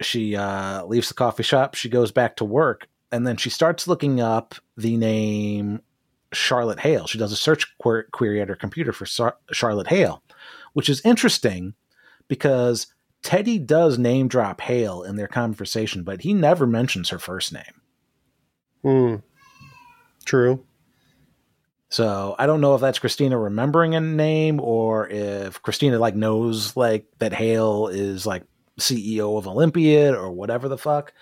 She 0.00 0.36
uh, 0.36 0.84
leaves 0.86 1.08
the 1.08 1.14
coffee 1.14 1.42
shop. 1.42 1.74
She 1.74 1.88
goes 1.88 2.10
back 2.10 2.36
to 2.36 2.44
work, 2.44 2.88
and 3.12 3.26
then 3.26 3.36
she 3.36 3.50
starts 3.50 3.86
looking 3.86 4.20
up 4.20 4.54
the 4.76 4.96
name 4.96 5.80
Charlotte 6.32 6.80
Hale. 6.80 7.06
She 7.06 7.18
does 7.18 7.32
a 7.32 7.36
search 7.36 7.76
quer- 7.78 8.08
query 8.12 8.40
at 8.40 8.48
her 8.48 8.56
computer 8.56 8.92
for 8.92 9.06
Sar- 9.06 9.38
Charlotte 9.52 9.88
Hale, 9.88 10.22
which 10.72 10.88
is 10.88 11.00
interesting 11.04 11.74
because 12.28 12.88
Teddy 13.22 13.58
does 13.58 13.98
name 13.98 14.28
drop 14.28 14.60
Hale 14.60 15.02
in 15.02 15.16
their 15.16 15.28
conversation, 15.28 16.02
but 16.02 16.22
he 16.22 16.34
never 16.34 16.66
mentions 16.66 17.10
her 17.10 17.18
first 17.18 17.52
name. 17.52 17.80
Hmm. 18.82 19.14
True. 20.24 20.64
So 21.88 22.34
I 22.38 22.46
don't 22.46 22.60
know 22.60 22.74
if 22.74 22.80
that's 22.80 22.98
Christina 22.98 23.38
remembering 23.38 23.94
a 23.94 24.00
name 24.00 24.60
or 24.60 25.08
if 25.08 25.62
Christina 25.62 25.98
like 25.98 26.16
knows 26.16 26.76
like 26.76 27.06
that 27.18 27.32
Hale 27.32 27.86
is 27.86 28.26
like 28.26 28.42
CEO 28.78 29.38
of 29.38 29.46
Olympiad 29.46 30.14
or 30.14 30.30
whatever 30.30 30.68
the 30.68 30.78
fuck. 30.78 31.12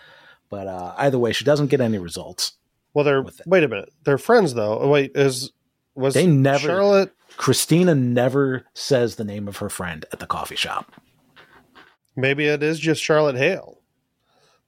But 0.50 0.66
uh, 0.66 0.94
either 0.98 1.18
way, 1.18 1.32
she 1.32 1.44
doesn't 1.44 1.68
get 1.68 1.80
any 1.80 1.98
results. 1.98 2.52
Well, 2.94 3.04
they're 3.04 3.24
wait 3.46 3.64
a 3.64 3.68
minute. 3.68 3.92
They're 4.04 4.18
friends 4.18 4.54
though. 4.54 4.78
Oh, 4.78 4.88
wait, 4.88 5.12
is 5.14 5.52
was 5.94 6.14
They 6.14 6.26
never- 6.26 6.68
Charlotte? 6.68 7.12
Christina 7.38 7.94
never 7.94 8.66
says 8.74 9.16
the 9.16 9.24
name 9.24 9.48
of 9.48 9.56
her 9.58 9.70
friend 9.70 10.04
at 10.12 10.18
the 10.20 10.26
coffee 10.26 10.56
shop. 10.56 10.92
Maybe 12.14 12.44
it 12.46 12.62
is 12.62 12.78
just 12.78 13.02
Charlotte 13.02 13.36
Hale. 13.36 13.78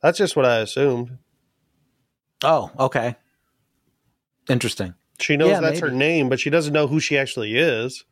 That's 0.00 0.16
just 0.16 0.34
what 0.34 0.46
I 0.46 0.58
assumed. 0.60 1.18
Oh, 2.42 2.70
okay. 2.78 3.16
Interesting. 4.48 4.94
She 5.20 5.36
knows 5.36 5.50
Yeah, 5.50 5.60
that's 5.60 5.80
her 5.80 5.90
name, 5.90 6.28
but 6.30 6.40
she 6.40 6.48
doesn't 6.50 6.72
know 6.72 6.86
who 6.86 7.00
she 7.00 7.18
actually 7.18 7.56
is. 7.56 8.04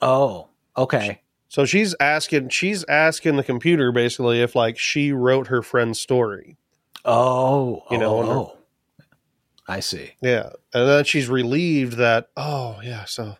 Oh, 0.00 0.48
okay. 0.76 1.20
So 1.52 1.66
she's 1.66 1.94
asking 2.00 2.48
she's 2.48 2.82
asking 2.88 3.36
the 3.36 3.44
computer 3.44 3.92
basically 3.92 4.40
if 4.40 4.54
like 4.54 4.78
she 4.78 5.12
wrote 5.12 5.48
her 5.48 5.60
friend's 5.60 6.00
story. 6.00 6.56
Oh, 7.04 7.82
You 7.90 7.98
know, 7.98 8.22
oh, 8.22 8.30
oh. 8.30 8.58
I 9.68 9.80
see. 9.80 10.12
Yeah. 10.22 10.48
And 10.72 10.88
then 10.88 11.04
she's 11.04 11.28
relieved 11.28 11.98
that, 11.98 12.30
oh 12.38 12.80
yeah, 12.82 13.04
so 13.04 13.36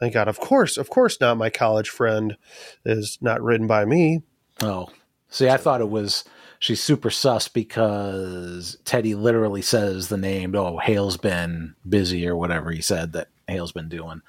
thank 0.00 0.12
God. 0.12 0.26
Of 0.26 0.40
course, 0.40 0.76
of 0.76 0.90
course 0.90 1.20
not 1.20 1.36
my 1.36 1.50
college 1.50 1.88
friend 1.88 2.36
is 2.84 3.16
not 3.20 3.40
written 3.40 3.68
by 3.68 3.84
me. 3.84 4.24
Oh, 4.60 4.88
see, 5.28 5.48
I 5.48 5.56
thought 5.56 5.80
it 5.80 5.88
was 5.88 6.24
she's 6.58 6.82
super 6.82 7.10
sus 7.10 7.46
because 7.46 8.76
Teddy 8.84 9.14
literally 9.14 9.62
says 9.62 10.08
the 10.08 10.16
name. 10.16 10.56
Oh, 10.56 10.78
Hale's 10.78 11.16
been 11.16 11.76
busy 11.88 12.26
or 12.26 12.36
whatever 12.36 12.72
he 12.72 12.82
said 12.82 13.12
that 13.12 13.28
Hale's 13.46 13.70
been 13.70 13.88
doing, 13.88 14.20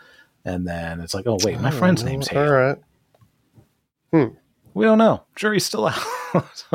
and 0.46 0.68
then 0.68 1.00
it's 1.00 1.16
like, 1.16 1.26
oh 1.26 1.40
wait, 1.44 1.60
my 1.60 1.72
friend's 1.72 2.04
uh, 2.04 2.06
name's 2.06 2.28
All 2.28 2.36
Hale. 2.36 2.78
Right. 4.14 4.32
We 4.74 4.86
don't 4.86 4.98
know. 4.98 5.24
Jury's 5.36 5.66
still 5.66 5.88
out. 5.88 5.98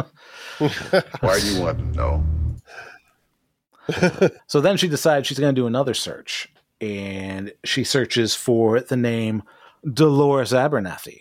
Why 1.21 1.41
do 1.41 1.47
you 1.55 1.61
want 1.63 1.79
to 1.79 1.85
know? 1.97 2.25
so 4.47 4.61
then 4.61 4.77
she 4.77 4.89
decides 4.89 5.27
she's 5.27 5.39
going 5.39 5.55
to 5.55 5.61
do 5.61 5.67
another 5.67 5.95
search, 5.95 6.49
and 6.81 7.53
she 7.65 7.85
searches 7.85 8.35
for 8.35 8.81
the 8.81 8.97
name 8.97 9.43
Dolores 9.91 10.53
Abernathy. 10.53 11.21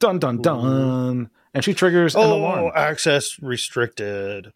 Dun 0.00 0.18
dun 0.18 0.42
dun. 0.42 1.30
And 1.54 1.64
she 1.64 1.72
triggers 1.72 2.14
an 2.14 2.22
Oh, 2.22 2.34
alarm. 2.34 2.72
access 2.74 3.38
restricted. 3.40 4.52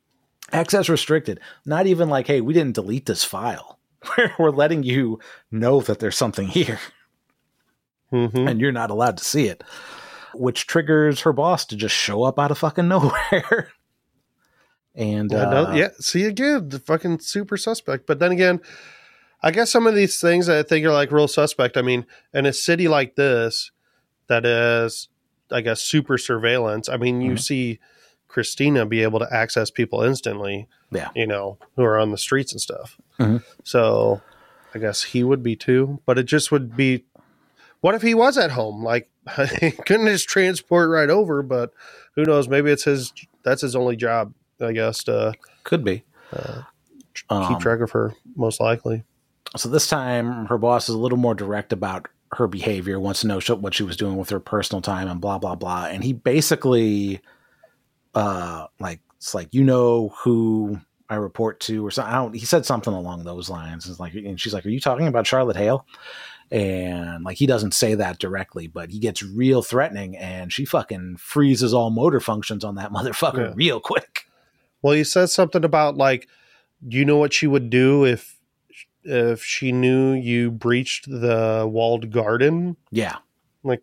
access 0.53 0.89
restricted. 0.89 1.41
Not 1.65 1.87
even 1.87 2.09
like, 2.09 2.27
hey, 2.27 2.41
we 2.41 2.53
didn't 2.53 2.75
delete 2.75 3.07
this 3.07 3.25
file. 3.25 3.79
We're, 4.17 4.33
we're 4.39 4.51
letting 4.51 4.83
you 4.85 5.19
know 5.51 5.81
that 5.81 5.99
there's 5.99 6.17
something 6.17 6.47
here 6.47 6.79
hmm 8.11 8.27
and 8.49 8.61
you're 8.61 8.71
not 8.73 8.91
allowed 8.91 9.19
to 9.19 9.25
see 9.25 9.47
it, 9.49 9.63
which 10.35 10.67
triggers 10.67 11.21
her 11.23 11.33
boss 11.33 11.65
to 11.67 11.77
just 11.77 11.95
show 11.95 12.23
up 12.25 12.39
out 12.39 12.51
of 12.51 12.59
fucking 12.59 12.89
nowhere. 12.89 13.71
and 14.95 15.31
Yeah, 15.31 15.49
uh, 15.49 15.51
no, 15.51 15.75
yeah. 15.75 15.89
See 16.01 16.25
again, 16.25 16.69
the 16.69 16.79
fucking 16.79 17.21
super 17.21 17.57
suspect. 17.57 18.07
But 18.07 18.19
then 18.19 18.33
again, 18.33 18.61
I 19.43 19.51
guess 19.51 19.71
some 19.71 19.87
of 19.87 19.95
these 19.95 20.21
things 20.21 20.49
I 20.49 20.63
think 20.63 20.85
are 20.87 20.93
like 20.93 21.13
real 21.13 21.29
suspect. 21.29 21.77
I 21.77 21.83
mean, 21.83 22.07
in 22.35 22.47
a 22.47 22.53
city 22.53 22.89
like 22.89 23.15
this, 23.15 23.71
that 24.27 24.45
is, 24.45 25.09
I 25.51 25.61
guess, 25.61 25.81
super 25.81 26.19
surveillance. 26.19 26.89
I 26.89 26.97
mean, 26.97 27.21
you 27.21 27.33
Mhm. 27.33 27.41
see 27.41 27.79
Christina 28.27 28.85
be 28.85 29.03
able 29.03 29.21
to 29.21 29.33
access 29.33 29.71
people 29.71 30.03
instantly. 30.03 30.69
Yeah. 30.91 31.11
you 31.15 31.27
know, 31.27 31.59
who 31.77 31.85
are 31.85 31.99
on 31.99 32.13
the 32.13 32.17
streets 32.19 32.51
and 32.53 32.61
stuff. 32.63 32.97
Mhm. 33.21 33.43
So, 33.63 34.23
I 34.75 34.79
guess 34.79 35.03
he 35.03 35.23
would 35.23 35.43
be 35.43 35.55
too. 35.55 36.01
But 36.07 36.19
it 36.19 36.23
just 36.23 36.51
would 36.51 36.77
be. 36.79 37.05
What 37.81 37.95
if 37.95 38.01
he 38.01 38.15
was 38.15 38.39
at 38.39 38.53
home? 38.53 38.83
Like, 38.83 39.11
he 39.61 39.71
couldn't 39.87 40.07
just 40.07 40.29
transport 40.29 40.91
right 40.91 41.11
over. 41.11 41.43
But 41.43 41.73
who 42.15 42.25
knows? 42.25 42.49
Maybe 42.49 42.71
it's 42.71 42.85
his. 42.85 43.13
That's 43.43 43.63
his 43.63 43.77
only 43.77 43.97
job. 43.97 44.33
I 44.61 44.73
guess 44.73 45.05
to 45.05 45.35
could 45.65 45.85
be. 45.85 46.03
uh, 46.33 46.63
Um, 47.31 47.49
keep 47.49 47.59
track 47.61 47.81
of 47.81 47.91
her, 47.93 48.15
most 48.37 48.61
likely. 48.61 49.05
so 49.57 49.69
this 49.69 49.87
time, 49.87 50.47
her 50.47 50.59
boss 50.59 50.89
is 50.89 50.95
a 50.95 50.99
little 50.99 51.19
more 51.19 51.35
direct 51.35 51.73
about 51.73 52.09
her 52.33 52.47
behavior, 52.47 52.99
wants 53.01 53.21
to 53.23 53.27
know 53.27 53.41
sh- 53.41 53.51
what 53.51 53.73
she 53.75 53.83
was 53.83 53.97
doing 53.97 54.17
with 54.17 54.31
her 54.31 54.41
personal 54.41 54.83
time 54.83 55.09
and 55.09 55.21
blah, 55.21 55.39
blah, 55.39 55.55
blah. 55.55 55.87
And 55.87 56.05
he 56.05 56.13
basically, 56.13 57.21
uh, 58.15 58.67
like, 58.81 59.01
it's 59.17 59.35
like, 59.35 59.49
you 59.55 59.65
know 59.65 60.11
who 60.23 60.79
I 61.09 61.15
report 61.17 61.61
to 61.61 61.87
or 61.87 61.91
something. 61.91 62.13
I 62.13 62.17
don't, 62.17 62.35
he 62.35 62.45
said 62.45 62.67
something 62.67 62.93
along 62.93 63.25
those 63.25 63.49
lines. 63.49 63.89
It's 63.89 63.99
like, 64.01 64.15
and 64.15 64.39
she's 64.41 64.53
like, 64.53 64.67
are 64.67 64.71
you 64.71 64.81
talking 64.81 65.07
about 65.07 65.27
Charlotte 65.27 65.57
Hale? 65.57 65.87
And 66.51 67.25
like, 67.25 67.37
he 67.37 67.47
doesn't 67.47 67.75
say 67.75 67.95
that 67.95 68.19
directly, 68.19 68.67
but 68.67 68.91
he 68.91 68.99
gets 68.99 69.23
real 69.23 69.61
threatening 69.63 70.17
and 70.17 70.53
she 70.53 70.65
fucking 70.65 71.17
freezes 71.19 71.75
all 71.75 71.91
motor 71.91 72.21
functions 72.21 72.65
on 72.65 72.77
that 72.77 72.91
motherfucker 72.93 73.49
Yeah. 73.49 73.53
real 73.55 73.81
quick. 73.81 74.25
Well, 74.83 74.95
he 74.95 75.05
says 75.05 75.33
something 75.35 75.65
about 75.65 75.97
like, 75.97 76.29
do 76.87 76.97
you 76.97 77.05
know 77.05 77.17
what 77.17 77.33
she 77.35 77.47
would 77.47 77.69
do 77.71 78.05
if 78.07 78.37
if 79.05 79.43
she 79.43 79.73
knew 79.73 80.13
you 80.13 80.51
breached 80.51 81.09
the 81.11 81.67
walled 81.71 82.11
garden? 82.11 82.77
Yeah. 82.91 83.17
Like, 83.63 83.83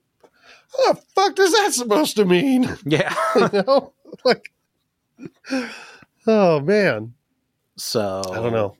what 0.75 0.95
the 0.95 1.01
fuck 1.15 1.39
is 1.39 1.51
that 1.51 1.73
supposed 1.73 2.15
to 2.17 2.25
mean? 2.25 2.63
Yeah. 2.85 3.13
you 3.35 3.63
know, 3.63 3.93
like, 4.23 4.51
oh 6.27 6.59
man, 6.61 7.13
so 7.77 8.21
I 8.31 8.35
don't 8.35 8.53
know. 8.53 8.75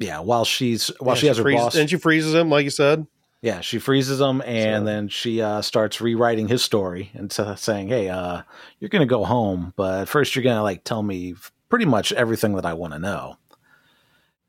Yeah, 0.00 0.18
while 0.20 0.44
she's 0.44 0.88
while 0.98 1.14
Yeah, 1.14 1.20
she 1.20 1.26
has 1.28 1.36
her 1.36 1.42
freezes, 1.44 1.64
boss, 1.64 1.76
and 1.76 1.88
she 1.88 1.96
freezes 1.96 2.34
him, 2.34 2.48
like 2.50 2.64
you 2.64 2.70
said. 2.70 3.06
yeah, 3.42 3.60
she 3.60 3.78
freezes 3.78 4.20
him, 4.20 4.42
and 4.44 4.82
So- 4.82 4.84
then 4.86 5.08
she 5.08 5.40
uh, 5.40 5.60
starts 5.62 6.00
rewriting 6.00 6.48
his 6.48 6.64
story 6.64 7.10
and 7.14 7.30
so 7.30 7.54
saying, 7.54 7.88
"Hey, 7.88 8.08
uh, 8.08 8.42
you're 8.80 8.88
gonna 8.88 9.06
go 9.06 9.24
home, 9.24 9.72
but 9.76 10.06
first 10.06 10.34
you're 10.34 10.42
gonna 10.42 10.62
like 10.64 10.82
tell 10.84 11.02
me 11.02 11.34
pretty 11.68 11.84
much 11.84 12.12
everything 12.12 12.56
that 12.56 12.66
I 12.66 12.72
want 12.72 12.94
to 12.94 12.98
know." 12.98 13.36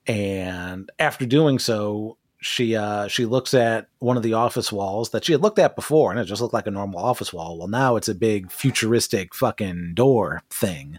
And 0.07 0.89
after 0.99 1.25
doing 1.25 1.59
so, 1.59 2.17
she 2.39 2.75
uh, 2.75 3.07
she 3.07 3.25
looks 3.25 3.53
at 3.53 3.87
one 3.99 4.17
of 4.17 4.23
the 4.23 4.33
office 4.33 4.71
walls 4.71 5.11
that 5.11 5.23
she 5.25 5.31
had 5.31 5.41
looked 5.41 5.59
at 5.59 5.75
before, 5.75 6.11
and 6.11 6.19
it 6.19 6.25
just 6.25 6.41
looked 6.41 6.53
like 6.53 6.65
a 6.65 6.71
normal 6.71 6.99
office 6.99 7.31
wall. 7.31 7.57
Well, 7.59 7.67
now 7.67 7.97
it's 7.97 8.09
a 8.09 8.15
big 8.15 8.51
futuristic 8.51 9.35
fucking 9.35 9.93
door 9.93 10.41
thing. 10.49 10.97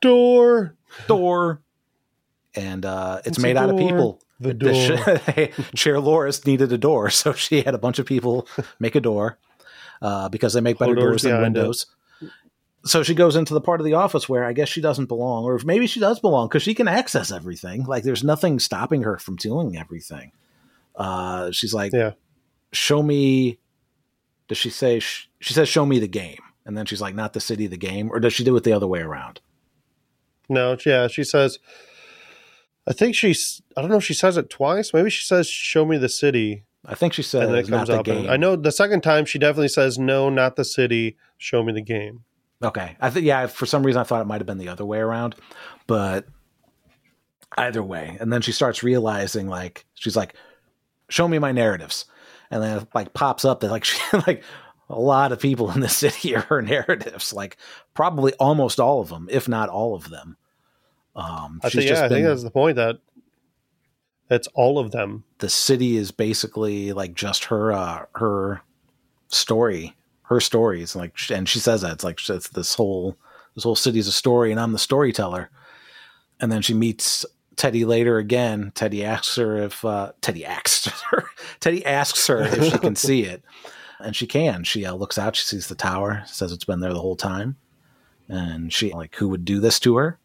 Door, 0.00 0.74
door 1.06 1.60
and 2.56 2.84
uh, 2.84 3.18
it's, 3.18 3.28
It's 3.28 3.38
made 3.38 3.56
out 3.56 3.70
of 3.70 3.76
people. 3.76 4.20
The 4.40 4.54
The 4.54 4.74
sh- 4.74 4.90
Charlores 5.76 6.44
needed 6.46 6.72
a 6.72 6.78
door, 6.78 7.10
so 7.22 7.32
she 7.32 7.62
had 7.62 7.74
a 7.74 7.78
bunch 7.78 7.98
of 7.98 8.06
people 8.06 8.48
make 8.78 8.94
a 8.94 9.00
door 9.00 9.38
uh, 10.02 10.28
because 10.28 10.52
they 10.54 10.60
make 10.60 10.78
better 10.78 10.94
Pull 10.94 11.04
doors 11.04 11.22
than 11.22 11.32
behind 11.32 11.56
it. 11.56 11.60
windows. 11.60 11.86
So 12.84 13.02
she 13.02 13.14
goes 13.14 13.34
into 13.34 13.52
the 13.52 13.60
part 13.60 13.80
of 13.80 13.84
the 13.84 13.94
office 13.94 14.28
where 14.28 14.44
I 14.44 14.52
guess 14.52 14.68
she 14.68 14.80
doesn't 14.80 15.06
belong, 15.06 15.44
or 15.44 15.58
maybe 15.64 15.86
she 15.88 15.98
does 15.98 16.20
belong 16.20 16.46
because 16.48 16.62
she 16.62 16.72
can 16.74 16.86
access 16.86 17.32
everything. 17.32 17.84
Like 17.84 18.04
there's 18.04 18.22
nothing 18.22 18.58
stopping 18.60 19.02
her 19.02 19.18
from 19.18 19.34
doing 19.36 19.76
everything. 19.76 20.30
Uh, 20.94 21.50
she's 21.50 21.74
like, 21.74 21.92
Yeah. 21.92 22.12
"Show 22.72 23.02
me." 23.02 23.58
Does 24.48 24.58
she 24.58 24.70
say? 24.70 25.00
sh- 25.00 25.28
She 25.40 25.52
says, 25.52 25.68
"Show 25.68 25.84
me 25.84 25.98
the 25.98 26.06
game," 26.06 26.38
and 26.64 26.78
then 26.78 26.86
she's 26.86 27.00
like, 27.00 27.14
"Not 27.16 27.32
the 27.32 27.40
city, 27.40 27.66
the 27.66 27.76
game," 27.76 28.08
or 28.12 28.20
does 28.20 28.32
she 28.34 28.44
do 28.44 28.56
it 28.56 28.62
the 28.62 28.72
other 28.72 28.86
way 28.86 29.00
around? 29.00 29.40
No, 30.48 30.76
yeah, 30.86 31.08
she 31.08 31.24
says. 31.24 31.58
I 32.86 32.92
think 32.92 33.14
she's. 33.14 33.62
I 33.76 33.80
don't 33.80 33.90
know 33.90 33.98
if 33.98 34.04
she 34.04 34.14
says 34.14 34.36
it 34.36 34.50
twice. 34.50 34.92
Maybe 34.94 35.10
she 35.10 35.24
says, 35.24 35.48
"Show 35.48 35.84
me 35.84 35.98
the 35.98 36.08
city," 36.08 36.64
I 36.84 36.94
think 36.94 37.12
she 37.12 37.22
says, 37.22 37.42
and 37.44 37.54
then 37.54 37.64
it 37.64 37.68
"Not 37.68 37.76
comes 37.78 37.88
the 37.88 37.98
up. 37.98 38.04
game." 38.04 38.24
And 38.24 38.30
I 38.30 38.36
know 38.36 38.56
the 38.56 38.72
second 38.72 39.02
time 39.02 39.24
she 39.24 39.38
definitely 39.38 39.68
says, 39.68 39.98
"No, 39.98 40.30
not 40.30 40.56
the 40.56 40.64
city. 40.64 41.16
Show 41.38 41.62
me 41.62 41.72
the 41.72 41.82
game." 41.82 42.24
Okay. 42.62 42.96
I 43.00 43.10
think 43.10 43.26
yeah, 43.26 43.46
for 43.46 43.66
some 43.66 43.84
reason 43.84 44.00
I 44.00 44.04
thought 44.04 44.22
it 44.22 44.26
might 44.26 44.40
have 44.40 44.46
been 44.46 44.58
the 44.58 44.68
other 44.68 44.84
way 44.84 44.98
around, 44.98 45.34
but 45.86 46.26
either 47.56 47.82
way. 47.82 48.16
And 48.20 48.32
then 48.32 48.40
she 48.42 48.52
starts 48.52 48.82
realizing 48.82 49.48
like 49.48 49.84
she's 49.94 50.16
like 50.16 50.34
show 51.08 51.28
me 51.28 51.38
my 51.38 51.52
narratives. 51.52 52.06
And 52.50 52.62
then 52.62 52.78
it 52.78 52.88
like 52.94 53.12
pops 53.14 53.44
up 53.44 53.60
that 53.60 53.70
like 53.70 53.84
she 53.84 53.98
like 54.26 54.42
a 54.88 54.98
lot 54.98 55.32
of 55.32 55.40
people 55.40 55.70
in 55.70 55.80
the 55.80 55.88
city 55.88 56.34
are 56.36 56.42
her 56.42 56.62
narratives, 56.62 57.32
like 57.32 57.56
probably 57.94 58.32
almost 58.34 58.80
all 58.80 59.00
of 59.00 59.08
them, 59.08 59.28
if 59.30 59.48
not 59.48 59.68
all 59.68 59.94
of 59.94 60.10
them. 60.10 60.36
Um 61.16 61.60
I 61.64 61.70
think, 61.70 61.90
yeah, 61.90 62.04
I 62.04 62.08
think 62.08 62.26
that's 62.26 62.44
the 62.44 62.50
point 62.50 62.76
that 62.76 62.98
it's 64.30 64.48
all 64.54 64.78
of 64.78 64.92
them. 64.92 65.24
the 65.38 65.48
city 65.48 65.96
is 65.96 66.10
basically 66.10 66.92
like 66.92 67.14
just 67.14 67.44
her 67.46 67.72
uh 67.72 68.04
her 68.16 68.60
story 69.28 69.96
her 70.22 70.40
stories 70.40 70.94
like 70.96 71.16
and 71.30 71.48
she 71.48 71.58
says 71.58 71.82
that 71.82 71.92
it's 71.92 72.04
like 72.04 72.18
it's 72.28 72.48
this 72.50 72.74
whole 72.74 73.16
this 73.54 73.64
whole 73.64 73.76
city 73.76 73.98
is 73.98 74.08
a 74.08 74.12
story 74.12 74.50
and 74.50 74.60
i'm 74.60 74.72
the 74.72 74.78
storyteller. 74.78 75.50
And 76.38 76.52
then 76.52 76.60
she 76.60 76.74
meets 76.74 77.24
teddy 77.56 77.86
later 77.86 78.18
again. 78.18 78.70
Teddy 78.74 79.02
asks 79.02 79.36
her 79.36 79.56
if 79.56 79.82
uh 79.84 80.12
teddy 80.20 80.44
asks 80.44 80.86
her 81.10 81.24
teddy 81.60 81.84
asks 81.86 82.26
her 82.26 82.42
if 82.42 82.64
she 82.64 82.78
can 82.78 82.94
see 82.94 83.22
it. 83.22 83.42
And 83.98 84.14
she 84.14 84.26
can. 84.26 84.62
She 84.64 84.84
uh, 84.84 84.92
looks 84.92 85.16
out 85.16 85.36
she 85.36 85.44
sees 85.44 85.68
the 85.68 85.74
tower 85.74 86.22
says 86.26 86.52
it's 86.52 86.66
been 86.66 86.80
there 86.80 86.92
the 86.92 87.00
whole 87.00 87.16
time. 87.16 87.56
And 88.28 88.70
she 88.70 88.92
like 88.92 89.14
who 89.14 89.28
would 89.30 89.46
do 89.46 89.60
this 89.60 89.80
to 89.80 89.96
her 89.96 90.18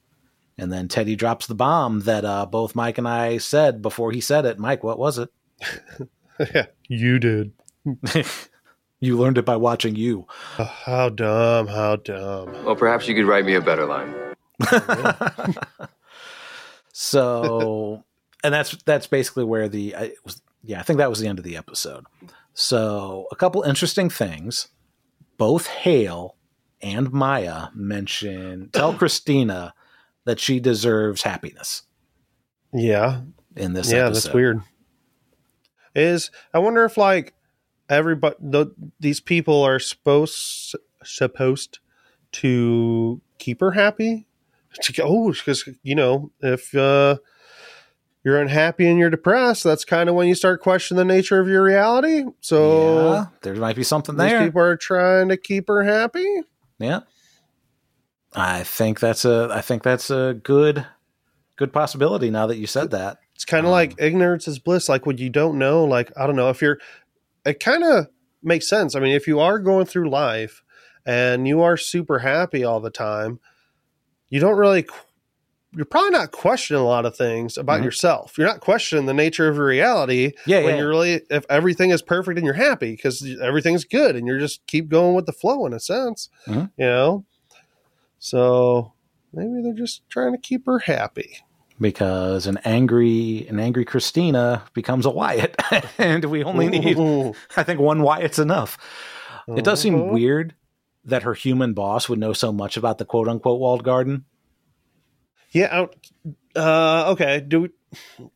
and 0.57 0.71
then 0.71 0.87
Teddy 0.87 1.15
drops 1.15 1.47
the 1.47 1.55
bomb 1.55 2.01
that 2.01 2.25
uh, 2.25 2.45
both 2.45 2.75
Mike 2.75 2.97
and 2.97 3.07
I 3.07 3.37
said 3.37 3.81
before 3.81 4.11
he 4.11 4.21
said 4.21 4.45
it. 4.45 4.59
Mike, 4.59 4.83
what 4.83 4.99
was 4.99 5.17
it? 5.17 5.29
yeah, 6.53 6.67
you 6.87 7.19
did. 7.19 7.53
you 8.99 9.17
learned 9.17 9.37
it 9.37 9.45
by 9.45 9.55
watching 9.55 9.95
you. 9.95 10.27
Oh, 10.59 10.63
how 10.63 11.09
dumb! 11.09 11.67
How 11.67 11.95
dumb! 11.95 12.65
Well, 12.65 12.75
perhaps 12.75 13.07
you 13.07 13.15
could 13.15 13.25
write 13.25 13.45
me 13.45 13.55
a 13.55 13.61
better 13.61 13.85
line. 13.85 14.13
So, 16.93 18.03
and 18.43 18.53
that's 18.53 18.77
that's 18.85 19.07
basically 19.07 19.43
where 19.43 19.67
the 19.67 19.95
I, 19.95 20.11
was. 20.23 20.41
Yeah, 20.63 20.79
I 20.79 20.83
think 20.83 20.97
that 20.97 21.09
was 21.09 21.19
the 21.19 21.27
end 21.27 21.39
of 21.39 21.45
the 21.45 21.57
episode. 21.57 22.05
So, 22.53 23.27
a 23.31 23.35
couple 23.35 23.63
interesting 23.63 24.09
things. 24.09 24.67
Both 25.37 25.65
Hale 25.65 26.35
and 26.79 27.11
Maya 27.11 27.69
mention 27.73 28.69
tell 28.71 28.93
Christina 28.97 29.73
that 30.25 30.39
she 30.39 30.59
deserves 30.59 31.21
happiness 31.23 31.83
Yeah, 32.73 33.21
in 33.55 33.73
this 33.73 33.91
yeah, 33.91 34.05
episode. 34.05 34.13
that's 34.23 34.33
weird. 34.33 34.61
Is 35.95 36.31
I 36.53 36.59
wonder 36.59 36.85
if 36.85 36.97
like 36.97 37.33
everybody, 37.89 38.35
the, 38.39 38.67
these 38.99 39.19
people 39.19 39.61
are 39.63 39.79
supposed 39.79 40.75
supposed 41.03 41.79
to 42.33 43.21
keep 43.39 43.59
her 43.59 43.71
happy. 43.71 44.25
To- 44.83 45.03
Oh, 45.03 45.31
because 45.33 45.67
you 45.83 45.95
know, 45.95 46.31
if 46.39 46.73
uh, 46.73 47.17
you're 48.23 48.39
unhappy 48.39 48.87
and 48.87 48.97
you're 48.97 49.09
depressed, 49.09 49.65
that's 49.65 49.83
kind 49.83 50.07
of 50.07 50.15
when 50.15 50.29
you 50.29 50.35
start 50.35 50.61
questioning 50.61 51.05
the 51.05 51.13
nature 51.13 51.41
of 51.41 51.49
your 51.49 51.61
reality. 51.61 52.23
So 52.39 53.11
yeah, 53.13 53.25
there 53.41 53.55
might 53.55 53.75
be 53.75 53.83
something 53.83 54.15
these 54.15 54.29
there. 54.29 54.45
people 54.45 54.61
are 54.61 54.77
trying 54.77 55.27
to 55.27 55.35
keep 55.35 55.67
her 55.67 55.83
happy. 55.83 56.25
Yeah. 56.79 57.01
I 58.33 58.63
think 58.63 58.99
that's 58.99 59.25
a 59.25 59.49
I 59.51 59.61
think 59.61 59.83
that's 59.83 60.09
a 60.09 60.39
good 60.43 60.85
good 61.57 61.73
possibility 61.73 62.29
now 62.29 62.47
that 62.47 62.57
you 62.57 62.67
said 62.67 62.91
that. 62.91 63.17
It's 63.35 63.45
kind 63.45 63.65
of 63.65 63.69
Um, 63.69 63.73
like 63.73 63.95
ignorance 63.99 64.47
is 64.47 64.59
bliss. 64.59 64.87
Like 64.89 65.05
when 65.05 65.17
you 65.17 65.29
don't 65.29 65.57
know, 65.57 65.83
like 65.83 66.11
I 66.17 66.25
don't 66.27 66.35
know 66.35 66.49
if 66.49 66.61
you're. 66.61 66.79
It 67.45 67.59
kind 67.59 67.83
of 67.83 68.07
makes 68.43 68.69
sense. 68.69 68.95
I 68.95 68.99
mean, 68.99 69.15
if 69.15 69.27
you 69.27 69.39
are 69.39 69.57
going 69.59 69.85
through 69.85 70.09
life 70.09 70.61
and 71.05 71.47
you 71.47 71.61
are 71.61 71.75
super 71.75 72.19
happy 72.19 72.63
all 72.63 72.79
the 72.79 72.89
time, 72.91 73.39
you 74.29 74.39
don't 74.39 74.57
really. 74.57 74.85
You're 75.73 75.85
probably 75.85 76.09
not 76.11 76.31
questioning 76.31 76.81
a 76.81 76.85
lot 76.85 77.05
of 77.05 77.15
things 77.15 77.57
about 77.57 77.79
Mhm. 77.79 77.85
yourself. 77.85 78.37
You're 78.37 78.47
not 78.47 78.59
questioning 78.59 79.05
the 79.05 79.13
nature 79.13 79.47
of 79.47 79.55
your 79.55 79.65
reality 79.65 80.33
Yeah, 80.45 80.63
when 80.63 80.75
yeah. 80.75 80.81
you're 80.81 80.89
really 80.89 81.21
if 81.29 81.45
everything 81.49 81.91
is 81.91 82.01
perfect 82.01 82.37
and 82.37 82.45
you're 82.45 82.53
happy 82.55 82.91
because 82.91 83.25
everything's 83.41 83.85
good 83.85 84.17
and 84.17 84.27
you're 84.27 84.37
just 84.39 84.65
keep 84.67 84.89
going 84.89 85.15
with 85.15 85.25
the 85.27 85.31
flow 85.31 85.65
in 85.65 85.71
a 85.73 85.79
sense, 85.79 86.27
Mhm. 86.47 86.71
you 86.77 86.85
know. 86.85 87.25
So 88.23 88.93
maybe 89.33 89.61
they're 89.63 89.73
just 89.73 90.07
trying 90.07 90.31
to 90.33 90.37
keep 90.37 90.67
her 90.67 90.77
happy. 90.79 91.37
because 91.79 92.45
an 92.45 92.57
angry 92.63 93.47
an 93.49 93.59
angry 93.59 93.83
Christina 93.83 94.63
becomes 94.75 95.07
a 95.07 95.09
Wyatt, 95.09 95.55
and 95.97 96.23
we 96.25 96.43
only 96.43 96.69
need 96.69 96.97
I 97.57 97.63
think 97.63 97.79
one 97.79 98.03
Wyatt's 98.03 98.37
enough. 98.37 98.77
It 99.47 99.63
does 99.65 99.81
seem 99.81 99.95
Mhm. 99.95 100.11
weird 100.13 100.53
that 101.03 101.23
her 101.23 101.33
human 101.33 101.73
boss 101.73 102.07
would 102.07 102.19
know 102.19 102.33
so 102.33 102.51
much 102.53 102.77
about 102.77 102.99
the 102.99 103.05
quote 103.05 103.27
unquote 103.27 103.59
walled 103.59 103.83
garden. 103.83 104.25
Yeah. 105.49 105.87
Uh, 106.55 107.05
okay. 107.13 107.43
Do 107.45 107.69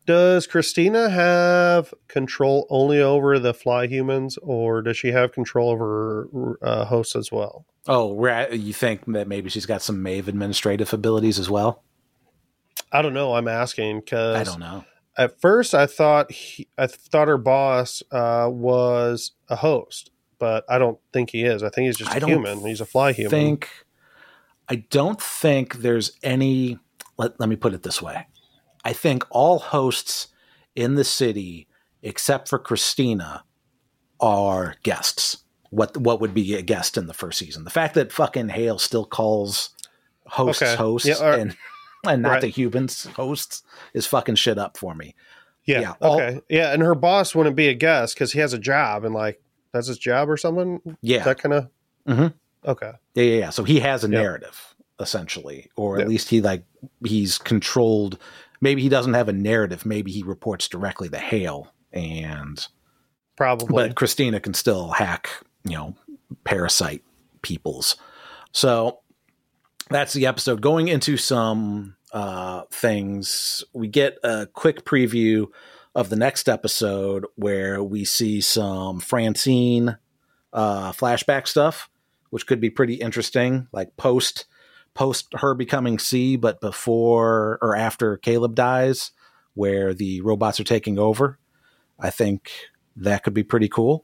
does 0.05 0.47
Christina 0.47 1.09
have 1.09 1.93
control 2.07 2.67
only 2.69 3.01
over 3.01 3.39
the 3.39 3.53
fly 3.53 3.87
humans, 3.87 4.37
or 4.41 4.81
does 4.81 4.97
she 4.97 5.11
have 5.11 5.31
control 5.31 5.69
over 5.69 6.57
uh, 6.61 6.85
hosts 6.85 7.15
as 7.15 7.31
well? 7.31 7.65
Oh, 7.87 8.25
you 8.51 8.73
think 8.73 9.05
that 9.07 9.27
maybe 9.27 9.49
she's 9.49 9.65
got 9.65 9.81
some 9.81 10.01
Maeve 10.01 10.27
administrative 10.27 10.91
abilities 10.93 11.39
as 11.39 11.49
well? 11.49 11.83
I 12.91 13.01
don't 13.01 13.13
know. 13.13 13.33
I'm 13.33 13.47
asking 13.47 14.01
because 14.01 14.35
I 14.35 14.43
don't 14.43 14.59
know. 14.59 14.85
At 15.17 15.39
first, 15.39 15.73
I 15.73 15.85
thought 15.85 16.31
he, 16.31 16.67
I 16.77 16.87
thought 16.87 17.27
her 17.27 17.37
boss 17.37 18.03
uh, 18.11 18.49
was 18.51 19.31
a 19.47 19.55
host, 19.55 20.11
but 20.39 20.65
I 20.67 20.77
don't 20.77 20.99
think 21.13 21.29
he 21.29 21.43
is. 21.43 21.63
I 21.63 21.69
think 21.69 21.85
he's 21.85 21.97
just 21.97 22.11
I 22.11 22.17
a 22.17 22.25
human. 22.25 22.65
He's 22.65 22.81
a 22.81 22.85
fly 22.85 23.13
human. 23.13 23.31
think 23.31 23.69
I 24.67 24.75
don't 24.75 25.21
think 25.21 25.75
there's 25.75 26.11
any 26.23 26.79
let, 27.17 27.39
let 27.39 27.47
me 27.47 27.55
put 27.55 27.73
it 27.73 27.83
this 27.83 28.01
way. 28.01 28.27
I 28.86 28.93
think 28.93 29.23
all 29.31 29.59
hosts 29.59 30.27
in 30.75 30.95
the 30.95 31.03
city 31.03 31.67
except 32.03 32.47
for 32.47 32.59
Christina 32.59 33.43
are 34.19 34.75
guests. 34.83 35.43
What 35.71 35.97
what 35.97 36.21
would 36.21 36.33
be 36.33 36.55
a 36.55 36.61
guest 36.61 36.95
in 36.97 37.07
the 37.07 37.13
first 37.13 37.39
season? 37.39 37.63
The 37.63 37.69
fact 37.69 37.95
that 37.95 38.11
fucking 38.13 38.49
Hale 38.49 38.79
still 38.79 39.05
calls 39.05 39.71
hosts 40.27 40.61
Okay. 40.61 40.75
hosts 40.75 41.07
Yeah, 41.07 41.15
all 41.15 41.29
right. 41.31 41.39
and 41.39 41.57
and 42.07 42.21
not 42.21 42.29
Right. 42.33 42.41
the 42.41 42.47
humans 42.47 43.05
hosts 43.15 43.63
is 43.93 44.05
fucking 44.07 44.36
shit 44.36 44.57
up 44.57 44.77
for 44.77 44.93
me. 44.95 45.15
yeah. 45.65 45.79
yeah, 45.81 45.93
all- 46.01 46.21
okay. 46.21 46.39
yeah, 46.49 46.71
and 46.73 46.81
her 46.83 46.93
boss 46.95 47.33
wouldn't 47.36 47.55
be 47.55 47.67
a 47.67 47.73
guest 47.73 48.13
because 48.15 48.31
he 48.31 48.39
has 48.39 48.53
a 48.53 48.59
job 48.59 49.03
and 49.03 49.13
like 49.15 49.41
that's 49.73 49.88
his 49.88 49.97
job 49.97 50.29
or 50.29 50.38
something. 50.38 50.79
Yeah. 51.01 51.23
That 51.23 51.39
kind 51.39 51.53
of. 51.53 51.69
Mhm. 52.07 52.33
Okay. 52.65 52.91
Yeah, 53.15 53.23
yeah, 53.23 53.39
yeah. 53.39 53.49
So 53.49 53.63
he 53.63 53.79
has 53.81 54.03
a 54.03 54.09
Yeah. 54.09 54.21
narrative 54.21 54.75
essentially, 54.99 55.69
or 55.75 55.95
at 55.97 56.01
Yeah. 56.03 56.07
least 56.07 56.29
he 56.29 56.39
like 56.41 56.63
he's 57.03 57.38
controlled. 57.38 58.17
Maybe 58.61 58.81
he 58.81 58.89
doesn't 58.89 59.13
have 59.13 59.29
a 59.29 59.33
narrative. 59.33 59.85
Maybe 59.85 60.11
he 60.11 60.23
reports 60.23 60.67
directly 60.67 61.09
to 61.09 61.17
Hale, 61.17 61.73
and 61.91 62.65
Probably. 63.35 63.67
but 63.73 63.95
Christina 63.95 64.39
can 64.39 64.53
still 64.53 64.89
hack 64.89 65.29
you 65.65 65.75
know, 65.75 65.95
parasite 66.43 67.03
peoples. 67.41 67.97
So 68.51 68.99
that's 69.89 70.13
the 70.13 70.27
episode. 70.27 70.61
Going 70.61 70.87
into 70.87 71.17
some 71.17 71.95
uh, 72.13 72.63
things, 72.71 73.63
we 73.73 73.87
get 73.87 74.17
a 74.23 74.45
quick 74.45 74.85
preview 74.85 75.47
of 75.93 76.09
the 76.09 76.15
next 76.15 76.47
episode 76.47 77.25
where 77.35 77.83
we 77.83 78.05
see 78.05 78.41
some 78.41 78.99
Francine 78.99 79.97
uh, 80.53 80.91
flashback 80.91 81.47
stuff, 81.47 81.89
which 82.29 82.47
could 82.47 82.61
be 82.61 82.69
pretty 82.69 82.95
interesting, 82.95 83.67
like 83.71 83.97
post 83.97 84.45
post 84.95 85.27
her 85.35 85.53
becoming 85.53 85.99
C, 85.99 86.35
but 86.35 86.59
before 86.59 87.59
or 87.61 87.75
after 87.75 88.17
Caleb 88.17 88.55
dies, 88.55 89.11
where 89.53 89.93
the 89.93 90.21
robots 90.21 90.59
are 90.59 90.63
taking 90.65 90.97
over. 90.97 91.37
I 91.99 92.09
think 92.09 92.51
that 92.95 93.23
could 93.23 93.33
be 93.33 93.43
pretty 93.43 93.69
cool. 93.69 94.03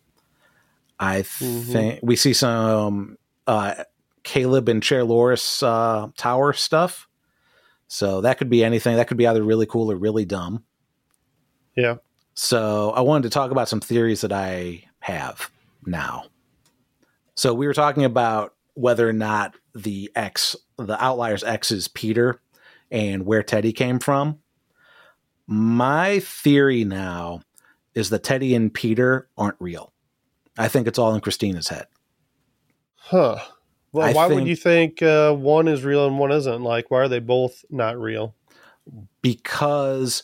I 0.99 1.23
think 1.23 1.99
we 2.03 2.15
see 2.15 2.33
some 2.33 3.17
uh, 3.47 3.83
Caleb 4.23 4.69
and 4.69 4.83
Charlores 4.83 5.63
uh, 5.63 6.11
tower 6.15 6.53
stuff. 6.53 7.07
So 7.87 8.21
that 8.21 8.37
could 8.37 8.49
be 8.49 8.63
anything. 8.63 8.95
That 8.95 9.07
could 9.07 9.17
be 9.17 9.27
either 9.27 9.43
really 9.43 9.65
cool 9.65 9.91
or 9.91 9.95
really 9.95 10.25
dumb. 10.25 10.63
Yeah. 11.75 11.95
So 12.35 12.91
I 12.91 13.01
wanted 13.01 13.23
to 13.23 13.29
talk 13.29 13.51
about 13.51 13.67
some 13.67 13.81
theories 13.81 14.21
that 14.21 14.31
I 14.31 14.83
have 14.99 15.49
now. 15.85 16.25
So 17.35 17.53
we 17.53 17.65
were 17.65 17.73
talking 17.73 18.05
about 18.05 18.53
whether 18.75 19.09
or 19.09 19.13
not 19.13 19.55
the 19.73 20.11
X, 20.15 20.55
the 20.87 21.01
Outliers 21.03 21.43
X 21.43 21.71
is 21.71 21.87
Peter 21.87 22.41
and 22.89 23.25
where 23.25 23.43
Teddy 23.43 23.73
came 23.73 23.99
from. 23.99 24.39
My 25.47 26.19
theory 26.19 26.83
now 26.83 27.41
is 27.93 28.09
that 28.09 28.23
Teddy 28.23 28.55
and 28.55 28.73
Peter 28.73 29.27
aren't 29.37 29.57
real. 29.59 29.91
I 30.57 30.67
think 30.67 30.87
it's 30.87 30.99
all 30.99 31.13
in 31.13 31.21
Christina's 31.21 31.69
head. 31.69 31.87
Huh. 32.95 33.39
Well, 33.91 34.07
I 34.07 34.13
why 34.13 34.27
would 34.27 34.47
you 34.47 34.55
think 34.55 35.01
uh, 35.01 35.33
one 35.33 35.67
is 35.67 35.83
real 35.83 36.07
and 36.07 36.17
one 36.17 36.31
isn't? 36.31 36.61
Like, 36.61 36.89
why 36.89 36.99
are 36.99 37.07
they 37.09 37.19
both 37.19 37.65
not 37.69 37.99
real? 37.99 38.35
because 39.21 40.23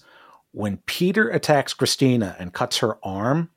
when 0.51 0.77
Peter 0.85 1.29
attacks 1.29 1.73
Christina 1.73 2.35
and 2.39 2.53
cuts 2.53 2.77
her 2.77 2.97
arm, 3.05 3.49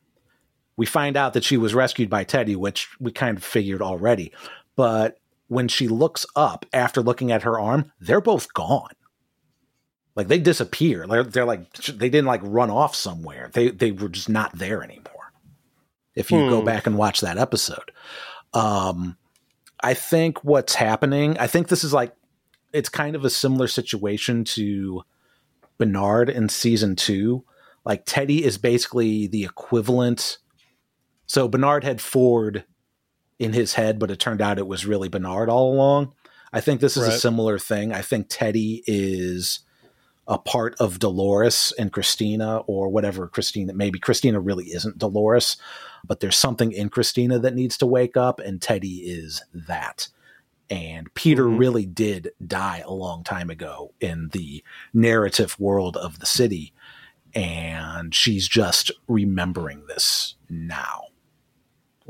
we 0.77 0.87
find 0.87 1.17
out 1.17 1.35
that 1.35 1.45
she 1.45 1.57
was 1.57 1.75
rescued 1.75 2.11
by 2.11 2.25
Teddy, 2.25 2.57
which 2.57 2.89
we 2.99 3.13
kind 3.13 3.37
of 3.37 3.45
figured 3.45 3.83
already. 3.83 4.33
But 4.77 5.19
when 5.51 5.67
she 5.67 5.89
looks 5.89 6.25
up 6.37 6.65
after 6.73 7.03
looking 7.03 7.33
at 7.33 7.43
her 7.43 7.59
arm, 7.59 7.91
they're 8.01 8.21
both 8.21 8.55
gone. 8.55 8.93
Like 10.15 10.29
they 10.29 10.39
disappear. 10.39 11.09
They're, 11.09 11.25
they're 11.25 11.45
like 11.45 11.73
they 11.73 12.09
didn't 12.09 12.27
like 12.27 12.41
run 12.45 12.71
off 12.71 12.95
somewhere. 12.95 13.51
They 13.53 13.71
they 13.71 13.91
were 13.91 14.09
just 14.09 14.29
not 14.29 14.57
there 14.57 14.83
anymore. 14.85 15.33
If 16.15 16.31
you 16.31 16.49
go 16.49 16.61
Hmm. 16.61 16.67
back 16.67 16.87
and 16.87 16.97
watch 16.97 17.21
that 17.21 17.37
episode, 17.37 17.91
um, 18.55 19.17
I 19.83 19.95
think 19.95 20.45
what's 20.45 20.77
happening. 20.77 21.37
I 21.39 21.49
think 21.49 21.67
this 21.67 21.83
is 21.83 21.93
like 21.93 22.15
it's 22.73 22.89
kind 22.89 23.17
of 23.17 23.25
a 23.25 23.31
similar 23.31 23.67
situation 23.67 24.45
to 24.45 25.03
Bernard 25.79 26.31
in 26.31 26.49
season 26.49 26.95
two. 26.95 27.45
Like 27.85 28.05
Teddy 28.07 28.45
is 28.45 28.57
basically 28.57 29.27
the 29.27 29.43
equivalent. 29.43 30.39
So 31.27 31.49
Bernard 31.49 31.83
had 31.83 32.01
Ford 32.01 32.65
in 33.41 33.55
his 33.55 33.75
head, 33.75 33.99
but 33.99 34.11
it 34.11 34.21
turned 34.21 34.43
out 34.43 34.59
it 34.59 34.67
was 34.69 34.87
really 34.87 35.09
Bernard 35.09 35.49
all 35.49 35.73
along. 35.73 36.13
I 36.53 36.61
think 36.61 36.81
this 36.81 36.97
is 36.97 37.09
a 37.09 37.19
similar 37.19 37.59
thing. 37.59 37.93
I 37.93 38.03
think 38.03 38.27
Teddy 38.29 38.85
is 38.87 39.61
a 40.29 40.39
part 40.39 40.77
of 40.79 40.99
Dolores 40.99 41.73
and 41.79 41.93
Christina, 41.93 42.59
or 42.67 42.89
whatever 42.89 43.27
Christina. 43.27 43.73
Maybe 43.73 43.99
Christina 43.99 44.39
really 44.39 44.67
isn't 44.67 44.99
Dolores, 44.99 45.57
but 46.05 46.21
there's 46.21 46.37
something 46.37 46.71
in 46.71 46.89
Christina 46.91 47.39
that 47.39 47.55
needs 47.55 47.77
to 47.79 47.87
wake 47.87 48.17
up, 48.17 48.39
and 48.41 48.61
Teddy 48.61 48.99
is 48.99 49.43
that. 49.53 50.09
And 50.69 51.13
Peter 51.15 51.47
Mhm. 51.47 51.59
really 51.59 51.87
did 51.87 52.31
die 52.47 52.85
a 52.87 52.93
long 52.93 53.25
time 53.25 53.51
ago 53.51 53.93
in 54.01 54.29
the 54.29 54.63
narrative 54.93 55.59
world 55.59 55.97
of 55.97 56.21
the 56.21 56.27
city. 56.27 56.73
And 57.35 58.15
she's 58.15 58.47
just 58.47 58.93
remembering 59.09 59.87
this 59.87 60.35
now. 60.49 61.07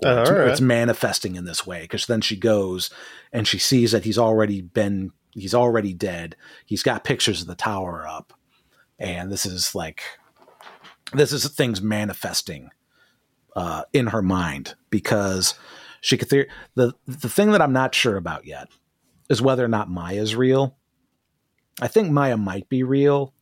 Or 0.04 0.08
Oh, 0.10 0.20
it's, 0.22 0.30
right. 0.30 0.48
it's 0.48 0.60
manifesting 0.60 1.36
in 1.36 1.44
this 1.44 1.66
way 1.66 1.82
because 1.82 2.06
then 2.06 2.20
she 2.20 2.36
goes 2.36 2.90
and 3.32 3.46
she 3.46 3.58
sees 3.58 3.92
that 3.92 4.04
he's 4.04 4.18
already 4.18 4.60
been, 4.62 5.12
he's 5.32 5.54
already 5.54 5.92
dead. 5.92 6.36
He's 6.66 6.82
got 6.82 7.04
pictures 7.04 7.40
of 7.42 7.46
the 7.46 7.54
tower 7.54 8.06
up. 8.08 8.32
And 8.98 9.30
this 9.30 9.44
is 9.46 9.74
like, 9.74 10.02
this 11.12 11.32
is 11.32 11.46
things 11.48 11.80
manifesting 11.82 12.70
uh, 13.56 13.82
in 13.92 14.08
her 14.08 14.22
mind 14.22 14.74
because 14.90 15.54
she 16.00 16.16
could 16.16 16.28
theor- 16.28 16.46
the 16.76 16.92
the 17.06 17.28
thing 17.28 17.50
that 17.52 17.60
I'm 17.60 17.72
not 17.72 17.94
sure 17.94 18.16
about 18.16 18.46
yet 18.46 18.68
is 19.28 19.42
whether 19.42 19.64
or 19.64 19.68
not 19.68 19.90
Maya's 19.90 20.36
real. 20.36 20.76
I 21.80 21.88
think 21.88 22.10
Maya 22.10 22.36
might 22.36 22.68
be 22.68 22.82
real, 22.84 23.34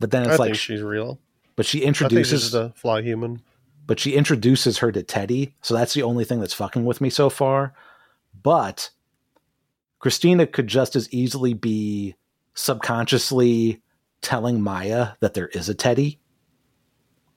but 0.00 0.10
then 0.10 0.22
it's 0.22 0.32
I 0.34 0.36
like, 0.36 0.48
think 0.52 0.56
she's 0.58 0.82
real. 0.82 1.20
but 1.54 1.66
she 1.66 1.78
I 1.78 1.84
think 1.84 1.96
she's 1.96 2.02
introduces, 2.02 2.54
a 2.54 2.70
fly 2.76 3.02
human. 3.02 3.42
But 3.86 4.00
she 4.00 4.14
introduces 4.14 4.78
her 4.78 4.92
to 4.92 5.02
Teddy, 5.02 5.54
so 5.60 5.74
that's 5.74 5.94
the 5.94 6.02
only 6.02 6.24
thing 6.24 6.40
that's 6.40 6.54
fucking 6.54 6.84
with 6.84 7.00
me 7.00 7.10
so 7.10 7.28
far. 7.30 7.74
But 8.42 8.90
Christina 9.98 10.46
could 10.46 10.66
just 10.66 10.96
as 10.96 11.12
easily 11.12 11.54
be 11.54 12.14
subconsciously 12.54 13.80
telling 14.20 14.60
Maya 14.60 15.10
that 15.20 15.34
there 15.34 15.48
is 15.48 15.68
a 15.68 15.74
Teddy 15.74 16.20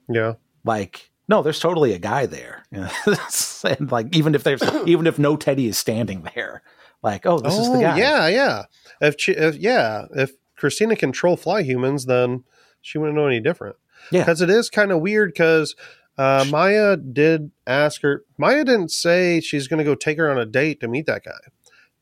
Yeah. 0.10 0.34
like 0.64 1.10
no 1.28 1.42
there's 1.42 1.60
totally 1.60 1.94
a 1.94 1.98
guy 2.00 2.28
there 2.28 2.64
and 2.72 3.92
like 3.92 4.16
even 4.16 4.36
if 4.36 4.44
there's 4.44 4.62
even 4.86 5.08
if 5.08 5.18
no 5.18 5.36
teddy 5.36 5.66
is 5.66 5.78
standing 5.80 6.28
there 6.36 6.62
like 7.02 7.26
oh 7.26 7.40
this 7.40 7.58
is 7.58 7.72
the 7.72 7.78
oh, 7.78 7.82
guy 7.82 7.98
yeah, 7.98 8.28
yeah. 8.28 8.64
If, 9.02 9.16
she, 9.20 9.32
if 9.34 9.56
yeah, 9.56 10.06
if 10.16 10.32
Christina 10.56 10.96
can 10.96 11.12
troll 11.12 11.38
fly 11.38 11.62
humans, 11.62 12.06
then 12.06 12.44
she 12.82 12.98
wouldn't 12.98 13.16
know 13.16 13.28
any 13.28 13.40
different. 13.40 13.76
Yeah. 14.12 14.22
because 14.22 14.42
it 14.42 14.50
is 14.50 14.70
kind 14.70 14.92
of 14.92 15.02
weird. 15.02 15.30
Because 15.34 15.76
uh, 16.18 16.46
Maya 16.50 16.96
did 16.98 17.52
ask 17.68 18.02
her. 18.02 18.24
Maya 18.38 18.64
didn't 18.64 18.92
say 18.92 19.40
she's 19.42 19.68
going 19.68 19.78
to 19.80 19.84
go 19.84 19.96
take 19.96 20.18
her 20.18 20.30
on 20.32 20.38
a 20.38 20.46
date 20.46 20.80
to 20.82 20.88
meet 20.88 21.06
that 21.08 21.24
guy. 21.26 21.32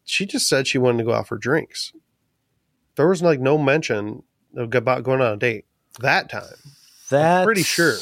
She 0.05 0.25
just 0.25 0.47
said 0.49 0.67
she 0.67 0.77
wanted 0.77 0.99
to 0.99 1.03
go 1.05 1.13
out 1.13 1.27
for 1.27 1.37
drinks. 1.37 1.93
There 2.95 3.07
was 3.07 3.21
like 3.21 3.39
no 3.39 3.57
mention 3.57 4.23
of 4.55 4.73
about 4.75 5.03
going 5.03 5.21
on 5.21 5.33
a 5.33 5.37
date 5.37 5.65
that 6.01 6.29
time. 6.29 6.43
that's 7.09 7.45
pretty 7.45 7.63
sure. 7.63 7.95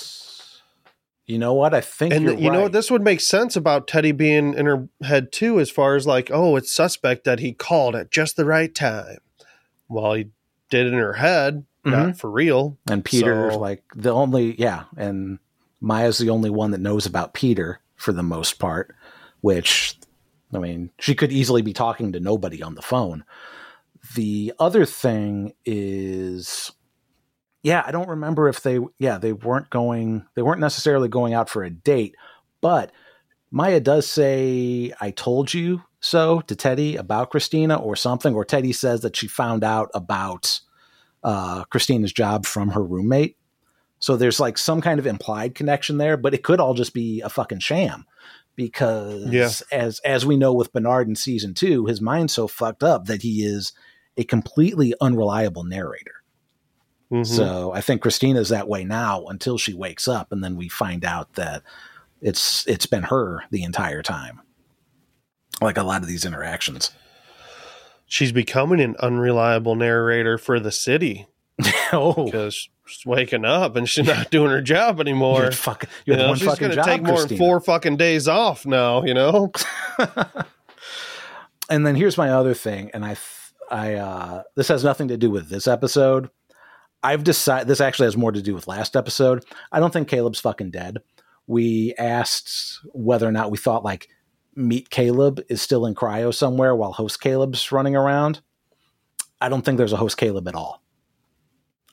you 1.25 1.37
know 1.37 1.53
what 1.53 1.73
i 1.73 1.79
think 1.81 2.13
and 2.13 2.39
you 2.41 2.49
know 2.51 2.63
what 2.63 2.71
this 2.73 2.89
would 2.91 3.01
make 3.01 3.19
sense 3.21 3.55
about 3.55 3.87
teddy 3.87 4.11
being 4.11 4.53
in 4.53 4.65
her 4.65 4.87
head 5.03 5.31
too 5.31 5.59
as 5.59 5.69
far 5.69 5.95
as 5.95 6.05
like 6.07 6.29
oh 6.33 6.55
it's 6.57 6.73
suspect 6.73 7.23
that 7.25 7.39
he 7.39 7.53
called 7.53 7.95
at 7.95 8.11
just 8.11 8.35
the 8.35 8.43
right 8.45 8.73
time 8.75 9.17
well 9.87 10.13
he 10.13 10.25
did 10.69 10.87
it 10.87 10.93
in 10.93 10.99
her 10.99 11.13
head 11.13 11.65
not 11.85 12.17
for 12.17 12.29
real 12.29 12.77
and 12.89 13.03
peter 13.05 13.51
so- 13.51 13.59
like 13.59 13.83
the 13.95 14.11
only 14.13 14.55
yeah 14.59 14.83
and 14.97 15.39
maya's 15.81 16.17
the 16.17 16.29
only 16.29 16.49
one 16.49 16.71
that 16.71 16.81
knows 16.81 17.05
about 17.05 17.33
peter 17.33 17.79
for 17.95 18.13
the 18.13 18.23
most 18.23 18.59
part 18.59 18.95
which 19.41 19.97
i 20.53 20.59
mean 20.59 20.89
she 20.99 21.15
could 21.15 21.31
easily 21.31 21.61
be 21.61 21.73
talking 21.73 22.11
to 22.11 22.19
nobody 22.19 22.61
on 22.61 22.75
the 22.75 22.81
phone. 22.81 23.23
The 24.15 24.51
other 24.57 24.85
thing 24.85 25.53
is 25.63 26.71
yeah 27.63 27.83
i 27.85 27.91
don't 27.91 28.09
remember 28.09 28.47
if 28.47 28.63
they 28.63 28.79
yeah 28.99 29.17
they 29.17 29.33
weren't 29.33 29.69
going 29.69 30.25
they 30.35 30.41
weren't 30.41 30.59
necessarily 30.59 31.07
going 31.07 31.33
out 31.33 31.49
for 31.49 31.63
a 31.63 31.69
date 31.69 32.15
but 32.59 32.91
maya 33.51 33.79
does 33.79 34.07
say 34.07 34.91
i 35.01 35.11
told 35.11 35.53
you 35.53 35.81
so 35.99 36.41
to 36.41 36.55
teddy 36.55 36.95
about 36.95 37.29
christina 37.29 37.75
or 37.75 37.95
something 37.95 38.33
or 38.33 38.43
teddy 38.43 38.73
says 38.73 39.01
that 39.01 39.15
she 39.15 39.27
found 39.27 39.63
out 39.63 39.89
about 39.93 40.59
uh, 41.23 41.63
christina's 41.65 42.13
job 42.13 42.45
from 42.45 42.69
her 42.69 42.83
roommate 42.83 43.37
so 44.01 44.17
there's 44.17 44.39
like 44.41 44.57
some 44.57 44.81
kind 44.81 44.99
of 44.99 45.07
implied 45.07 45.55
connection 45.55 45.97
there 45.97 46.17
but 46.17 46.33
it 46.33 46.43
could 46.43 46.59
all 46.59 46.73
just 46.73 46.93
be 46.93 47.21
a 47.21 47.29
fucking 47.29 47.59
sham 47.59 48.05
because 48.57 49.25
Yeah. 49.31 49.49
as 49.71 49.99
as 50.01 50.25
we 50.25 50.35
know 50.35 50.53
with 50.53 50.73
bernard 50.73 51.07
in 51.07 51.15
season 51.15 51.53
two 51.53 51.85
his 51.85 52.01
mind's 52.01 52.33
so 52.33 52.47
fucked 52.47 52.83
up 52.83 53.05
that 53.05 53.21
he 53.21 53.43
is 53.45 53.71
a 54.17 54.23
completely 54.25 54.93
unreliable 54.99 55.63
narrator 55.63 56.15
Mhm. 57.11 57.25
so 57.25 57.71
I 57.73 57.81
think 57.81 58.01
Christina's 58.01 58.49
that 58.49 58.67
way 58.69 58.85
now 58.85 59.25
until 59.25 59.57
she 59.57 59.73
wakes 59.73 60.07
up, 60.07 60.31
and 60.31 60.41
then 60.41 60.55
we 60.55 60.69
find 60.69 61.03
out 61.03 61.33
that 61.33 61.61
it's 62.21 62.65
it's 62.67 62.85
been 62.85 63.03
her 63.03 63.43
the 63.51 63.63
entire 63.63 64.01
time. 64.01 64.39
Like 65.61 65.77
a 65.77 65.83
lot 65.83 66.01
of 66.03 66.07
these 66.07 66.23
interactions. 66.23 66.91
she's 68.05 68.31
becoming 68.31 68.79
an 68.79 68.95
unreliable 69.01 69.75
narrator 69.75 70.37
for 70.37 70.57
the 70.59 70.71
city 70.71 71.27
oh, 71.93 72.25
because 72.25 72.69
she's 72.85 73.05
waking 73.05 73.45
up 73.45 73.75
and 73.75 73.87
she's 73.89 74.07
not 74.07 74.29
doing 74.31 74.51
her 74.51 74.61
job 74.61 74.99
anymore 74.99 75.43
had 75.43 75.55
fuck, 75.55 75.85
you 76.05 76.13
You 76.13 76.19
know, 76.19 76.35
she's 76.35 76.55
gonna 76.55 76.83
take 76.83 77.03
more 77.03 77.25
than 77.25 77.37
four 77.37 77.59
fucking 77.59 77.97
days 77.97 78.27
off 78.27 78.65
now 78.65 79.03
you 79.03 79.13
know 79.13 79.51
and 81.71 81.87
then 81.87 81.95
here's 81.95 82.17
my 82.17 82.29
other 82.29 82.53
thing, 82.53 82.91
and 82.93 83.05
I, 83.05 83.15
I, 83.71 83.93
uh, 83.95 84.43
this 84.55 84.67
has 84.67 84.83
nothing 84.83 85.07
to 85.07 85.17
do 85.17 85.31
with 85.31 85.47
this 85.47 85.67
episode. 85.67 86.29
I've 87.01 87.23
decided 87.23 87.67
this 87.67 87.81
actually 87.81 88.07
has 88.07 88.17
more 88.17 88.33
to 88.33 88.41
do 88.41 88.53
with 88.53 88.67
last 88.67 88.97
episode. 88.97 89.45
I 89.71 89.79
don't 89.79 89.91
think 89.91 90.09
Caleb's 90.09 90.41
fucking 90.41 90.71
dead. 90.71 90.97
We 91.47 91.95
asked 91.97 92.79
whether 92.93 93.27
or 93.27 93.31
not 93.31 93.51
we 93.51 93.57
thought 93.57 93.85
like 93.85 94.09
meat 94.53 94.89
Caleb 94.89 95.41
is 95.47 95.61
still 95.61 95.85
in 95.85 95.95
cryo 95.95 96.33
somewhere 96.33 96.75
while 96.75 96.91
host 96.91 97.21
Caleb's 97.21 97.71
running 97.71 97.95
around. 97.95 98.41
I 99.39 99.47
don't 99.47 99.63
think 99.63 99.77
there's 99.77 99.93
a 99.93 99.97
host 99.97 100.17
Caleb 100.17 100.49
at 100.49 100.55
all. 100.55 100.80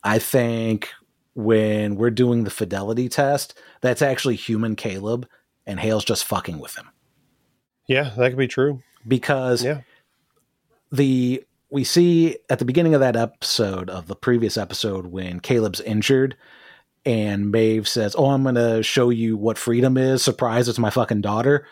I 0.04 0.18
think 0.18 0.90
when 1.34 1.96
we're 1.96 2.10
doing 2.10 2.44
the 2.44 2.50
fidelity 2.50 3.08
test, 3.08 3.58
that's 3.80 4.02
actually 4.02 4.36
human 4.36 4.74
Caleb 4.76 5.28
and 5.66 5.78
Hale's 5.80 6.04
just 6.04 6.24
fucking 6.24 6.58
with 6.58 6.76
him. 6.76 6.88
Yeah, 7.86 8.10
that 8.16 8.30
could 8.30 8.38
be 8.38 8.48
true. 8.48 8.82
Because 9.06 9.62
Yeah. 9.64 9.82
the 10.90 11.44
we 11.70 11.84
see 11.84 12.36
at 12.48 12.58
the 12.58 12.64
beginning 12.64 12.94
of 12.94 13.00
that 13.00 13.14
episode 13.16 13.90
of 13.90 14.06
the 14.06 14.16
previous 14.16 14.56
episode 14.56 15.06
when 15.06 15.38
Caleb's 15.40 15.80
injured 15.82 16.34
and 17.04 17.50
Maeve 17.52 17.86
says, 17.86 18.14
"Oh, 18.16 18.30
I'm 18.30 18.42
going 18.42 18.54
to 18.54 18.82
show 18.82 19.10
you 19.10 19.36
what 19.36 19.58
freedom 19.58 19.96
is. 19.98 20.22
Surprise, 20.22 20.68
it's 20.68 20.78
my 20.78 20.90
fucking 20.90 21.20
daughter." 21.20 21.66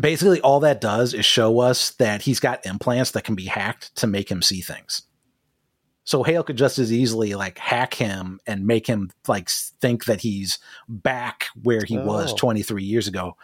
Basically, 0.00 0.40
all 0.40 0.60
that 0.60 0.80
does 0.80 1.14
is 1.14 1.24
show 1.26 1.60
us 1.60 1.90
that 1.92 2.22
he's 2.22 2.40
got 2.40 2.64
implants 2.66 3.10
that 3.12 3.24
can 3.24 3.34
be 3.34 3.44
hacked 3.46 3.94
to 3.96 4.06
make 4.06 4.30
him 4.30 4.40
see 4.42 4.60
things. 4.60 5.02
So 6.04 6.22
Hale 6.22 6.42
could 6.42 6.56
just 6.56 6.78
as 6.78 6.92
easily 6.92 7.34
like 7.34 7.58
hack 7.58 7.94
him 7.94 8.38
and 8.46 8.66
make 8.66 8.86
him 8.86 9.10
like 9.26 9.48
think 9.48 10.04
that 10.04 10.20
he's 10.20 10.58
back 10.88 11.46
where 11.62 11.82
he 11.84 11.96
was 11.98 12.32
Oh. 12.32 12.36
23 12.36 12.84
years 12.84 13.08
ago. 13.08 13.36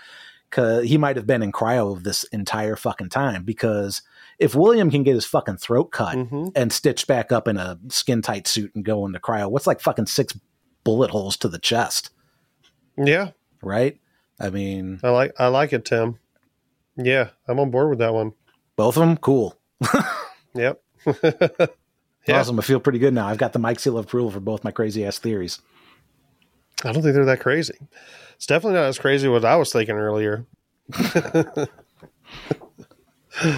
Cause 0.50 0.84
he 0.84 0.98
might 0.98 1.16
have 1.16 1.26
been 1.28 1.42
in 1.42 1.52
cryo 1.52 2.02
this 2.02 2.24
entire 2.24 2.74
fucking 2.76 3.08
time. 3.08 3.44
Because 3.44 4.02
if 4.38 4.54
William 4.54 4.90
can 4.90 5.04
get 5.04 5.14
his 5.14 5.24
fucking 5.24 5.58
throat 5.58 5.92
cut 5.92 6.16
hmm 6.16 6.48
and 6.56 6.72
stitched 6.72 7.06
back 7.06 7.30
up 7.32 7.46
in 7.48 7.56
a 7.56 7.78
skin 7.88 8.20
tight 8.20 8.46
suit 8.48 8.74
and 8.74 8.84
go 8.84 9.06
into 9.06 9.20
cryo, 9.20 9.48
what's 9.50 9.66
like 9.68 9.80
fucking 9.80 10.06
six 10.06 10.36
bullet 10.82 11.10
holes 11.10 11.36
to 11.36 11.48
the 11.48 11.58
chest, 11.58 12.10
Yeah, 12.98 13.30
right? 13.62 14.00
I 14.40 14.50
mean, 14.50 14.98
I 15.04 15.10
like 15.10 15.32
I 15.38 15.46
like 15.48 15.72
it, 15.72 15.84
Tim. 15.84 16.18
Yeah, 16.96 17.28
I'm 17.46 17.60
on 17.60 17.70
board 17.70 17.88
with 17.90 18.00
that 18.00 18.12
one. 18.12 18.32
both 18.76 18.96
of 18.96 19.00
them, 19.02 19.16
cool. 19.18 19.56
Yep. 20.54 20.82
Yeah. 22.26 22.40
Awesome. 22.40 22.58
I 22.58 22.62
feel 22.62 22.80
pretty 22.80 22.98
good 22.98 23.14
now. 23.14 23.26
I've 23.26 23.38
got 23.38 23.52
the 23.52 23.58
Mike 23.58 23.80
seal 23.80 23.96
of 23.98 24.04
approval 24.04 24.30
for 24.30 24.40
both 24.40 24.62
my 24.64 24.70
crazy 24.70 25.04
ass 25.04 25.18
theories. 25.18 25.60
I 26.84 26.92
don't 26.92 27.02
think 27.02 27.14
they're 27.14 27.24
that 27.24 27.40
crazy. 27.40 27.74
It's 28.36 28.46
definitely 28.46 28.78
not 28.78 28.86
as 28.86 28.98
crazy 28.98 29.26
as 29.26 29.30
what 29.32 29.44
I 29.44 29.56
was 29.56 29.72
thinking 29.72 29.96
earlier. 29.96 30.46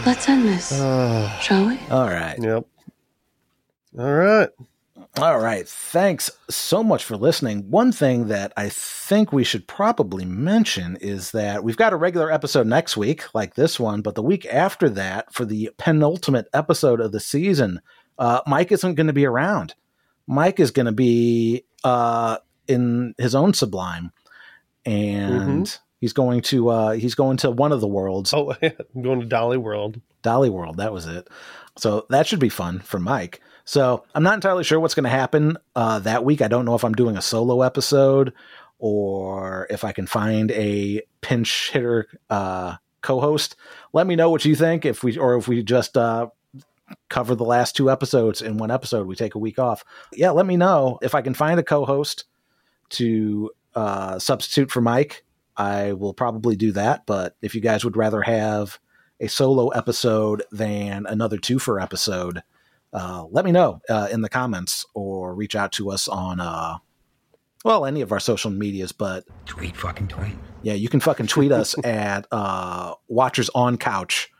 Let's 0.06 0.28
end 0.28 0.44
this, 0.44 0.72
Uh, 0.72 1.28
shall 1.40 1.66
we? 1.68 1.78
All 1.90 2.06
right. 2.09 2.36
yep. 2.40 2.64
All 3.98 4.12
right. 4.12 4.48
All 5.18 5.39
right. 5.40 5.68
Thanks 5.68 6.30
so 6.48 6.82
much 6.82 7.05
for 7.05 7.16
listening. 7.16 7.70
One 7.70 7.93
thing 7.93 8.28
that 8.28 8.52
I 8.56 8.68
think 8.70 9.32
we 9.32 9.44
should 9.44 9.66
probably 9.68 10.24
mention 10.24 10.97
is 11.01 11.32
that 11.32 11.62
we've 11.64 11.76
got 11.76 11.93
a 11.93 11.97
regular 11.97 12.30
episode 12.30 12.66
next 12.66 12.97
week, 12.97 13.24
like 13.34 13.55
this 13.55 13.78
one, 13.78 14.01
but 14.02 14.14
the 14.14 14.22
week 14.22 14.47
after 14.47 14.89
that, 14.90 15.32
for 15.34 15.44
the 15.44 15.70
penultimate 15.78 16.47
episode 16.55 17.01
of 17.01 17.12
the 17.12 17.20
season, 17.20 17.80
uh, 18.23 18.40
Mike 18.47 18.70
isn't 18.70 18.94
going 18.94 19.09
to 19.09 19.12
be 19.12 19.27
around. 19.27 19.74
Mike 20.28 20.61
is 20.61 20.70
going 20.70 20.86
to 20.86 20.93
be 20.93 21.65
uh, 21.82 22.39
in 22.69 23.16
his 23.19 23.35
own 23.35 23.53
sublime, 23.53 24.12
and 24.86 25.77
he's 26.01 26.12
going 26.12 26.40
to 26.43 26.69
uh, 26.69 26.90
he's 26.93 27.16
going 27.16 27.39
to 27.39 27.51
one 27.51 27.73
of 27.73 27.81
the 27.81 27.89
worlds. 27.89 28.32
Oh, 28.32 28.55
I'm 28.62 29.03
going 29.03 29.19
to 29.19 29.27
Dolly 29.27 29.57
World. 29.57 30.01
Dolly 30.23 30.51
World. 30.51 30.77
That 30.77 30.93
was 30.93 31.07
it. 31.09 31.28
So 31.77 32.07
that 32.11 32.28
should 32.28 32.39
be 32.39 32.49
fun 32.49 32.78
for 32.78 33.01
Mike. 33.01 33.40
So 33.65 34.05
I'm 34.15 34.23
not 34.23 34.35
entirely 34.35 34.62
sure 34.62 34.78
what's 34.78 34.94
going 34.94 35.03
to 35.03 35.11
happen 35.11 35.59
uh, 35.74 35.99
that 36.01 36.24
week. 36.24 36.43
I 36.43 36.49
don't 36.49 36.65
know 36.65 36.77
if 36.77 36.85
I'm 36.85 36.94
doing 36.94 37.16
a 37.16 37.23
solo 37.23 37.62
episode 37.62 38.32
or 38.78 39.66
if 39.69 39.82
I 39.82 39.90
can 39.90 40.07
find 40.07 40.53
a 40.53 41.03
pinch 41.23 41.73
hitter 41.73 42.07
uh, 42.31 42.77
co-host. 43.01 43.57
Let 43.93 44.07
me 44.07 44.15
know 44.15 44.31
what 44.31 44.44
you 44.44 44.55
think. 44.55 44.85
If 44.85 45.03
we 45.03 45.19
or 45.19 45.36
if 45.36 45.49
we 45.49 45.65
just 45.65 45.97
uh, 45.97 46.28
cover 47.09 47.35
the 47.35 47.44
last 47.44 47.77
two 47.77 47.90
episodes 47.90 48.43
in 48.43 48.56
one 48.59 48.70
episode, 48.70 49.06
we 49.06 49.16
take 49.16 49.35
a 49.35 49.39
week 49.39 49.59
off. 49.59 49.85
Yeah, 50.12 50.31
let 50.31 50.47
me 50.47 50.56
know 50.56 50.98
if 51.02 51.14
I 51.14 51.23
can 51.23 51.35
find 51.35 51.59
a 51.59 51.62
co-host 51.62 52.24
to 52.90 53.51
uh, 53.74 54.19
substitute 54.19 54.70
for 54.70 54.81
Mike. 54.81 55.24
I 55.56 55.93
will 55.93 56.14
probably 56.14 56.56
do 56.56 56.73
that. 56.73 57.05
But 57.06 57.36
if 57.43 57.55
you 57.55 57.60
guys 57.60 57.85
would 57.85 57.97
rather 57.97 58.23
have 58.23 58.78
a 59.20 59.28
solo 59.28 59.69
episode 59.69 60.43
than 60.51 61.06
another 61.06 61.39
two 61.39 61.59
for 61.59 61.78
episode, 61.81 62.43
uh, 62.93 63.24
let 63.31 63.44
me 63.44 63.52
know 63.52 63.81
uh, 63.89 64.09
in 64.10 64.20
the 64.23 64.28
comments 64.28 64.85
or 64.94 65.35
reach 65.35 65.55
out 65.55 65.73
to 65.73 65.90
us 65.90 66.09
on, 66.09 66.40
uh, 66.40 66.78
well, 67.64 67.86
any 67.86 68.01
of 68.01 68.12
our 68.12 68.20
social 68.20 68.51
medias. 68.51 68.93
But 68.93 69.24
Tweet 69.47 69.77
fucking 69.77 70.09
tweet. 70.09 70.35
yeah, 70.62 70.74
you 70.74 70.89
can 70.89 71.01
fucking 71.01 71.27
tweet 71.28 71.52
us 71.52 71.74
at 71.85 72.27
uh, 72.32 72.94
Watchers 73.09 73.48
on 73.55 73.78
Couch 73.78 74.31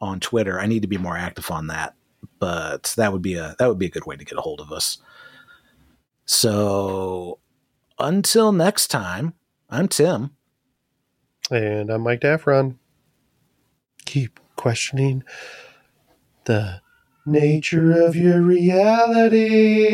on 0.00 0.20
Twitter. 0.20 0.58
I 0.58 0.66
need 0.66 0.82
to 0.82 0.88
be 0.88 0.98
more 0.98 1.16
active 1.16 1.50
on 1.50 1.68
that, 1.68 1.94
but 2.38 2.94
that 2.96 3.12
would 3.12 3.22
be 3.22 3.34
a 3.34 3.54
that 3.58 3.68
would 3.68 3.78
be 3.78 3.86
a 3.86 3.90
good 3.90 4.06
way 4.06 4.16
to 4.16 4.24
get 4.24 4.38
a 4.38 4.42
hold 4.42 4.60
of 4.60 4.72
us. 4.72 4.98
So 6.24 7.38
until 7.98 8.52
next 8.52 8.88
time, 8.88 9.34
I'm 9.70 9.88
Tim. 9.88 10.30
And 11.50 11.90
I'm 11.90 12.02
Mike 12.02 12.20
Daffron. 12.20 12.76
Keep 14.04 14.40
questioning 14.56 15.24
the 16.44 16.80
nature 17.26 17.92
of 17.92 18.16
your 18.16 18.40
reality. 18.40 19.88